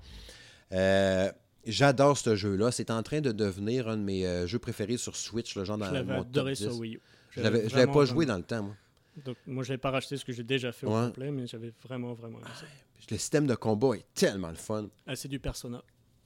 [0.71, 1.32] Euh,
[1.65, 2.71] J'adore ce jeu-là.
[2.71, 5.86] C'est en train de devenir un de mes jeux préférés sur Switch, le genre dans
[5.86, 6.63] Je l'avais top adoré 10.
[6.63, 7.01] sur Wii U.
[7.30, 8.76] Je l'avais je l'avais vraiment, pas joué dans le temps, moi.
[9.24, 11.71] Donc, moi, je l'ai pas racheté ce que j'ai déjà fait au complet, mais j'avais
[11.88, 12.65] vraiment, vraiment aimé ça.
[13.09, 14.88] Le système de combat est tellement le fun.
[15.07, 15.82] Ah, c'est du Persona.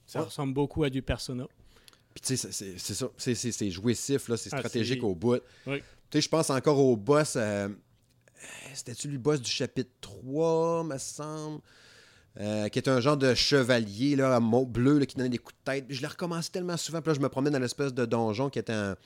[0.06, 0.24] Ça Ouais.
[0.24, 1.46] ressemble beaucoup à du Persona.
[2.20, 3.08] Puis tu sais, c'est- ça.
[3.16, 4.22] C'est- jouissif.
[4.36, 5.40] C'est Ah, stratégique au bout.
[5.66, 5.78] Oui.
[6.10, 7.34] Tu sais, je pense encore au boss.
[7.36, 7.68] euh,
[8.74, 11.60] C'était-tu le boss du chapitre 3, me semble?
[12.40, 15.38] Euh, qui est un genre de chevalier là, à mot bleu là, qui donnait des
[15.38, 15.86] coups de tête.
[15.88, 17.00] Puis je l'ai recommencé tellement souvent.
[17.02, 18.96] Puis là, je me promenais dans l'espèce de donjon qui était un.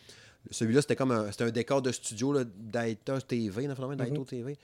[0.50, 4.24] Celui-là, c'était comme un, c'était un décor de studio là, d'Aita TV, d'Aito Mhm.
[4.26, 4.58] TV.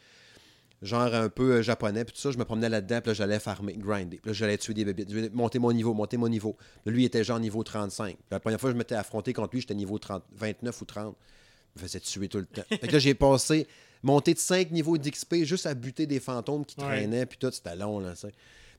[0.81, 3.41] Genre un peu euh, japonais, puis tout ça, je me promenais là-dedans, puis là, j'allais
[3.41, 4.19] farmer, grinder.
[4.19, 6.57] Puis là, j'allais tuer des bébés, monter mon niveau, monter mon niveau.
[6.87, 8.15] Là, lui, il était genre niveau 35.
[8.17, 10.85] Puis la première fois que je m'étais affronté contre lui, j'étais niveau 30, 29 ou
[10.85, 11.17] 30.
[11.77, 12.63] Il me faisait tuer tout le temps.
[12.69, 13.67] Fait que là, j'ai passé,
[14.05, 17.75] monté de 5 niveaux d'XP juste à buter des fantômes qui traînaient, puis tout, c'était
[17.75, 18.33] long, là, sais.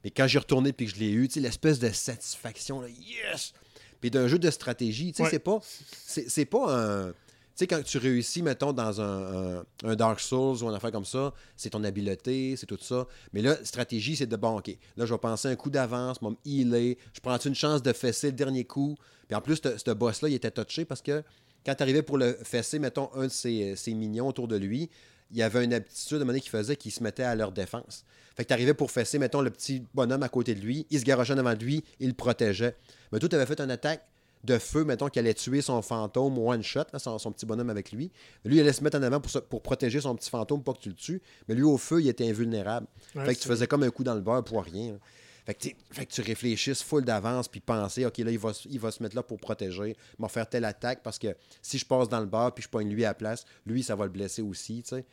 [0.06, 2.88] Mais quand j'ai retourné puis que je l'ai eu, tu sais, l'espèce de satisfaction, là,
[2.88, 3.54] yes!
[4.00, 5.30] Puis d'un jeu de stratégie, tu sais, Ouais.
[5.30, 5.60] c'est pas,
[6.06, 6.74] c'est c'est pas
[7.10, 7.14] un...
[7.60, 9.66] Tu sais, quand tu réussis, mettons, dans un,
[9.98, 13.06] Dark Souls ou une affaire comme ça, c'est ton habileté, c'est tout ça.
[13.34, 16.38] Mais là, stratégie, c'est de bon, OK, là, je vais penser un coup d'avance, me
[16.46, 18.96] healer, je prends une chance de fesser le dernier coup?
[19.28, 21.22] Puis en plus, ce boss-là, il était touché parce que
[21.66, 24.90] quand tu arrivais pour le fesser, mettons, un de ses, ses mignons autour de lui,
[25.30, 28.06] il y avait une aptitude à un qui faisait qu'il se mettait à leur défense.
[28.38, 30.98] Fait que tu arrivais pour fesser, mettons, le petit bonhomme à côté de lui, il
[30.98, 32.78] se garochait devant lui, il le protégeait.
[33.12, 34.08] Mais toi, tu avais fait une attaque
[34.44, 37.70] de feu, mettons, qui allait tuer son fantôme one shot, là, son, son petit bonhomme
[37.70, 38.10] avec lui.
[38.46, 40.74] Lui, il allait se mettre en avant pour, se- pour protéger son petit fantôme, pas
[40.74, 41.22] que tu le tues.
[41.48, 42.88] Mais lui, au feu, il était invulnérable.
[43.16, 44.98] Ouais, fait que tu faisais comme un coup dans le beurre pour rien.
[45.46, 48.68] Fait que, fait que tu réfléchisses full d'avance, puis penser, OK, là, il va, se-
[48.70, 51.78] il va se mettre là pour protéger, il va faire telle attaque, parce que si
[51.78, 54.06] je passe dans le beurre, puis je pogne lui à la place, lui, ça va
[54.06, 55.06] le blesser aussi, tu sais.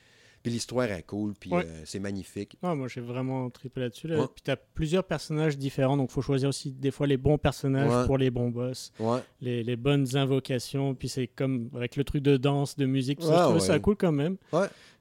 [0.46, 1.64] Puis l'histoire est cool, puis Ouais.
[1.66, 2.56] euh, c'est magnifique.
[2.62, 4.06] Ah, moi, j'ai vraiment trippé là-dessus.
[4.06, 4.20] Là.
[4.20, 4.26] Ouais.
[4.32, 7.36] Puis tu as plusieurs personnages différents, donc il faut choisir aussi des fois les bons
[7.36, 8.92] personnages pour les bons boss,
[9.40, 10.94] les, les bonnes invocations.
[10.94, 13.96] Puis c'est comme avec le truc de danse, de musique, tout ça, je ça cool
[13.96, 14.36] quand même.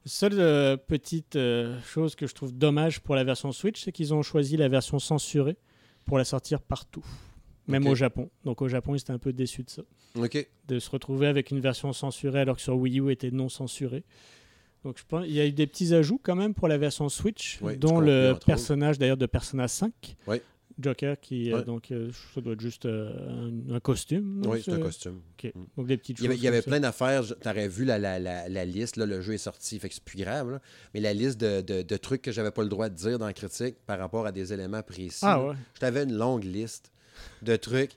[0.03, 4.15] Seule euh, petite euh, chose que je trouve dommage pour la version Switch, c'est qu'ils
[4.15, 5.57] ont choisi la version censurée
[6.05, 7.05] pour la sortir partout,
[7.67, 8.31] même au Japon.
[8.45, 9.83] Donc au Japon, ils étaient un peu déçus de ça,
[10.67, 14.03] de se retrouver avec une version censurée alors que sur Wii U était non censurée.
[14.85, 17.09] Donc je pense il y a eu des petits ajouts quand même pour la version
[17.09, 19.91] Switch, Oui, dont le personnage d'ailleurs de Persona 5.
[20.27, 20.37] Oui.
[20.77, 23.09] Joker qui euh, donc euh, ça doit être juste euh,
[23.71, 24.41] un, un costume.
[24.45, 25.21] Oui, c'est un costume.
[25.41, 25.53] Ok.
[25.77, 27.23] Donc des petites Il y avait, choses il y avait plein d'affaires.
[27.23, 29.95] Je- T'aurais vu la, la, la, la liste, là, le jeu est sorti, fait que
[29.95, 30.51] c'est plus grave.
[30.51, 30.59] là.
[30.93, 33.25] Mais la liste de, de, de trucs que j'avais pas le droit de dire dans
[33.25, 35.19] la critique par rapport à des éléments précis.
[35.21, 35.55] Ah ouais.
[35.75, 36.91] Je t'avais une longue liste
[37.41, 37.93] de trucs.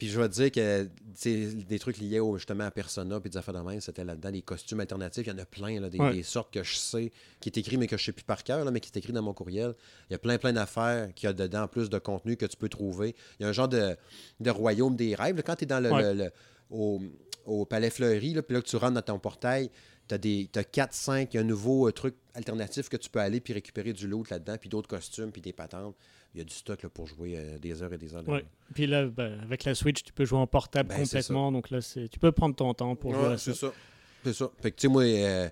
[0.00, 3.28] Puis je vais te dire que c'est des trucs liés au, justement à Persona puis
[3.30, 4.30] des affaires de même, c'était là-dedans.
[4.32, 6.12] Des costumes alternatifs, il y en a plein, là, des, Ouais.
[6.14, 8.64] des sortes que je sais, qui est écrit, mais que je sais plus par cœur,
[8.64, 9.74] là, mais qui est écrit dans mon courriel.
[10.08, 12.56] Il y a plein, plein d'affaires qu'il y a dedans, plus de contenu que tu
[12.56, 13.14] peux trouver.
[13.38, 13.94] Il y a un genre de,
[14.40, 15.36] de royaume des rêves.
[15.36, 15.42] là.
[15.42, 16.14] quand tu es dans le, Ouais.
[16.14, 16.30] le- le-
[16.70, 17.00] au,
[17.44, 19.70] au Palais Fleuri, là, puis là que tu rentres dans ton portail,
[20.08, 23.20] tu as, 4, 5, il y a un nouveau euh, truc alternatif que tu peux
[23.20, 25.94] aller puis récupérer du loot là-dedans, puis d'autres costumes, puis des patentes.
[26.34, 28.22] Il y a du stock là, pour jouer euh, des heures et des heures.
[28.22, 28.44] de- Ouais.
[28.74, 31.50] Puis là, ben, avec la Switch, tu peux jouer en portable Ben, complètement.
[31.50, 33.52] Donc là, tu peux prendre ton temps pour jouer Ouais, à ça.
[33.52, 33.72] c'est ça.
[34.24, 34.50] C'est ça.
[34.60, 35.48] Fait que, tu sais, moi, euh,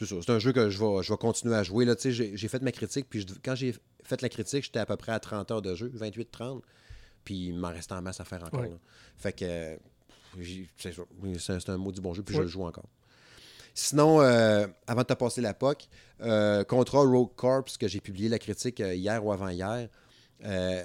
[0.00, 1.84] c'est un jeu que je vais, je vais continuer à jouer.
[1.84, 3.74] Là, Tu sais, j'ai, fait ma critique, puis je- quand j'ai
[4.04, 6.62] fait la critique, j'étais à peu près à 30 heures de jeu, 28-30.
[7.24, 8.60] Puis il m'en restait en masse à faire encore.
[8.62, 8.68] Ouais.
[8.70, 8.76] là.
[9.18, 9.76] Fait que euh,
[10.78, 12.88] c'est un maudit bon jeu, puis je le joue encore.
[13.74, 15.88] Sinon, euh, avant de te passer la POC,
[16.20, 19.88] euh, Contra Rogue Corps, que j'ai publié la critique hier ou avant-hier.
[20.44, 20.84] Euh,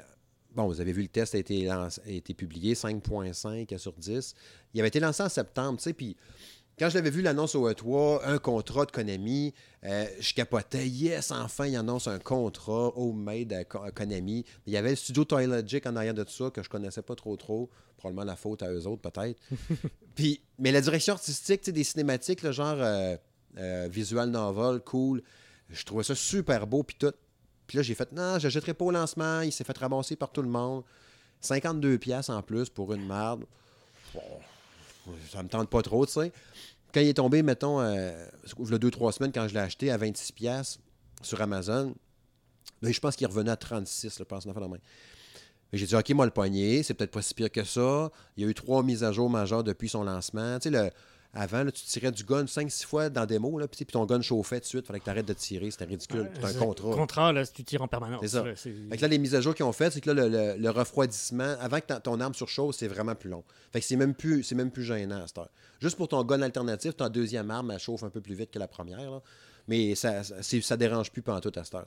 [0.55, 4.33] bon, vous avez vu le test a été, lancé- a été publié, 5.5 sur 10.
[4.73, 6.15] Il avait été lancé en septembre, tu sais, puis
[6.79, 9.51] quand je l'avais vu l'annonce au E3, un contrat de Konami,
[9.83, 10.87] euh, je capotais.
[10.87, 14.45] Yes, enfin, il annonce un contrat homemade à Ko- à Konami.
[14.67, 17.01] Il y avait le studio Toy Logic en arrière de tout ça que je connaissais
[17.01, 17.71] pas trop trop.
[17.97, 19.39] Probablement la faute à eux autres, peut-être.
[20.15, 23.17] Puis, mais la direction artistique, tu sais, des cinématiques, le genre euh,
[23.57, 25.23] euh, visual novel, cool,
[25.71, 27.11] je trouvais ça super beau, puis tout.
[27.67, 29.41] Puis là, j'ai fait, non, je pas au lancement.
[29.41, 30.83] Il s'est fait ramasser par tout le monde.
[31.41, 33.43] 52 pièces en plus pour une merde.
[34.13, 34.21] Bon,
[35.31, 36.31] ça me tente pas trop, tu sais.
[36.93, 38.25] Quand il est tombé, mettons, euh,
[38.57, 40.79] il y a deux, trois semaines, quand je l'ai acheté à 26 pièces
[41.21, 41.93] sur Amazon,
[42.81, 44.79] là, je pense qu'il revenait à 36, le pense affaire de même.
[45.73, 48.09] J'ai dit, OK, moi, le poignet, c'est peut-être pas si pire que ça.
[48.37, 50.57] Il y a eu trois mises à jour majeures depuis son lancement.
[50.59, 50.89] Tu sais, le-
[51.39, 54.21] avant, là, tu tirais du gun 5-6 fois dans des mots, là, puis ton gun
[54.21, 54.83] chauffait tout de suite.
[54.85, 55.69] Il fallait que tu arrêtes de tirer.
[55.69, 56.29] C'était ridicule.
[56.33, 56.91] C'est un contrat.
[56.95, 58.21] Contrat, là, tu tires en permanence.
[58.21, 58.43] C'est ça.
[58.43, 60.27] là, c'est- Fait que là, les mises à jour qu'ils ont faites, c'est que là,
[60.27, 63.43] le, le- le refroidissement, avant que ton arme surchauffe, c'est vraiment plus long.
[63.71, 65.49] Fait que c'est même plus, c'est même plus gênant à cette heure.
[65.79, 68.59] Juste pour ton gun alternatif, ta deuxième arme, elle chauffe un peu plus vite que
[68.59, 69.11] la première.
[69.11, 69.21] là.
[69.67, 71.85] Mais ça, ça, ça dérange plus pendant toute à cette heure.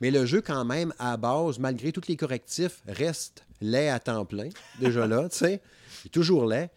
[0.00, 4.24] Mais le jeu, quand même, à base, malgré tous les correctifs, reste laid à temps
[4.24, 4.48] plein,
[4.80, 5.60] déjà là, tu sais.
[6.04, 6.70] Il est toujours laid.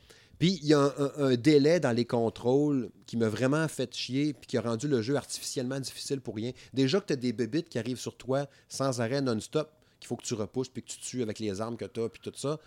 [0.43, 4.45] Puis il y a un, délai dans les contrôles qui m'a vraiment fait chier, puis
[4.45, 6.51] qui a rendu le jeu artificiellement difficile pour rien.
[6.73, 9.71] Déjà que tu as des bébites qui arrivent sur toi sans arrêt, non-stop,
[10.01, 12.09] qu'il faut que tu repousses, puis que tu tues avec les armes que tu as,
[12.09, 12.59] puis tout ça.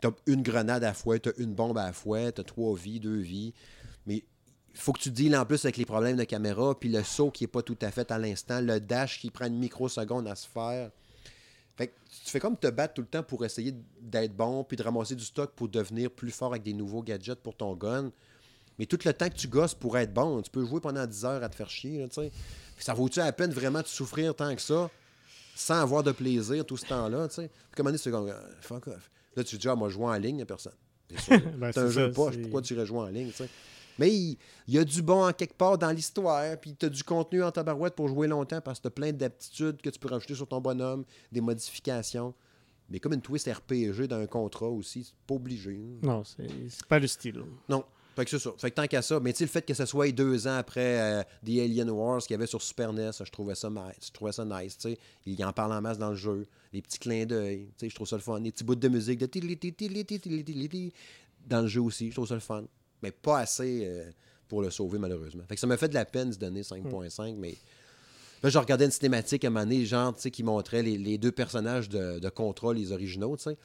[0.00, 2.76] Tu as une grenade à fouet, tu as une bombe à fouet, tu as trois
[2.76, 3.54] vies, deux vies.
[4.08, 4.24] Mais il
[4.80, 7.44] faut que tu deals en plus avec les problèmes de caméra, puis le saut qui
[7.44, 10.48] n'est pas tout à fait à l'instant, le dash qui prend une microseconde à se
[10.48, 10.90] faire.
[11.76, 11.92] Fait que
[12.24, 15.16] tu fais comme te battre tout le temps pour essayer d'être bon, puis de ramasser
[15.16, 18.12] du stock pour devenir plus fort avec des nouveaux gadgets pour ton gun.
[18.78, 21.24] Mais tout le temps que tu gosses pour être bon, tu peux jouer pendant 10
[21.24, 22.06] heures à te faire chier, là,
[22.78, 24.90] ça vaut-tu la peine vraiment de souffrir tant que ça,
[25.54, 27.48] sans avoir de plaisir tout ce temps-là, tu sais?
[27.48, 29.10] Puis comme on dit, c'est comme, euh, fuck off.
[29.36, 30.74] Là, tu te dis, ah, moi, je joue en ligne, il n'y a personne.
[31.10, 31.40] C'est sûr?
[31.56, 33.48] Ben, c'est un c'est jeu poche, pourquoi tu irais jouer en ligne, tu sais?
[33.98, 34.36] Mais il,
[34.66, 37.42] il y a du bon en quelque part dans l'histoire, puis tu as du contenu
[37.42, 40.34] en tabarouette pour jouer longtemps parce que tu as plein d'aptitudes que tu peux rajouter
[40.34, 42.34] sur ton bonhomme, des modifications.
[42.90, 45.80] Mais comme une twist RPG dans un contrat aussi, c'est pas obligé.
[46.02, 47.42] Non, c'est pas le style.
[47.68, 47.84] Non.
[48.14, 48.52] Fait que c'est ça.
[48.56, 50.56] Fait que tant qu'à ça, mais tu sais, le fait que ça soit deux ans
[50.56, 54.06] après euh, The Alien Wars qu'il y avait sur Super NES, je trouvais ça nice.
[54.06, 54.98] Je trouvais ça nice, tu sais.
[55.26, 56.46] Il en parle en masse dans le jeu.
[56.72, 58.38] Les petits clins d'œil, tu sais, je trouve ça le fun.
[58.38, 60.90] Les petits bouts de musique de
[61.46, 62.64] dans le jeu aussi, je trouve ça le fun.
[63.04, 64.10] Mais pas assez euh,
[64.48, 65.44] pour le sauver, malheureusement.
[65.48, 67.56] Fait que ça m'a fait de la peine de se donner 5.5, mais...
[68.42, 70.98] Là, je regardais une cinématique à un moment donné, genre, tu sais, qui montrait les,
[70.98, 73.56] les deux personnages de, de Control, les originaux, tu sais.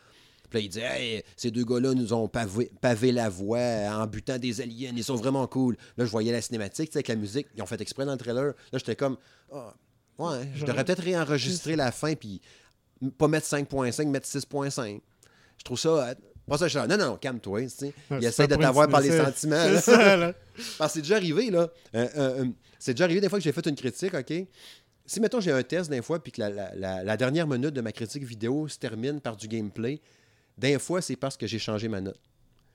[0.49, 4.07] Puis là, il dit Hey, ces deux gars-là nous ont pavé, pavé la voie en
[4.07, 5.75] butant des aliens, ils sont vraiment cool.
[5.97, 8.13] Là, je voyais la cinématique, tu sais, avec la musique, ils ont fait exprès dans
[8.13, 8.53] le trailer.
[8.71, 9.17] Là, j'étais comme
[9.51, 9.75] Ah,
[10.17, 12.41] Ouais, je devrais peut-être réenregistrer la fin, puis
[13.17, 14.99] pas mettre 5.5, mettre 6.5.
[15.57, 16.13] Je trouve ça.
[16.49, 17.61] Pas ça, je suis là, non, non, calme-toi.
[17.63, 17.85] tu sais.
[18.11, 19.63] Ouais, Il essaie de t'avoir par les sentiments.
[19.63, 20.33] C'est ça, là.
[20.77, 21.69] Parce que c'est déjà arrivé, là.
[21.95, 22.45] Euh, euh, euh,
[22.77, 24.33] c'est déjà arrivé des fois que j'ai fait une critique, OK?
[25.05, 27.71] Si, mettons, j'ai un test des fois, puis que la, la- la- la dernière minute
[27.73, 29.99] de ma critique vidéo se termine par du gameplay,
[30.57, 32.19] des fois, c'est parce que j'ai changé ma note.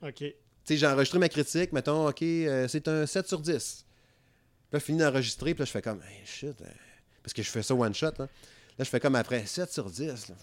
[0.01, 0.15] OK.
[0.17, 0.33] Tu
[0.65, 3.85] sais, j'ai enregistré ma critique, mettons, OK, euh, c'est un 7 sur 10.
[3.85, 6.65] Puis là, je finis d'enregistrer, puis là, je fais comme, hey, shit, euh,
[7.23, 8.25] parce que je fais ça one shot, là.
[8.77, 10.29] Là, je fais comme après 7 sur 10.
[10.29, 10.35] là.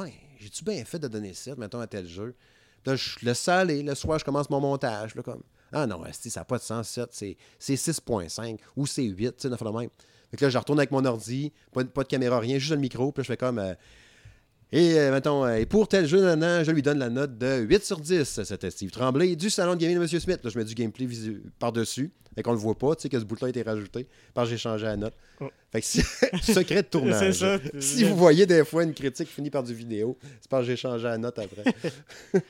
[0.00, 2.34] Ouais, j'ai-tu bien fait de donner 7, mettons, à tel jeu?
[2.86, 3.82] Là, je laisse ça aller.
[3.82, 6.62] Le soir, je commence mon montage, là, comme, ah non, esti, ça n'a pas de
[6.62, 9.90] sens, 7, c'est c'est 6.5 ou c'est 8, tu sais, le même.
[10.30, 12.78] Fait que là, je retourne avec mon ordi, pas, de- de caméra, rien, juste le
[12.78, 13.74] micro, puis je fais comme, euh,
[14.72, 17.38] et, euh, mettons, euh, et pour tel jeu, nan, nan, je lui donne la note
[17.38, 18.42] de 8 sur 10.
[18.42, 20.08] C'était Steve Tremblay du salon de gaming de M.
[20.08, 20.40] Smith.
[20.42, 21.06] Là, je mets du gameplay
[21.58, 22.10] par-dessus.
[22.34, 24.08] Fait qu'on le voit pas, tu sais, que ce bout-là a été rajouté.
[24.34, 25.14] Parce que j'ai changé la note.
[25.40, 25.48] Oh.
[25.70, 26.02] Fait que c'est
[26.42, 27.32] secret de tournage.
[27.32, 27.58] C'est ça.
[27.78, 30.76] Si vous voyez des fois une critique finie par du vidéo, c'est parce que j'ai
[30.76, 31.64] changé la note après.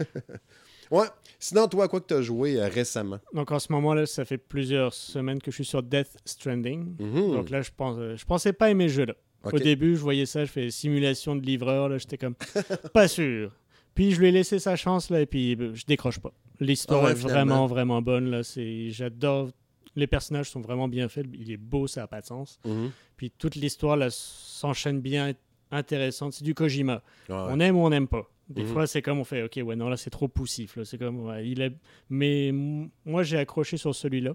[0.91, 1.07] ouais.
[1.39, 3.19] Sinon, toi, quoi que tu as joué euh, récemment?
[3.35, 6.97] Donc en ce moment-là, ça fait plusieurs semaines que je suis sur Death Stranding.
[6.99, 7.33] Mhm.
[7.33, 9.15] Donc là, je pense, euh, je pensais pas aimer ce jeu-là.
[9.55, 12.35] Au début, je voyais ça, je fais simulation de livreur, là, j'étais comme
[12.95, 13.53] pas sûr.
[13.95, 16.33] Puis je lui ai laissé sa chance là et puis euh, je décroche pas.
[16.61, 17.67] L'histoire Ah ouais, est finalement.
[17.67, 19.51] vraiment vraiment bonne là, c'est j'adore
[19.95, 22.59] les personnages sont vraiment bien faits, il est beau, ça n'a pas de sens.
[22.67, 22.91] Mhm.
[23.17, 25.33] Puis toute l'histoire là s'enchaîne bien,
[25.71, 27.03] intéressante, c'est du Kojima.
[27.31, 27.35] Ouais.
[27.49, 28.31] On aime ou on n'aime pas.
[28.51, 28.69] Des Mhm.
[28.69, 30.79] fois, c'est comme on fait, ok, ouais, non, là, c'est trop poussif.
[30.85, 31.73] C'est comme, ouais, il est...
[32.11, 34.35] Mais moi, j'ai accroché sur celui-là.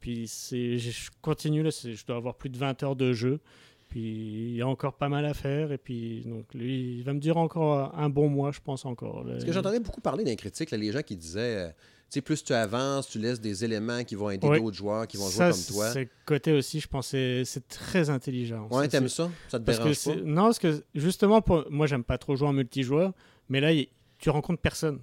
[0.00, 3.40] Puis je continue, là, je dois avoir plus de 20 heures de jeu.
[3.94, 5.70] Puis il y a encore pas mal à faire.
[5.70, 9.24] Et puis, donc, lui, il va me durer encore un bon mois, je pense encore.
[9.24, 11.74] Parce que j'entendais beaucoup parler d'un critique, là, les gens qui disaient, euh, tu
[12.10, 14.58] sais, plus tu avances, tu laisses des éléments qui vont aider Ouais.
[14.60, 15.90] d'autres joueurs qui vont Ça, jouer comme toi.
[15.92, 18.66] C'est côté aussi, je pense, c'est très intelligent.
[18.68, 19.30] Ouais, t'aimes ça?
[19.48, 20.22] Ça te Parce que dérange c'est- pas?
[20.24, 21.64] non, parce que justement, pour...
[21.70, 23.12] moi, j'aime pas trop jouer en multijoueur,
[23.48, 23.88] mais là, y-
[24.18, 24.98] tu rencontres personne.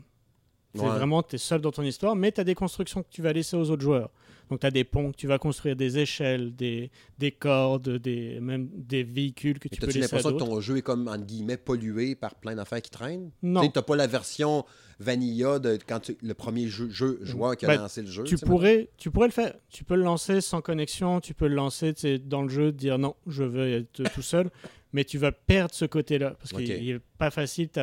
[0.75, 0.87] Ouais.
[0.87, 3.31] vraiment, tu es seul dans ton histoire, mais tu as des constructions que tu vas
[3.33, 4.09] laisser aux autres joueurs.
[4.51, 8.37] Donc, tu as des ponts que tu vas construire, des échelles, des, des cordes, des,
[8.41, 11.25] même des véhicules que tu peux laisser à l'impression que ton jeu est comme, entre
[11.25, 13.31] guillemets, pollué par plein d'affaires qui traînent?
[13.41, 13.61] Non.
[13.61, 14.65] Tu t'as pas la version
[14.99, 18.25] vanilla de quand tu- le premier jeu, jeu- joueur qui a Ben, lancé le jeu.
[18.25, 19.53] Tu pourrais, tu pourrais le faire.
[19.69, 23.15] Tu peux le lancer sans connexion, tu peux le lancer dans le jeu, dire non,
[23.27, 24.49] je veux être tout seul,
[24.91, 27.69] mais tu vas perdre ce côté-là parce qu'il n'est pas facile.
[27.69, 27.79] Tu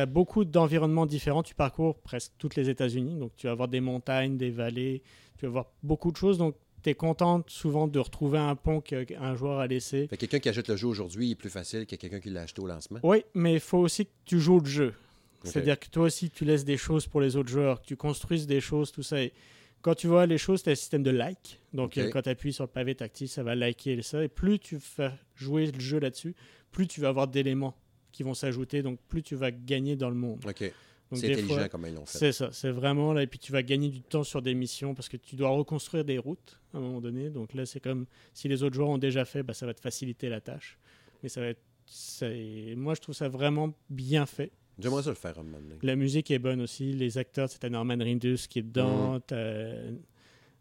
[0.00, 1.42] as, beaucoup d'environnements différents.
[1.42, 5.02] Tu parcours presque toutes les États-Unis, donc tu vas avoir des montagnes, des vallées,
[5.40, 6.38] tu vas voir beaucoup de choses.
[6.38, 10.08] Donc tu es content souvent de retrouver un pont qu'un joueur a laissé.
[10.18, 12.66] Quelqu'un qui achète le jeu aujourd'hui est plus facile que quelqu'un qui l'a acheté au
[12.66, 13.00] lancement.
[13.02, 14.94] Oui, mais il faut aussi que tu joues le jeu.
[15.42, 18.46] C'est-à-dire que toi aussi, tu laisses des choses pour les autres joueurs, que tu construises
[18.46, 19.22] des choses, tout ça.
[19.22, 19.32] Et
[19.80, 21.58] quand tu vois les choses, tu as un système de like.
[21.72, 24.22] Donc, quand tu appuies sur le pavé tactile, ça va liker ça.
[24.22, 26.34] Et plus tu fais jouer le jeu là-dessus,
[26.70, 27.74] plus tu vas avoir d'éléments
[28.12, 28.82] qui vont s'ajouter.
[28.82, 30.44] Donc, plus tu vas gagner dans le monde.
[30.46, 30.70] OK.
[31.16, 32.18] C'est intelligent fois, comme ils l'ont fait.
[32.18, 33.22] c'est ça, c'est vraiment là.
[33.22, 36.04] Et puis tu vas gagner du temps sur des missions parce que tu dois reconstruire
[36.04, 37.30] des routes à un moment donné.
[37.30, 39.80] Donc là, c'est comme si les autres joueurs ont déjà fait, bah, ça va te
[39.80, 40.78] faciliter la tâche.
[41.22, 41.60] Mais ça va être.
[41.86, 44.52] c'est- Moi, je trouve ça vraiment bien fait.
[44.78, 45.74] J'aimerais ça le faire un moment donné.
[45.82, 46.92] La musique est bonne aussi.
[46.92, 49.14] Les acteurs, c'est Norman Reedus qui est dedans.
[49.14, 49.20] Mhm.
[49.26, 49.36] T'as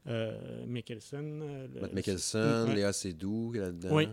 [0.07, 1.41] euh, Mikkelsen.
[1.41, 2.75] euh, le- Matt Mickelson, Ouais.
[2.75, 3.95] Léa Seydoux là-dedans.
[3.95, 4.07] Oui.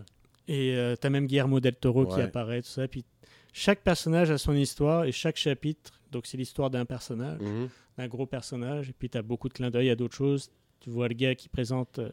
[0.47, 2.87] Et euh, t'as même Guillermo del Toro qui apparaît, tout ça.
[2.87, 3.03] Puis
[3.59, 7.69] chaque personnage a son histoire et chaque chapitre, donc c'est l'histoire d'un personnage Mhm.
[7.97, 8.89] un gros personnage.
[8.89, 10.51] Et puis, tu as beaucoup de clins d'œil à d'autres choses.
[10.79, 12.09] Tu vois le gars qui présente euh,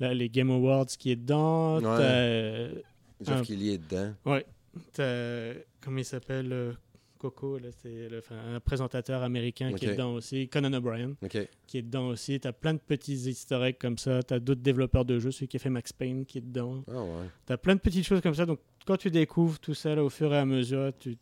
[0.00, 1.76] là, les Game Awards qui est dedans.
[1.76, 1.82] Ouais.
[1.82, 2.74] T'as, euh,
[3.20, 3.44] Jeff Ah.
[3.44, 4.14] Kelly est dedans.
[4.94, 6.72] t'as- comment il s'appelle euh,
[7.30, 10.48] Coco, c'est un présentateur américain qui est dedans aussi.
[10.48, 11.14] Conan O'Brien
[11.66, 12.38] qui est dedans aussi.
[12.40, 14.22] Tu as plein de petits eggs comme ça.
[14.22, 16.84] Tu as d'autres développeurs de jeux, celui qui a fait Max Payne qui est dedans.
[16.88, 17.28] Ah ouais.
[17.46, 18.46] Tu as plein de petites choses comme ça.
[18.46, 21.16] Donc, quand tu découvres tout ça là, au fur et à mesure, tu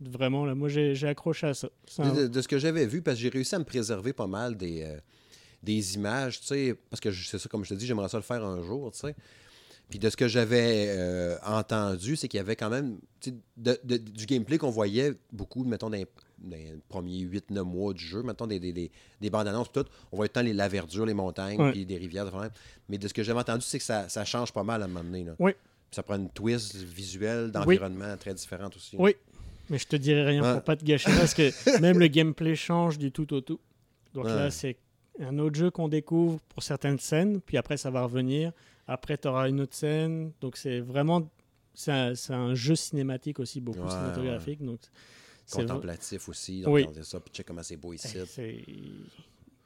[0.00, 1.68] vraiment, là, moi, j'ai accroché à ça.
[1.98, 4.82] De, ce que j'avais vu, parce que j'ai réussi à me préserver pas mal des,
[4.82, 4.98] euh,
[5.62, 8.22] des images, tu sais, parce que c'est ça, comme je te dis, j'aimerais ça le
[8.22, 9.14] faire un jour, tu sais.
[9.90, 12.98] Puis de ce que j'avais euh, entendu, c'est qu'il y avait quand même
[13.56, 16.06] de- de- du gameplay qu'on voyait beaucoup, mettons, dans les,
[16.38, 18.90] dans les premiers 8-9 mois du jeu, mettons, des, des, des,
[19.20, 19.84] des bandes annonces, tout.
[20.10, 21.70] On voit tant les, la verdure, les montagnes, Ouais.
[21.72, 22.26] puis des rivières.
[22.26, 22.50] affaires.
[22.88, 24.88] Mais de ce que j'avais entendu, c'est que ça, ça change pas mal à un
[24.88, 25.24] moment donné.
[25.24, 25.34] Là.
[25.38, 25.52] Oui.
[25.52, 28.96] Puis ça prend une twist visuelle, d'environnement très différente aussi.
[28.98, 29.14] Oui,
[29.70, 30.54] mais je te dirai rien Ouais.
[30.54, 31.50] pour pas te gâcher parce que
[31.80, 33.60] même le gameplay change du tout au tout.
[34.14, 34.34] Donc Ouais.
[34.34, 34.76] là, c'est
[35.20, 38.50] un autre jeu qu'on découvre pour certaines scènes, puis après ça va revenir.
[38.86, 40.32] Après, tu auras une autre scène.
[40.40, 41.30] Donc c'est vraiment.
[41.74, 41.90] C'est
[42.30, 44.64] un, jeu cinématique aussi, beaucoup Ouais, cinématographique.
[44.64, 44.78] Donc
[45.44, 46.82] c'est Contemplatif aussi, Oui.
[46.82, 48.16] regarder ça, puis check comment c'est beau ici.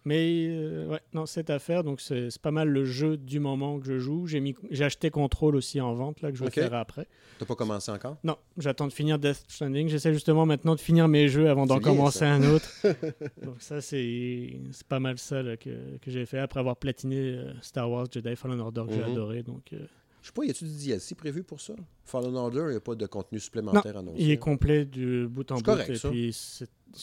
[0.04, 3.84] Mais euh, ouais, non, cette affaire, donc c'est pas mal le jeu du moment que
[3.86, 4.26] je joue.
[4.26, 6.54] J'ai mis, j'ai acheté Control aussi en vente là que je vais Ok.
[6.54, 7.06] faire après.
[7.38, 8.16] T'as pas commencé encore?
[8.24, 9.88] Non, j'attends de finir Death Stranding.
[9.88, 12.32] J'essaie justement maintenant de finir mes jeux avant d'en commencer ça.
[12.32, 12.70] un autre.
[13.44, 17.16] Donc ça, c'est c'est pas mal ça là, que, que j'ai fait après avoir platiné
[17.18, 19.10] euh, Star Wars Jedi Fallen Order que j'ai Mhm.
[19.12, 19.42] adoré.
[19.42, 19.78] Donc, euh,
[20.22, 21.74] Je sais pas, y a-tu du DLC prévu pour ça?
[22.04, 24.20] Fallen Order, il n'y a pas de contenu supplémentaire annoncé.
[24.20, 25.62] il est complet du bout en bout.
[25.62, 26.10] correct, et ça.
[26.10, 26.34] puis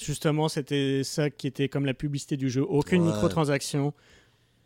[0.01, 2.63] justement, c'était ça qui était comme la publicité du jeu.
[2.67, 3.07] Aucune Ouais.
[3.13, 3.93] microtransaction,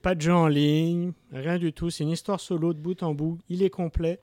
[0.02, 1.90] pas de jeu en ligne, rien du tout.
[1.90, 3.38] C'est une histoire solo de bout en bout.
[3.50, 4.20] Il est complet.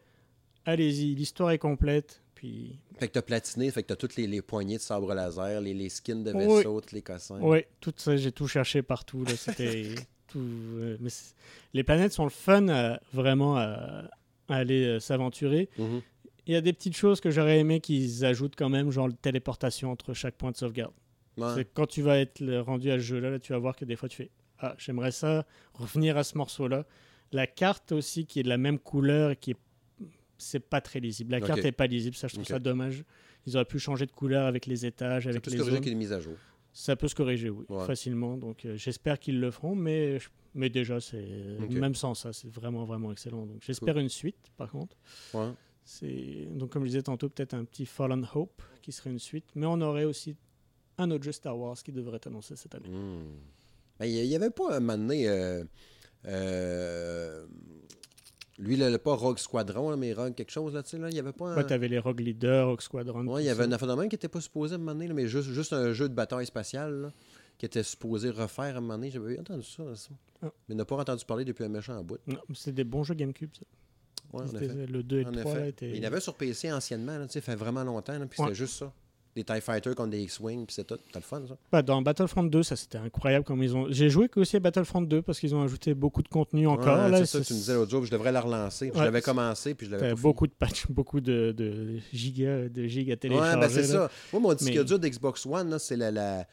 [0.65, 2.23] Allez-y, l'histoire est complète.
[2.35, 5.61] Puis Fait que t'as platiné, fait que t'as toutes les, les poignées de sabre laser,
[5.61, 6.47] les, les skins de Oui.
[6.47, 7.39] vaisseau, tous les cossins.
[7.41, 9.25] Oui, tout ça, j'ai tout cherché partout.
[9.25, 9.95] Là, c'était
[10.37, 11.35] euh, mais c'est-
[11.75, 14.09] les planètes sont le fun à- vraiment à,
[14.49, 15.69] à aller euh, s'aventurer.
[15.79, 16.03] Mhm.
[16.47, 19.15] Il y a des petites choses que j'aurais aimé qu'ils ajoutent quand même, genre la
[19.15, 20.93] téléportation entre chaque point de sauvegarde.
[21.37, 21.49] Ouais.
[21.55, 23.97] C'est quand tu vas être rendu à ce jeu-là, là, tu vas voir que des
[23.97, 25.45] fois tu fais Ah, j'aimerais ça,
[25.75, 26.87] revenir à ce morceau-là.
[27.33, 29.57] La carte aussi qui est de la même couleur et qui est.
[30.39, 31.33] C'est pas très lisible.
[31.33, 33.05] La carte est pas lisible, ça je trouve ça dommage.
[33.47, 35.81] Ils auraient pu changer de couleur avec les étages, C'est avec les zones.
[35.81, 36.37] qu'il est mis à jour.
[36.79, 37.87] Ça peut se corriger, oui, Ouais.
[37.87, 38.37] facilement.
[38.37, 40.19] Donc euh, j'espère qu'ils le feront, mais,
[40.55, 41.71] mais déjà, c'est Ok.
[41.71, 43.47] même sans ça, c'est vraiment, vraiment excellent.
[43.47, 44.95] Donc j'espère une suite, par contre.
[45.33, 45.53] Ouais.
[45.85, 49.47] C'est donc comme je disais tantôt, peut-être un petit Fallen Hope qui serait une suite,
[49.55, 50.37] mais on aurait aussi
[50.99, 52.91] un autre jeu Star Wars qui devrait être annoncé cette année.
[52.91, 53.25] Hmm.
[53.99, 55.27] Ben, il n'y avait pas un moment donné.
[55.29, 55.65] euh,
[56.27, 57.47] euh,
[58.59, 60.99] lui, là, le- pas Rogue Squadron, là, mais Rogue quelque chose là-dessus.
[60.99, 61.09] Là.
[61.11, 61.57] Il n'y avait pas un.
[61.57, 63.27] Ouais, t'avais les Rogue Leader, Rogue Squadron.
[63.27, 63.69] Ouais, il y avait ça.
[63.69, 65.51] un affaire de même qui n'était pas supposé à un moment donné, là, mais juste,
[65.51, 67.13] juste un jeu de bataille spatiale là,
[67.59, 69.11] qui était supposé refaire à un moment donné.
[69.11, 69.83] J'avais entendu ça.
[69.95, 70.11] ça.
[70.43, 70.51] Ah.
[70.69, 72.19] Mais n'a pas entendu parler depuis un méchant bout.
[72.27, 73.51] Non, c'est des bons jeux GameCube.
[73.55, 73.63] Ça.
[74.33, 74.87] Ouais, en C'était- effet.
[74.87, 75.61] le 2 et En le 3 effet.
[75.61, 75.87] là, étaient.
[75.89, 78.27] Mais Il y en avait sur PC anciennement, là, tu sais, fait vraiment longtemps, là,
[78.27, 78.93] puis c'était juste ça.
[79.37, 80.97] Des TIE Fighters contre des X-Wing, puis c'est tout.
[81.07, 81.57] C'était le fun, ça.
[81.71, 83.87] Bah, dans Battlefront 2, ça c'était incroyable comme ils ont.
[83.91, 86.99] J'ai joué aussi à Battlefront 2 parce qu'ils ont ajouté beaucoup de contenu encore.
[87.05, 88.87] Ouais, là, c'est ça, tu me disais l'autre jour, je devrais la relancer.
[88.87, 91.99] Ouais, je l'avais commencé, puis je l'avais T'as pas beaucoup de patchs, beaucoup de, de
[92.15, 93.15] gigas, de fini.
[93.19, 93.55] téléchargés.
[93.57, 94.11] Ouais, ben c'est ça.
[94.33, 96.47] Moi, mon disque Mais- dur d'Xbox One, là, c'est la, la,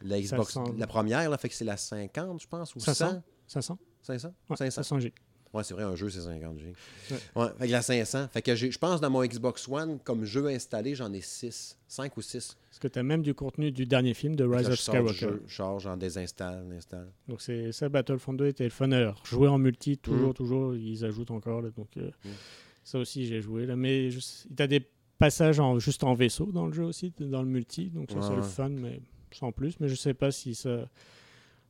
[0.00, 0.74] la Xbox, 500.
[0.78, 3.10] la première, là, fait que c'est la 50, je pense, ou 500?
[3.10, 3.22] 100.
[3.48, 4.28] 500 500?
[4.48, 4.82] Ouais, 500.
[4.82, 5.12] 500 G.
[5.52, 6.72] Ouais, c'est vrai, un jeu, c'est 50 G.
[7.34, 7.46] Ouais.
[7.58, 8.28] Que la 500.
[8.32, 11.76] Fait que je pense dans mon Xbox One, comme jeu installé, j'en ai 6.
[11.88, 12.56] 5 ou 6.
[12.68, 15.12] Parce que t'as même du contenu du dernier film de Rise Là, of je Skywalker?
[15.18, 17.08] jeu, je charge, j'en désinstalle, installe.
[17.26, 18.92] Donc c'est ça, Battlefront 2 était le fun.
[18.92, 20.34] Alors, jouer en multi, toujours, Mm.
[20.34, 21.62] toujours, ils ajoutent encore.
[21.62, 22.28] là, donc euh, Mm.
[22.84, 23.66] ça aussi, j'ai joué.
[23.66, 24.08] Là, mais
[24.56, 24.86] tu as des
[25.18, 27.86] passages en, juste en vaisseau dans le jeu aussi, dans le multi.
[27.90, 29.00] Donc ça, Ouais, c'est le fun, mais
[29.32, 29.80] sans plus.
[29.80, 30.88] Mais je sais pas si ça...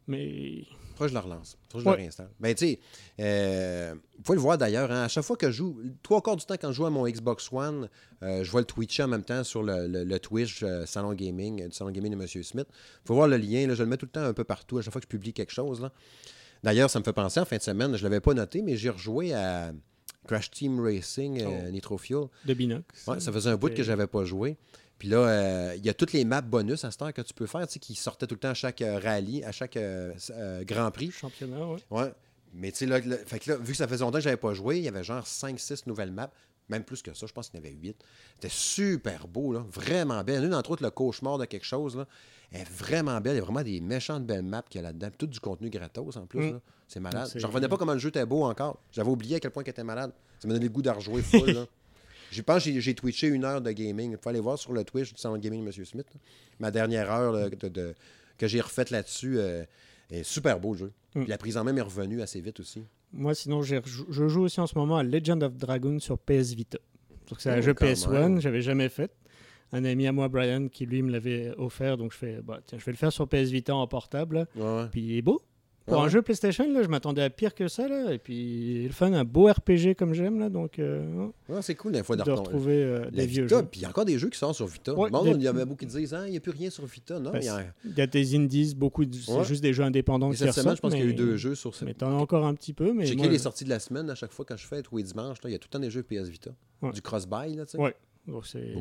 [0.07, 0.65] Mais
[1.01, 1.59] Faudrait que je le relance.
[1.71, 1.97] Faudrait que je Ouais.
[1.97, 2.31] le réinstalle.
[2.41, 2.81] Ben, tu sais,
[3.21, 6.37] euh, vous pouvez le voir d'ailleurs, hein, à chaque fois que je joue, trois quarts
[6.37, 7.89] du temps quand je joue à mon Xbox One,
[8.23, 11.15] euh, je vois le Twitch en même temps sur le, le- le Twitch euh, Salon
[11.15, 12.27] Gaming, euh, du Salon Gaming de M.
[12.43, 12.67] Smith.
[12.71, 14.79] Il faut voir le lien, là, je le mets tout le temps un peu partout,
[14.79, 15.81] à chaque fois que je publie quelque chose.
[15.81, 15.91] là.
[16.63, 18.77] D'ailleurs, ça me fait penser, en fin de semaine, je ne l'avais pas noté, mais
[18.77, 19.73] j'ai rejoué à
[20.27, 21.71] Crash Team Racing euh, Oh.
[21.71, 22.27] Nitro Fuel.
[22.45, 23.07] de Binox.
[23.07, 24.59] Ouais, ça faisait un bout que C'était- j'avais pas joué.
[25.01, 27.33] Puis là, euh, il y a toutes les maps bonus à cette heure que tu
[27.33, 29.77] peux faire, tu sais, qui sortaient tout le temps à chaque euh, rallye, à chaque
[29.79, 30.13] euh,
[30.65, 31.11] Grand Prix.
[31.11, 31.79] Championnat, ouais.
[31.91, 32.13] Ouais.
[32.53, 34.37] Mais tu sais, là, le- fait que là, vu que ça faisait longtemps que j'avais
[34.37, 36.31] pas joué, il y avait genre 5-6 nouvelles maps.
[36.69, 37.97] Même plus que ça, je pense qu'il y en avait 8.
[38.35, 39.65] C'était super beau, là.
[39.73, 40.45] Vraiment belle.
[40.45, 42.07] Une, entre autres, le cauchemar de quelque chose, là.
[42.53, 43.37] Elle est vraiment belle.
[43.37, 45.09] Il y a vraiment des méchantes belles maps qu'il y a là-dedans.
[45.17, 46.53] Tout du contenu gratos, en plus.
[46.53, 46.61] Mm.
[46.87, 47.31] C'est malade.
[47.35, 48.79] Je revenais pas comment le jeu était beau encore.
[48.93, 50.13] J'avais oublié à quel point il était malade.
[50.41, 51.65] Ça m'a donné le goût de rejouer full, là.
[52.31, 54.13] Je pense que j'ai- twitché une heure de gaming.
[54.13, 55.85] Il faut aller voir sur le Twitch du Salon de Gaming de M.
[55.85, 56.07] Smith.
[56.15, 56.21] là.
[56.61, 57.95] Ma dernière heure là, de- de-
[58.39, 59.65] que j'ai refaite là-dessus euh,
[60.11, 60.93] est super beau le jeu.
[61.15, 61.21] Mm.
[61.21, 62.85] Puis la prise en main est revenue assez vite aussi.
[63.13, 63.77] Moi, sinon, je
[64.29, 66.79] joue aussi en ce moment à Legend of Dragon sur PS Vita.
[67.29, 68.41] Donc, c'est un Oh, jeu quand PS1, même.
[68.41, 69.11] j'avais jamais fait.
[69.73, 72.79] Un ami à moi, Brian, qui lui me l'avait offert, donc je fais, bah, tiens,
[72.79, 74.47] je vais le faire sur PS Vita en portable.
[74.57, 74.87] ouais.
[74.93, 75.43] Puis il est beau.
[75.91, 76.07] Pour Ouais.
[76.07, 77.87] un jeu PlayStation, là, je m'attendais à pire que ça.
[77.89, 78.13] Là.
[78.15, 80.39] Et puis, le fun, un beau RPG comme j'aime.
[80.39, 83.59] là, Donc, euh, Ouais, c'est cool des fois de, retrouver euh, La des vieux Vita,
[83.61, 83.67] jeux.
[83.71, 84.95] puis il y a encore des jeux qui sortent sur Vita.
[84.95, 86.71] Ouais, Bon, des- il y avait beaucoup qui disent Ah, il n'y a plus rien
[86.71, 87.19] sur Vita.
[87.19, 87.65] Non, Ben, il y a...
[87.85, 90.53] Il y a des indies, beaucoup, de- c'est juste des jeux indépendants Et qui cette
[90.53, 90.77] semaine, ressortent.
[90.77, 91.87] je pense qu'il y a eu deux jeux sur cette.
[91.89, 92.93] Mais t'en as encore un petit peu.
[92.93, 94.97] Mais J'ai moi, les sorties de la semaine à chaque fois quand je fais tous
[94.97, 95.39] les dimanches.
[95.45, 96.51] Il y a tout le temps des jeux PS Vita.
[96.95, 97.79] Du cross-buy, là, tu sais.
[97.79, 97.95] Ouais.
[98.27, 98.75] donc c'est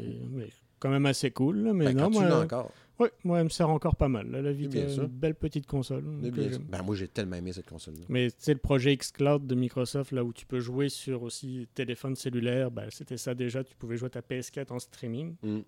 [0.80, 1.58] quand même assez cool.
[1.64, 2.72] là, mais Ben, non, quand moi, encore.
[3.00, 4.30] Ouais, moi, elle me sert encore pas mal.
[4.30, 6.04] là, la Vita, une belle petite console.
[6.52, 6.60] ça.
[6.70, 8.06] Ben, moi, j'ai tellement aimé cette console-là.
[8.10, 12.16] Mais c'est le projet xCloud de Microsoft, là où tu peux jouer sur aussi téléphone
[12.16, 13.64] cellulaire, bah, c'était ça déjà.
[13.64, 15.60] Tu pouvais jouer ta PS4 en streaming, Mm.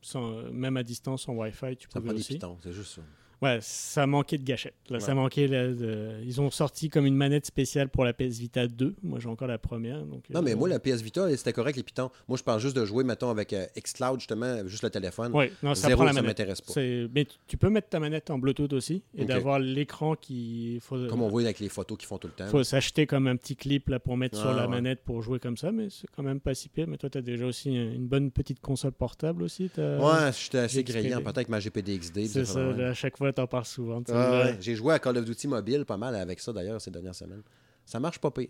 [0.00, 2.38] sans, euh, même à distance en Wi-Fi, tu Ça pouvais aussi.
[2.62, 3.02] c'est juste ça.
[3.40, 4.74] Ouais, ça manquait de gâchettes.
[4.90, 5.00] Là, Ouais.
[5.00, 5.46] ça manquait.
[5.46, 8.96] là, de- Ils ont sorti comme une manette spéciale pour la PS Vita 2.
[9.02, 10.04] Moi, j'ai encore la première.
[10.04, 12.10] Donc, Non, euh, mais moi, la PS Vita, c'était correct, les pitons.
[12.26, 15.32] Moi, je parle juste de jouer, mettons, avec euh, xCloud, justement, juste le téléphone.
[15.34, 16.72] Ouais, non, ça Zéro, prend la ça m'intéresse pas.
[16.76, 20.78] Mais tu- peux mettre ta manette en Bluetooth aussi et d'avoir l'écran qui.
[20.80, 22.46] Faut, Comme on voit avec les photos qu'ils font tout le temps.
[22.48, 24.68] faut s'acheter comme un petit clip là, pour mettre sur Ah, la ouais.
[24.68, 26.86] manette pour jouer comme ça, mais c'est quand même pas si pire.
[26.88, 29.70] Mais toi, tu as déjà aussi une bonne petite console portable aussi.
[29.74, 31.10] t'as- Ouais, j'étais assez expédié.
[31.16, 32.26] peut-être avec ma GPD-XD.
[32.26, 34.02] C'est ça, à chaque fois, tu en parles souvent.
[34.10, 34.56] Ah, ouais.
[34.60, 37.42] J'ai joué à Call of Duty mobile pas mal avec ça d'ailleurs ces dernières semaines.
[37.84, 38.48] Ça marche pas pire.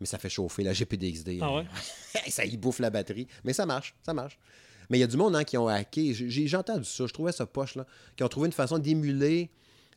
[0.00, 1.38] Mais ça fait chauffer la GPD-XD.
[1.42, 1.66] Ah ouais?
[2.28, 3.26] ça y bouffe la batterie.
[3.44, 4.38] Mais ça marche, ça marche.
[4.90, 6.14] Mais il y a du monde hein, qui ont hacké.
[6.14, 7.84] J'ai j'ai entendu ça, je trouvais ça poche là.
[8.16, 9.50] Qui ont trouvé une façon d'émuler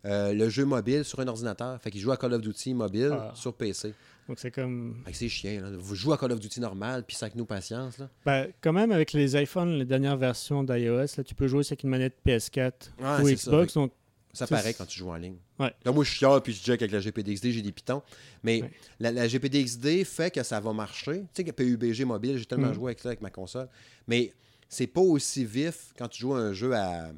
[0.05, 1.79] euh, le jeu mobile sur un ordinateur.
[1.81, 3.31] Fait qu'ils jouent à Call of Duty mobile Ah.
[3.35, 3.93] sur PC.
[4.31, 5.03] Donc c'est comme.
[5.11, 5.59] C'est chiant.
[5.61, 5.71] Là.
[5.77, 7.97] Vous jouez à Call of Duty normal, puis ça avec nous patience.
[7.97, 8.09] Là.
[8.25, 11.73] Bah, quand même, avec les iPhones, les dernières versions d'iOS, là, tu peux jouer aussi
[11.73, 13.51] avec une manette PS4 Ouais, ou c'est ça.
[13.51, 13.73] Xbox.
[13.73, 13.91] Donc,
[14.31, 15.35] Ça paraît quand tu joues en ligne.
[15.59, 15.73] Ouais.
[15.83, 18.01] Là, moi, je suis chiant, puis je check avec la GPD-XD, j'ai des pitons.
[18.41, 18.71] Mais Ouais.
[19.01, 21.23] la, la GPD-XD fait que ça va marcher.
[21.23, 22.73] Tu sais, que PUBG mobile, j'ai tellement Mm.
[22.73, 23.67] joué avec ça avec ma console.
[24.07, 24.31] Mais
[24.69, 27.11] c'est pas aussi vif quand tu joues à un jeu à,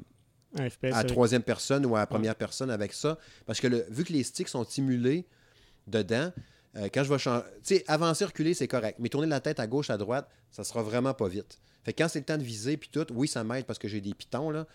[0.58, 0.92] un FPS.
[0.92, 3.16] à troisième personne ou à première personne avec ça.
[3.46, 5.24] Parce que le- vu que les sticks sont simulés
[5.86, 6.32] dedans,
[6.76, 7.44] euh, quand je vais changer.
[7.64, 8.98] Tu sais, avancer, reculer, c'est correct.
[8.98, 11.58] Mais tourner la tête à gauche, à droite, ça sera vraiment pas vite.
[11.84, 13.88] Fait que quand c'est le temps de viser, puis tout, oui, ça m'aide parce que
[13.88, 14.66] j'ai des pitons, là.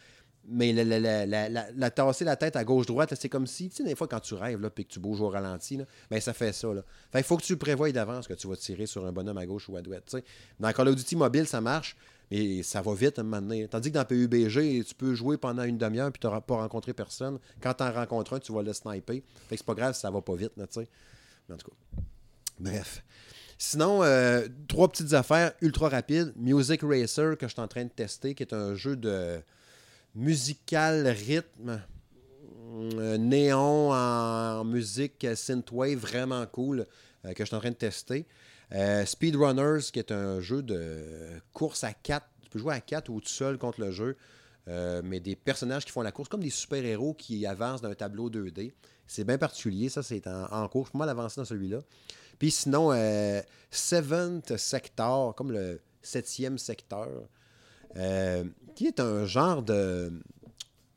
[0.52, 3.84] Mais la, la, la, la, tasser la tête à gauche-droite, c'est comme si, tu sais,
[3.84, 6.34] des fois, quand tu rêves, là, puis que tu bouges au ralenti, là, ben, ça
[6.34, 6.82] fait ça, là.
[7.12, 9.46] Fait qu'il faut que tu prévoies d'avance que tu vas tirer sur un bonhomme à
[9.46, 10.24] gauche ou à droite, tu sais.
[10.60, 11.96] Dans Call of Duty mobile, ça marche,
[12.32, 13.68] mais ça va vite à un moment donné.
[13.68, 16.94] Tandis que dans PUBG, tu peux jouer pendant une demi-heure puis tu n'auras pas rencontré
[16.94, 17.40] personne.
[17.62, 19.22] Quand tu en rencontres un, tu vas le sniper.
[19.48, 20.88] Fait que c'est pas grave si ça va pas vite, tu sais.
[22.60, 23.04] Bref.
[23.62, 26.32] Sinon, euh, trois petites affaires ultra rapides.
[26.38, 29.42] Music Racer, que je suis en train de tester, qui est un jeu de
[30.16, 31.82] musical rythme.
[32.94, 36.86] euh, néon en, musique synthwave vraiment cool
[37.26, 38.26] euh, que je suis en train de tester.
[39.06, 41.04] Speedrunners, qui est un jeu de
[41.52, 42.26] course à 4.
[42.44, 44.16] Tu peux jouer à 4 ou tout seul contre le jeu.
[45.04, 48.72] mais des personnages qui font la course, comme des super-héros qui avancent d'un tableau 2D.
[49.10, 50.86] C'est bien particulier, ça, c'est en, en, cours.
[50.86, 51.80] Je peux mal avancer dans celui-là.
[52.38, 52.92] Puis sinon,
[53.72, 57.10] Seventh Sector, comme le septième secteur,
[58.76, 60.12] qui est un genre de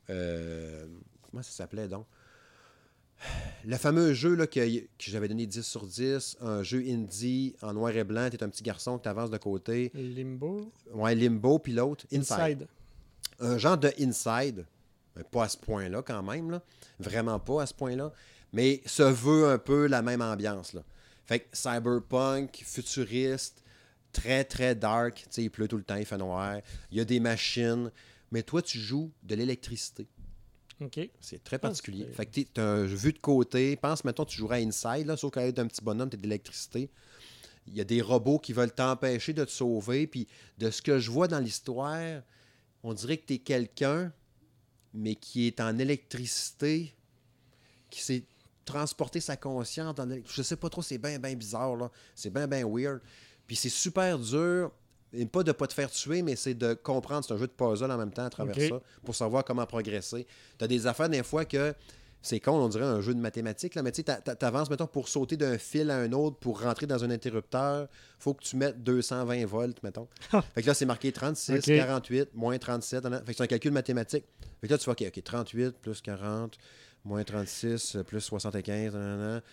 [0.09, 0.85] euh,
[1.29, 2.05] comment ça s'appelait donc?
[3.65, 4.59] Le fameux jeu là, que,
[4.99, 8.49] j'avais donné 10 sur 10, un jeu indie en noir et blanc, tu es un
[8.49, 9.91] petit garçon qui t'avance de côté.
[9.93, 10.69] Limbo.
[10.91, 12.67] Ouais, Limbo, puis l'autre, Inside.
[13.39, 14.65] Un genre de Inside,
[15.15, 16.61] mais pas à ce point-là quand même, là.
[16.99, 18.11] vraiment pas à ce point-là,
[18.51, 20.73] mais se veut un peu la même ambiance.
[20.73, 20.83] Là.
[21.25, 23.63] Fait que cyberpunk, futuriste,
[24.11, 26.57] très très dark, il pleut tout le temps, il fait noir,
[26.91, 27.91] il y a des machines,
[28.31, 30.07] mais toi, tu joues de l'électricité.
[30.81, 31.09] OK.
[31.19, 32.07] C'est très particulier.
[32.11, 33.75] fait que tu as un vue de côté.
[33.75, 36.89] Pense, maintenant tu jouerais à Inside, là, sauf qu'avec un petit bonhomme, tu de l'électricité.
[37.67, 40.07] Il y a des robots qui veulent t'empêcher de te sauver.
[40.07, 40.27] Puis
[40.57, 42.21] de ce que je vois dans l'histoire,
[42.83, 44.11] on dirait que tu es quelqu'un,
[44.93, 46.93] mais qui est en électricité,
[47.89, 48.23] qui s'est
[48.65, 51.91] transporté sa conscience dans Je sais pas trop, c'est bien, bien bizarre, là.
[52.15, 53.01] C'est bien, bien weird.
[53.45, 54.71] Puis c'est super dur
[55.11, 57.25] et pas de pas te faire tuer, mais c'est de comprendre.
[57.25, 60.25] C'est un jeu de puzzle en même temps à travers ça pour savoir comment progresser.
[60.57, 61.73] Tu as des affaires des fois que
[62.23, 65.09] c'est con, on dirait un jeu de mathématiques, là, mais tu sais, avances, mettons, pour
[65.09, 68.81] sauter d'un fil à un autre, pour rentrer dans un interrupteur, faut que tu mettes
[68.81, 70.07] 220 volts, mettons.
[70.55, 73.03] fait que là, c'est marqué 36, 48, moins 37.
[73.03, 74.23] Fait que c'est un calcul mathématique.
[74.61, 76.57] Fait que là, tu vois, OK, OK, 38 plus 40,
[77.05, 78.95] moins 36, plus 75.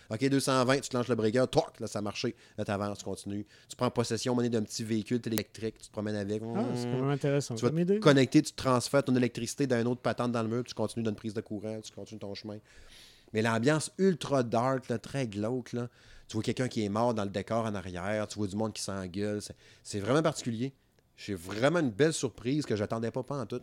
[0.09, 2.35] OK, 220, tu te lances le breaker, toc, là, ça a marché.
[2.57, 3.45] Là, tu avances, tu continues.
[3.67, 6.41] Tu prends possession monnaie d'un petit véhicule électrique, tu te promènes avec.
[6.43, 7.55] Ah, c'est quand même intéressant.
[7.55, 10.73] Tu vas te connecter, tu transfères ton électricité d'un autre patente dans le mur, tu
[10.73, 12.57] continues d'une prise de courant, tu continues ton chemin.
[13.33, 15.87] Mais l'ambiance ultra dark, très glauque, là.
[16.27, 18.73] tu vois quelqu'un qui est mort dans le décor en arrière, tu vois du monde
[18.73, 19.39] qui s'engueule.
[19.83, 20.73] C'est vraiment particulier.
[21.15, 23.61] J'ai vraiment une belle surprise que j'attendais pas, pas en tout.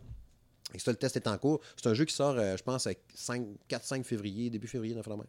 [0.75, 1.61] Et ça, le test est en cours.
[1.77, 5.25] C'est un jeu qui sort, euh, je pense, 4-5 février, début février, dans le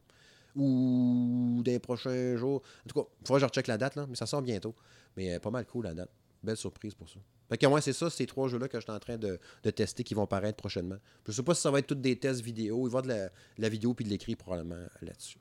[0.56, 2.61] Ou des prochains jours.
[2.86, 4.76] En tout cas, il faudra que je recheck la date, là, mais ça sort bientôt.
[5.16, 6.10] Mais euh, pas mal cool la date.
[6.44, 7.20] Belle surprise pour ça.
[7.49, 9.40] Fait que moi, c'est ça, ces trois jeux-là que je suis en train de,
[9.72, 10.98] tester qui vont paraître prochainement.
[11.26, 12.88] Je sais pas si ça va être tous des tests vidéo.
[12.88, 15.40] Il va y avoir de la, vidéo puis de l'écrit probablement là-dessus.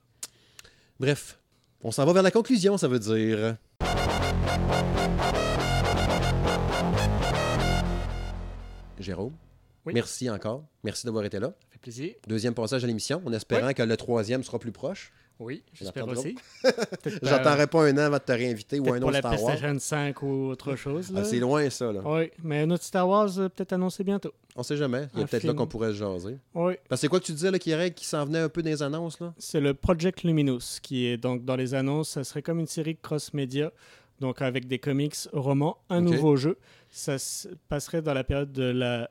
[0.98, 1.38] Bref,
[1.82, 3.56] on s'en va vers la conclusion, ça veut dire.
[8.98, 9.34] Jérôme?
[9.94, 10.64] Merci encore.
[10.84, 11.48] Merci d'avoir été là.
[11.48, 12.14] Ça fait plaisir.
[12.26, 15.12] Deuxième passage à l'émission, en espérant que le troisième sera plus proche.
[15.40, 16.36] Oui, j'espère aussi.
[17.22, 19.38] J'attendrai pas un an avant de te réinviter ou un autre Star Wars.
[19.38, 21.12] Pour la PlayStation 5 ou autre chose.
[21.16, 21.92] Ah, c'est loin ça.
[21.92, 22.00] Là.
[22.04, 24.32] Oui, mais un autre Star Wars euh, peut-être annoncé bientôt.
[24.56, 25.06] On sait jamais.
[25.14, 26.38] Il y a peut-être là qu'on pourrait se jaser.
[26.54, 26.74] Oui.
[26.88, 28.82] Parce que c'est quoi que tu disais là, qui, qui s'en venait un peu des
[28.82, 29.32] annonces là?
[29.38, 32.10] C'est le Project Luminous qui est donc dans les annonces.
[32.10, 33.70] Ça serait comme une série cross-média.
[34.20, 36.58] Donc avec des comics, romans, un nouveau jeu.
[36.90, 37.14] Ça
[37.68, 39.08] passerait dans la période de la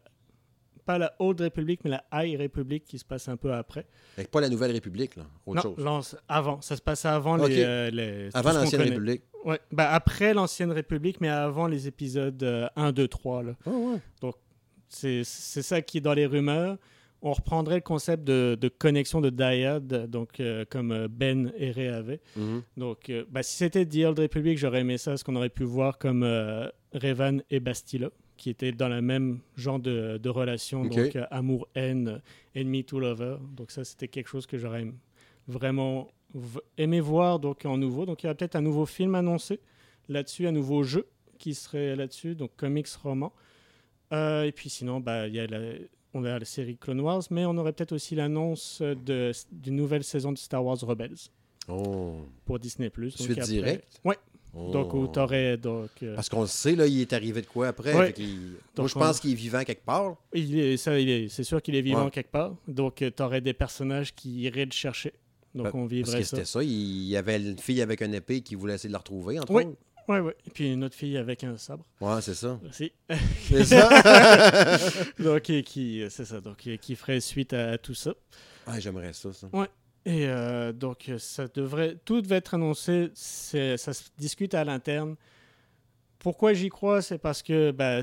[0.88, 3.85] pas la Haute République, mais la High République qui se passe un peu après.
[4.31, 6.18] pas la Nouvelle République, là, autre non, chose.
[6.30, 6.61] avant.
[6.61, 9.23] Ça se passe avant les, euh, Avant l'Ancienne République.
[9.43, 9.59] Ouais.
[9.72, 12.41] Ben, après l'Ancienne République, mais avant les épisodes
[12.76, 13.43] 1, 2, 3.
[13.43, 13.51] Là.
[13.65, 13.99] ouais.
[14.22, 14.35] Donc,
[14.88, 16.77] c'est ça qui est dans les rumeurs.
[17.22, 21.72] On reprendrait le concept de, de connexion de dyad, donc euh, comme euh, Ben et
[21.72, 22.22] Ray avaient.
[22.38, 22.61] Mhm.
[22.77, 25.97] Donc, ben, si c'était The Old Republic, j'aurais aimé ça, ce qu'on aurait pu voir
[25.97, 26.23] comme
[26.93, 32.22] Revan et Bastila qui était dans le même genre de, de relation, donc euh, amour-haine,
[32.55, 33.38] ennemi to lover.
[33.55, 34.85] Donc ça, c'était quelque chose que j'aurais
[35.47, 36.09] vraiment
[36.77, 38.05] aimé voir donc en nouveau.
[38.05, 39.59] Donc il y a peut-être un nouveau film annoncé
[40.07, 41.07] là-dessus, un nouveau jeu
[41.38, 43.34] qui serait là-dessus, donc comics roman.
[44.14, 45.59] Euh, et puis sinon, bah, il y a la,
[46.14, 50.31] on a la série Clone Wars, mais on aurait peut-être aussi l'annonce d'une nouvelle saison
[50.31, 51.30] de Star Wars Rebels.
[51.68, 52.22] Oh.
[52.45, 52.89] Pour Disney+.
[53.09, 54.01] Suite direct?
[54.53, 55.57] Ouais, donc, où t'aurais.
[55.57, 57.93] Donc, euh, Parce qu'on sait, là, il est arrivé de quoi après?
[57.93, 60.15] Moi, je pense qu'il est vivant quelque part.
[60.33, 62.55] Il est, ça, il est, c'est sûr qu'il est vivant quelque part.
[62.67, 65.13] Donc, euh, tu aurais des personnages qui iraient le chercher.
[65.55, 66.63] Donc, on vivrait Parce que c'était ça.
[66.63, 69.53] Il y avait une fille avec un épée qui voulait essayer de la retrouver, entre
[69.53, 69.63] oui.
[69.63, 69.77] autres.
[70.07, 70.31] Oui, oui.
[70.45, 71.83] Et puis une autre fille avec un sabre.
[71.99, 72.59] Ouais, c'est ça.
[73.49, 75.09] C'est ça?
[75.19, 76.39] donc, qui, c'est ça.
[76.39, 78.13] Donc, qui ferait suite à, tout ça.
[78.67, 79.47] Ouais, j'aimerais ça, ça.
[79.51, 79.67] Ouais.
[80.07, 83.11] Et euh, donc, ça devrait, tout devait être annoncé.
[83.13, 85.17] Ça se discute à l'interne.
[86.17, 87.99] Pourquoi j'y crois C'est parce que bah,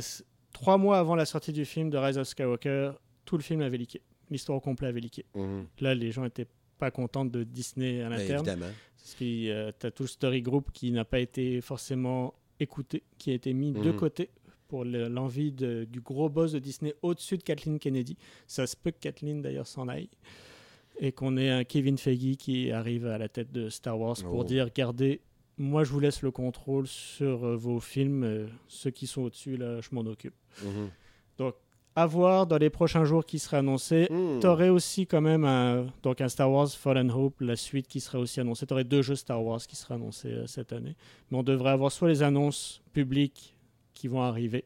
[0.52, 2.92] trois mois avant la sortie du film de Rise of Skywalker,
[3.24, 4.02] tout le film avait leaké.
[4.28, 5.24] L'histoire au complet avait leaké.
[5.34, 5.66] Mhm.
[5.80, 6.46] Là, les gens n'étaient
[6.78, 8.46] pas contents de Disney à ben, l'interne.
[8.46, 8.72] évidemment.
[8.98, 13.02] Parce que euh, tu as tout le story group qui n'a pas été forcément écouté,
[13.16, 13.96] qui a été mis de mhm.
[13.96, 14.28] côté
[14.68, 18.18] pour l'envie du gros boss de Disney au-dessus de Kathleen Kennedy.
[18.46, 20.10] Ça se peut que Kathleen d'ailleurs s'en aille.
[20.98, 24.38] Et qu'on ait un Kevin Feige qui arrive à la tête de Star Wars pour
[24.40, 24.44] Oh.
[24.44, 25.20] dire gardez,
[25.58, 29.56] moi je vous laisse le contrôle sur euh, vos films, euh, ceux qui sont au-dessus,
[29.56, 30.34] là, je m'en occupe.
[30.62, 30.90] Mhm.
[31.96, 34.08] À voir dans les prochains jours qui sera annoncé.
[34.10, 34.40] Hmm.
[34.40, 38.18] T'aurais aussi quand même un, donc un Star Wars Fallen Hope, la suite qui sera
[38.18, 38.66] aussi annoncée.
[38.66, 40.96] T'aurais deux jeux Star Wars qui seraient annoncés euh, cette année.
[41.30, 43.54] Mais on devrait avoir soit les annonces publiques
[43.94, 44.64] qui vont arriver,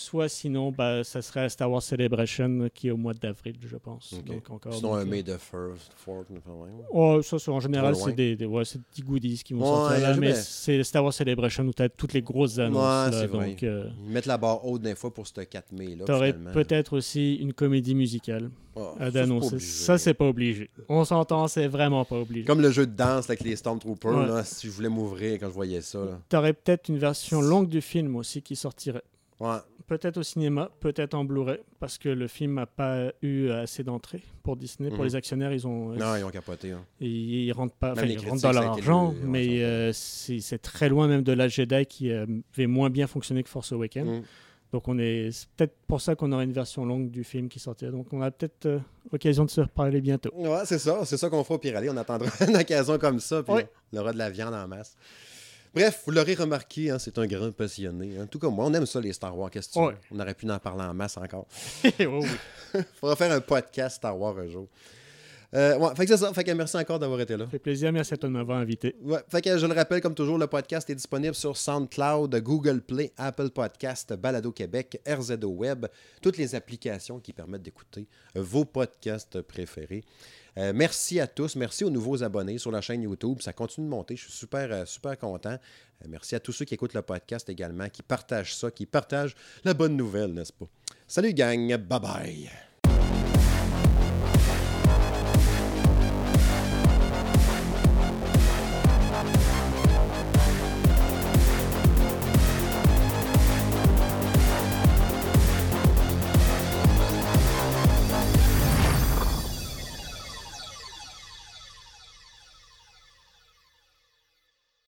[0.00, 4.12] soit sinon, bah, ça serait Star Wars Celebration qui est au mois d'avril, je pense.
[4.12, 4.24] Ok.
[4.24, 4.74] Donc encore.
[4.74, 6.68] Sinon, donc, un euh, May the First, ouais.
[6.90, 8.62] Oh, ça, c'est- en général, c'est des, des, ouais,
[8.96, 11.88] des goodies qui vont Ouais, sortir là, mais c'est Star Wars Celebration où tu as
[11.88, 13.14] toutes les grosses annonces.
[13.14, 15.96] Ouais, là, donc, euh, Ils mettent la barre haute des fois pour ce 4 mai.
[16.04, 19.58] tu aurais peut-être aussi une comédie musicale ça, à d'annoncer.
[19.58, 20.70] Ça, c'est pas obligé.
[20.88, 22.44] On s'entend, c'est vraiment pas obligé.
[22.44, 25.54] Comme le jeu de danse avec les Stormtroopers, là, si je voulais m'ouvrir quand je
[25.54, 26.20] voyais ça.
[26.28, 29.02] Tu aurais peut-être une version longue du film aussi qui sortirait.
[29.40, 29.56] Ouais.
[29.86, 34.22] Peut-être au cinéma, peut-être en Blu-ray, parce que le film n'a pas eu assez d'entrées
[34.44, 34.88] pour Disney.
[34.90, 35.04] Pour Mhm.
[35.06, 35.88] les actionnaires, ils ont.
[35.96, 36.70] Non, ils ont capoté.
[36.72, 36.84] hein.
[37.00, 41.08] ils, ils rentrent pas, ils rentrent dans leur argent, le- mais euh, c'est très loin
[41.08, 44.20] même de la Jedi qui euh, avait moins bien fonctionné que Force Awakens.
[44.20, 44.22] Mm.
[44.72, 47.58] Donc on est, c'est peut-être pour ça qu'on aura une version longue du film qui
[47.58, 47.90] sortira.
[47.90, 48.78] Donc on a peut-être euh,
[49.10, 50.30] l'occasion de se reparler bientôt.
[50.36, 51.04] Ouais, c'est ça.
[51.04, 51.90] C'est ça qu'on fera au pire aller.
[51.90, 53.68] On attendra une occasion comme ça, puis Ouais.
[53.92, 54.94] on aura de la viande en masse.
[55.74, 58.16] Bref, vous l'aurez remarqué, hein, c'est un grand passionné.
[58.18, 58.26] hein.
[58.26, 59.50] Tout comme moi, on aime ça, les Star Wars.
[59.50, 59.94] Qu'est-ce que Ouais.
[60.10, 61.46] On aurait pu en parler en masse encore.
[62.00, 62.80] Oh oui.
[63.00, 64.66] Faudra faire un podcast Star Wars un jour.
[65.52, 66.32] Euh, ouais, fait que c'est ça.
[66.32, 67.44] Fait que merci encore d'avoir été là.
[67.48, 68.94] Fait plaisir, merci à toi de m'avoir invité.
[69.02, 72.80] Ouais, fait que je le rappelle, comme toujours, le podcast est disponible sur SoundCloud, Google
[72.80, 75.86] Play, Apple Podcast, Balado Québec, RZO Web,
[76.22, 78.06] toutes les applications qui permettent d'écouter
[78.36, 80.04] vos podcasts préférés.
[80.58, 83.40] Euh, merci à tous, merci aux nouveaux abonnés sur la chaîne YouTube.
[83.40, 85.50] Ça continue de monter, je suis super, euh, super content.
[86.02, 89.34] Euh, merci à tous ceux qui écoutent le podcast également, qui partagent ça, qui partagent
[89.64, 90.66] la bonne nouvelle, n'est-ce pas?
[91.06, 92.69] Salut gang, bye bye!